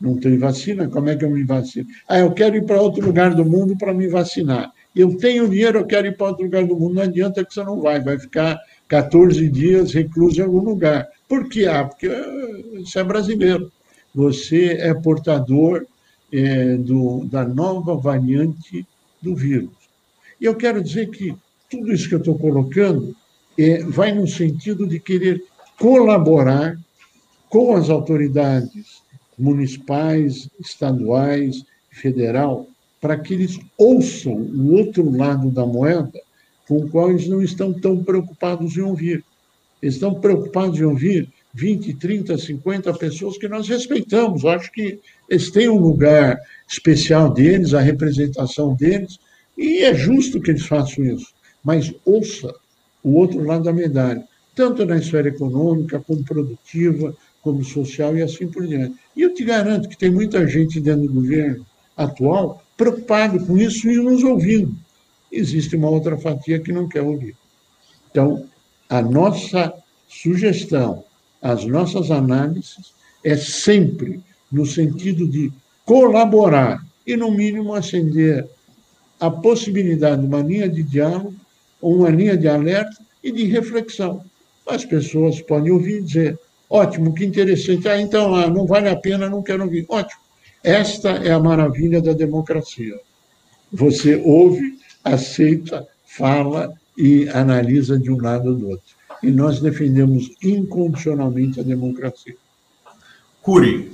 não 0.00 0.16
tem 0.16 0.38
vacina, 0.38 0.88
como 0.88 1.08
é 1.08 1.16
que 1.16 1.24
eu 1.24 1.30
me 1.30 1.42
vacino? 1.42 1.88
Ah, 2.08 2.20
eu 2.20 2.30
quero 2.32 2.56
ir 2.56 2.64
para 2.64 2.80
outro 2.80 3.04
lugar 3.04 3.34
do 3.34 3.44
mundo 3.44 3.76
para 3.76 3.92
me 3.92 4.06
vacinar. 4.06 4.72
Eu 4.94 5.16
tenho 5.16 5.48
dinheiro, 5.48 5.80
eu 5.80 5.86
quero 5.86 6.06
ir 6.06 6.16
para 6.16 6.28
outro 6.28 6.44
lugar 6.44 6.64
do 6.64 6.76
mundo. 6.76 6.94
Não 6.94 7.02
adianta 7.02 7.44
que 7.44 7.52
você 7.52 7.64
não 7.64 7.80
vai, 7.80 8.00
vai 8.00 8.18
ficar 8.18 8.58
14 8.86 9.48
dias 9.48 9.92
recluso 9.92 10.40
em 10.40 10.44
algum 10.44 10.60
lugar. 10.60 11.08
Por 11.28 11.48
quê? 11.48 11.66
Ah, 11.66 11.84
porque 11.84 12.08
você 12.78 13.00
é 13.00 13.04
brasileiro. 13.04 13.72
Você 14.14 14.78
é 14.80 14.94
portador 14.94 15.84
é, 16.32 16.76
do, 16.76 17.24
da 17.24 17.44
nova 17.44 17.96
variante 17.96 18.86
do 19.20 19.34
vírus. 19.34 19.70
E 20.40 20.44
eu 20.44 20.54
quero 20.54 20.82
dizer 20.82 21.10
que 21.10 21.34
tudo 21.68 21.92
isso 21.92 22.08
que 22.08 22.14
eu 22.14 22.20
estou 22.20 22.38
colocando 22.38 23.14
é, 23.58 23.82
vai 23.82 24.12
no 24.12 24.26
sentido 24.26 24.86
de 24.86 25.00
querer 25.00 25.42
colaborar 25.78 26.78
com 27.48 27.74
as 27.74 27.90
autoridades 27.90 29.02
municipais, 29.36 30.48
estaduais, 30.60 31.64
federal, 31.90 32.68
para 33.00 33.18
que 33.18 33.34
eles 33.34 33.58
ouçam 33.76 34.34
o 34.34 34.72
outro 34.74 35.10
lado 35.10 35.50
da 35.50 35.66
moeda, 35.66 36.20
com 36.66 36.78
o 36.78 36.88
qual 36.88 37.10
eles 37.10 37.26
não 37.26 37.42
estão 37.42 37.72
tão 37.72 38.02
preocupados 38.04 38.76
em 38.76 38.82
ouvir. 38.82 39.24
Eles 39.80 39.94
estão 39.94 40.14
preocupados 40.14 40.78
em 40.78 40.84
ouvir 40.84 41.28
20, 41.54 41.94
30, 41.94 42.36
50 42.36 42.92
pessoas 42.94 43.38
que 43.38 43.48
nós 43.48 43.68
respeitamos. 43.68 44.42
Eu 44.42 44.50
acho 44.50 44.70
que 44.72 45.00
eles 45.28 45.50
têm 45.50 45.68
um 45.68 45.78
lugar 45.78 46.38
especial 46.68 47.32
deles, 47.32 47.74
a 47.74 47.80
representação 47.80 48.74
deles, 48.74 49.18
e 49.56 49.82
é 49.82 49.94
justo 49.94 50.40
que 50.40 50.50
eles 50.50 50.66
façam 50.66 51.04
isso. 51.04 51.32
Mas 51.64 51.92
ouça 52.04 52.52
o 53.02 53.14
outro 53.14 53.42
lado 53.44 53.64
da 53.64 53.72
medalha, 53.72 54.24
tanto 54.54 54.84
na 54.84 54.96
esfera 54.96 55.28
econômica 55.28 56.00
como 56.00 56.24
produtiva, 56.24 57.14
como 57.42 57.64
social 57.64 58.16
e 58.16 58.22
assim 58.22 58.48
por 58.48 58.66
diante. 58.66 58.96
E 59.16 59.22
eu 59.22 59.32
te 59.32 59.44
garanto 59.44 59.88
que 59.88 59.96
tem 59.96 60.10
muita 60.10 60.46
gente 60.46 60.80
dentro 60.80 61.06
do 61.06 61.14
governo 61.14 61.64
atual 61.96 62.62
preocupado 62.76 63.44
com 63.44 63.56
isso 63.56 63.88
e 63.88 63.96
nos 63.96 64.22
ouvindo. 64.22 64.74
Existe 65.30 65.76
uma 65.76 65.90
outra 65.90 66.16
fatia 66.16 66.58
que 66.58 66.72
não 66.72 66.88
quer 66.88 67.02
ouvir. 67.02 67.36
Então, 68.10 68.46
a 68.88 69.02
nossa 69.02 69.72
sugestão, 70.08 71.04
as 71.42 71.64
nossas 71.64 72.10
análises 72.10 72.94
é 73.22 73.36
sempre 73.36 74.20
no 74.50 74.64
sentido 74.64 75.28
de 75.28 75.52
colaborar 75.84 76.84
e, 77.06 77.16
no 77.16 77.30
mínimo, 77.30 77.74
acender 77.74 78.48
a 79.20 79.30
possibilidade 79.30 80.22
de 80.22 80.26
uma 80.26 80.40
linha 80.40 80.68
de 80.68 80.82
diálogo 80.82 81.34
uma 81.80 82.10
linha 82.10 82.36
de 82.36 82.48
alerta 82.48 82.96
e 83.22 83.30
de 83.30 83.44
reflexão. 83.44 84.24
As 84.66 84.84
pessoas 84.84 85.40
podem 85.40 85.72
ouvir 85.72 85.98
e 85.98 86.02
dizer: 86.02 86.38
Ótimo, 86.68 87.14
que 87.14 87.24
interessante. 87.24 87.88
Ah, 87.88 88.00
então, 88.00 88.34
ah, 88.34 88.48
não 88.48 88.66
vale 88.66 88.88
a 88.88 88.96
pena, 88.96 89.28
não 89.28 89.42
quero 89.42 89.64
ouvir. 89.64 89.86
Ótimo. 89.88 90.20
Esta 90.62 91.10
é 91.10 91.32
a 91.32 91.38
maravilha 91.38 92.02
da 92.02 92.12
democracia. 92.12 92.98
Você 93.72 94.16
ouve, 94.24 94.78
aceita, 95.04 95.86
fala 96.04 96.74
e 96.96 97.28
analisa 97.28 97.98
de 97.98 98.10
um 98.10 98.20
lado 98.20 98.50
ou 98.50 98.54
do 98.54 98.68
outro. 98.70 98.96
E 99.22 99.30
nós 99.30 99.60
defendemos 99.60 100.30
incondicionalmente 100.42 101.60
a 101.60 101.62
democracia. 101.62 102.36
Curi, 103.42 103.92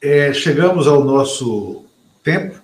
é, 0.00 0.32
chegamos 0.32 0.86
ao 0.86 1.04
nosso 1.04 1.84
tempo, 2.24 2.60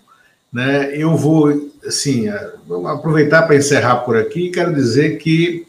né? 0.54 0.96
Eu 0.96 1.16
vou, 1.16 1.70
assim, 1.84 2.26
vamos 2.66 2.88
aproveitar 2.88 3.42
para 3.42 3.56
encerrar 3.56 3.96
por 3.96 4.16
aqui. 4.16 4.50
Quero 4.50 4.72
dizer 4.72 5.18
que 5.18 5.66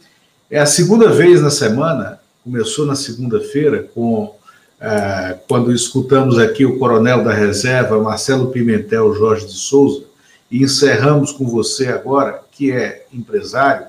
é 0.50 0.60
a 0.60 0.66
segunda 0.68 1.10
vez 1.10 1.42
na 1.42 1.50
semana, 1.50 2.20
começou 2.44 2.86
na 2.86 2.96
segunda-feira 2.96 3.90
com 3.96 4.36
é, 4.80 5.38
quando 5.48 5.74
escutamos 5.74 6.38
aqui 6.38 6.66
o 6.66 6.78
coronel 6.78 7.24
da 7.24 7.34
reserva 7.34 8.00
Marcelo 8.00 8.52
Pimentel 8.52 9.16
Jorge 9.16 9.48
de 9.48 9.54
Souza 9.54 10.04
e 10.52 10.64
encerramos 10.64 11.32
com 11.32 11.48
você 11.48 11.88
agora, 11.88 12.42
que 12.52 12.72
é 12.72 13.06
empresário, 13.12 13.88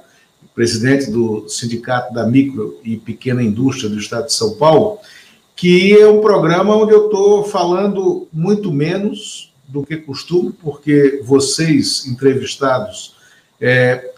presidente 0.55 1.11
do 1.11 1.47
Sindicato 1.49 2.15
da 2.15 2.27
Micro 2.27 2.81
e 2.83 2.97
Pequena 2.97 3.43
Indústria 3.43 3.91
do 3.91 3.99
Estado 3.99 4.27
de 4.27 4.33
São 4.33 4.55
Paulo 4.55 4.99
que 5.57 5.99
é 5.99 6.07
um 6.07 6.21
programa 6.21 6.77
onde 6.77 6.93
eu 6.93 7.07
estou 7.07 7.43
falando 7.43 8.29
muito 8.31 8.71
menos 8.71 9.55
do 9.69 9.85
que 9.85 9.97
costumo, 9.97 10.53
porque 10.53 11.21
vocês, 11.25 12.07
entrevistados, 12.07 13.17
é, 13.61 14.13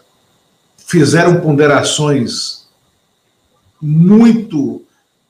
fizeram 0.77 1.41
ponderações 1.41 2.69
muito 3.81 4.83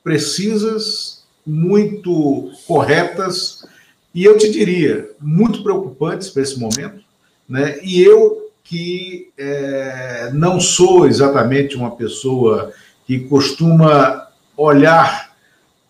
precisas, 0.02 1.24
muito 1.46 2.50
corretas, 2.66 3.66
e 4.14 4.24
eu 4.24 4.38
te 4.38 4.50
diria, 4.50 5.10
muito 5.20 5.62
preocupantes 5.62 6.30
para 6.30 6.42
esse 6.42 6.58
momento, 6.58 7.04
né? 7.48 7.78
E 7.82 8.02
eu 8.02 8.50
que 8.64 9.30
é, 9.38 10.30
não 10.34 10.60
sou 10.60 11.06
exatamente 11.06 11.74
uma 11.74 11.96
pessoa 11.96 12.72
que 13.06 13.20
costuma 13.20 14.28
olhar 14.54 15.34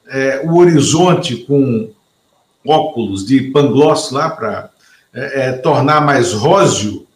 é, 0.06 0.42
o 0.44 0.56
horizonte 0.56 1.38
com 1.38 1.90
óculos 2.66 3.24
de 3.26 3.50
pangloss 3.50 4.10
lá 4.10 4.30
para 4.30 4.70
é, 5.14 5.48
é, 5.48 5.52
tornar 5.52 6.00
mais 6.00 6.32
róseo, 6.32 7.06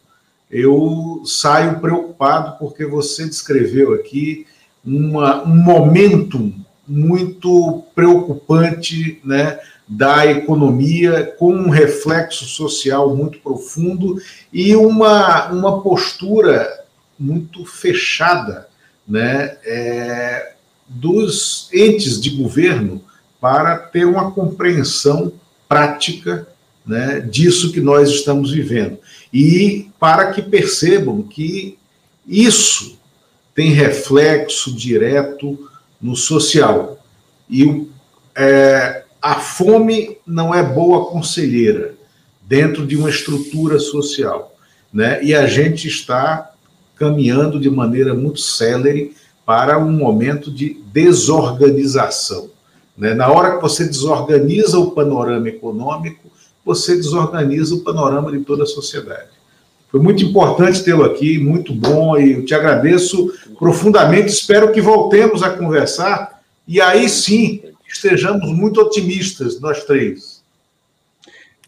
eu 0.49 1.21
saio 1.25 1.79
preocupado 1.79 2.57
porque 2.59 2.85
você 2.85 3.25
descreveu 3.25 3.93
aqui 3.93 4.45
uma, 4.85 5.43
um 5.43 5.55
momento 5.55 6.53
muito 6.87 7.83
preocupante 7.95 9.19
né, 9.23 9.59
da 9.87 10.25
economia, 10.25 11.33
com 11.37 11.53
um 11.53 11.69
reflexo 11.69 12.45
social 12.45 13.15
muito 13.15 13.39
profundo 13.39 14.17
e 14.51 14.75
uma, 14.75 15.51
uma 15.51 15.81
postura 15.81 16.67
muito 17.17 17.65
fechada 17.65 18.67
né, 19.07 19.57
é, 19.65 20.53
dos 20.87 21.69
entes 21.73 22.19
de 22.19 22.31
governo 22.31 23.01
para 23.43 23.75
ter 23.77 24.05
uma 24.05 24.31
compreensão 24.31 25.33
prática 25.67 26.47
né, 26.85 27.19
disso 27.19 27.73
que 27.73 27.81
nós 27.81 28.09
estamos 28.09 28.51
vivendo. 28.51 28.99
E 29.33 29.89
para 29.99 30.31
que 30.31 30.41
percebam 30.41 31.21
que 31.23 31.77
isso 32.25 32.97
tem 33.53 33.71
reflexo 33.71 34.73
direto 34.73 35.69
no 36.01 36.15
social. 36.15 37.03
E 37.49 37.85
é, 38.33 39.03
a 39.21 39.35
fome 39.35 40.17
não 40.25 40.55
é 40.55 40.63
boa 40.63 41.07
conselheira 41.07 41.95
dentro 42.43 42.87
de 42.87 42.95
uma 42.95 43.09
estrutura 43.09 43.77
social. 43.77 44.55
Né? 44.93 45.21
E 45.21 45.35
a 45.35 45.47
gente 45.47 45.85
está 45.89 46.49
caminhando 46.95 47.59
de 47.59 47.69
maneira 47.69 48.13
muito 48.13 48.39
célere 48.39 49.13
para 49.45 49.77
um 49.77 49.91
momento 49.91 50.49
de 50.49 50.81
desorganização. 50.93 52.53
Né? 52.97 53.13
Na 53.13 53.31
hora 53.31 53.55
que 53.55 53.61
você 53.61 53.85
desorganiza 53.85 54.77
o 54.79 54.91
panorama 54.91 55.49
econômico, 55.49 56.31
você 56.65 56.95
desorganiza 56.95 57.75
o 57.75 57.81
panorama 57.81 58.31
de 58.31 58.39
toda 58.39 58.63
a 58.63 58.67
sociedade. 58.67 59.29
Foi 59.89 59.99
muito 60.01 60.23
importante 60.23 60.83
tê-lo 60.83 61.03
aqui, 61.03 61.37
muito 61.37 61.73
bom, 61.73 62.17
e 62.17 62.33
eu 62.33 62.45
te 62.45 62.55
agradeço 62.55 63.31
profundamente. 63.59 64.29
Espero 64.29 64.71
que 64.71 64.81
voltemos 64.81 65.43
a 65.43 65.51
conversar 65.51 66.41
e 66.67 66.81
aí 66.81 67.07
sim 67.07 67.61
estejamos 67.87 68.51
muito 68.51 68.81
otimistas, 68.81 69.59
nós 69.59 69.83
três. 69.83 70.41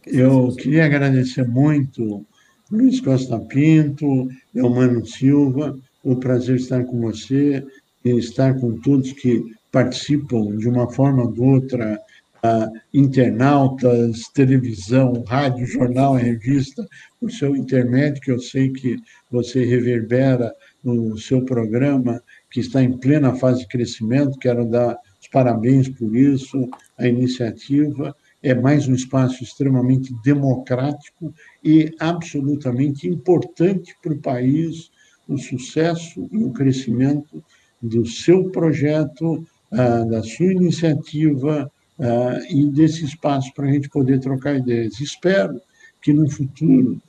Eu 0.07 0.55
queria 0.57 0.85
agradecer 0.85 1.47
muito 1.47 2.25
Luiz 2.71 2.99
Costa 2.99 3.39
Pinto, 3.39 4.27
Eumano 4.53 5.05
Silva, 5.05 5.77
o 6.03 6.15
prazer 6.15 6.55
estar 6.55 6.83
com 6.83 7.01
você 7.01 7.63
e 8.03 8.09
estar 8.17 8.59
com 8.59 8.77
todos 8.77 9.11
que 9.11 9.43
participam 9.75 10.55
de 10.55 10.69
uma 10.69 10.89
forma 10.89 11.23
ou 11.23 11.33
de 11.33 11.41
outra, 11.41 11.99
uh, 12.45 12.71
internautas, 12.93 14.21
televisão, 14.33 15.21
rádio, 15.27 15.65
jornal, 15.65 16.13
revista, 16.13 16.87
o 17.19 17.29
seu 17.29 17.53
intermédio, 17.57 18.21
que 18.21 18.31
eu 18.31 18.39
sei 18.39 18.71
que 18.71 18.95
você 19.29 19.65
reverbera 19.65 20.53
no 20.81 21.17
seu 21.17 21.43
programa, 21.43 22.23
que 22.49 22.61
está 22.61 22.81
em 22.81 22.97
plena 22.97 23.35
fase 23.35 23.63
de 23.63 23.67
crescimento. 23.67 24.39
Quero 24.39 24.65
dar 24.65 24.97
os 25.21 25.27
parabéns 25.27 25.89
por 25.89 26.15
isso, 26.15 26.69
a 26.97 27.05
iniciativa. 27.05 28.15
É 28.41 28.55
mais 28.55 28.87
um 28.87 28.95
espaço 28.95 29.43
extremamente 29.43 30.15
democrático 30.23 31.33
e 31.61 31.93
absolutamente 31.99 33.09
importante 33.09 33.93
para 34.01 34.13
o 34.13 34.21
país, 34.21 34.89
o 35.27 35.37
sucesso 35.37 36.29
e 36.31 36.37
o 36.45 36.51
crescimento 36.51 37.43
do 37.81 38.05
seu 38.05 38.49
projeto, 38.51 39.43
ah, 39.43 39.54
da 39.71 40.23
sua 40.23 40.51
iniciativa 40.51 41.71
ah, 41.99 42.39
e 42.49 42.65
desse 42.67 43.05
espaço 43.05 43.53
para 43.53 43.67
a 43.67 43.71
gente 43.71 43.89
poder 43.89 44.19
trocar 44.19 44.55
ideias. 44.55 44.99
Espero 44.99 45.59
que 46.01 46.13
no 46.13 46.29
futuro, 46.29 47.01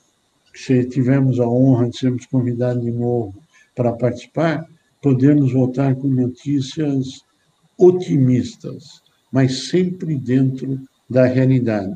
se 0.53 0.83
tivermos 0.85 1.39
a 1.39 1.47
honra 1.47 1.89
de 1.89 1.97
sermos 1.97 2.25
convidados 2.25 2.83
de 2.83 2.91
novo 2.91 3.35
para 3.75 3.93
participar, 3.93 4.67
podemos 5.01 5.53
voltar 5.53 5.95
com 5.95 6.07
notícias 6.07 7.21
otimistas, 7.77 9.01
mas 9.31 9.69
sempre 9.69 10.15
dentro 10.15 10.79
da 11.09 11.25
realidade. 11.25 11.95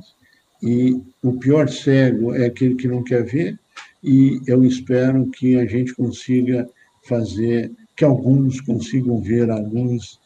E 0.62 1.02
o 1.24 1.34
pior 1.34 1.68
cego 1.70 2.36
é 2.36 2.46
aquele 2.46 2.76
que 2.76 2.88
não 2.88 3.04
quer 3.04 3.24
ver, 3.24 3.60
e 4.04 4.40
eu 4.46 4.64
espero 4.64 5.26
que 5.28 5.58
a 5.58 5.66
gente 5.66 5.94
consiga 5.96 6.70
fazer, 7.04 7.72
que 7.96 8.04
alguns 8.04 8.62
consigam 8.62 9.20
ver 9.20 9.50
a 9.50 9.58
luz, 9.58 10.20
ah, 10.20 10.21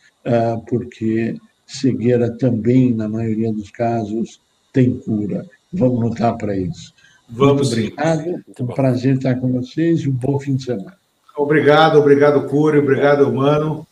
porque 0.67 1.35
cegueira 1.65 2.35
também, 2.37 2.93
na 2.93 3.07
maioria 3.07 3.51
dos 3.51 3.69
casos, 3.71 4.39
tem 4.71 4.97
cura. 4.97 5.45
Vamos 5.71 5.99
lutar 5.99 6.37
para 6.37 6.55
isso. 6.55 6.93
Vamos 7.27 7.73
Muito 7.73 7.91
obrigado, 7.93 8.43
um 8.59 8.67
prazer 8.67 9.15
estar 9.15 9.35
com 9.35 9.51
vocês 9.51 10.01
e 10.01 10.09
um 10.09 10.13
bom 10.13 10.39
fim 10.39 10.55
de 10.55 10.63
semana. 10.63 10.95
Obrigado, 11.35 11.99
obrigado, 11.99 12.47
Cury, 12.47 12.77
obrigado, 12.77 13.27
Humano. 13.27 13.85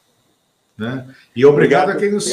Né? 0.77 1.05
E 1.35 1.45
obrigado, 1.45 1.83
obrigado 1.83 1.89
a 1.91 1.95
quem 1.99 2.11
nos 2.11 2.25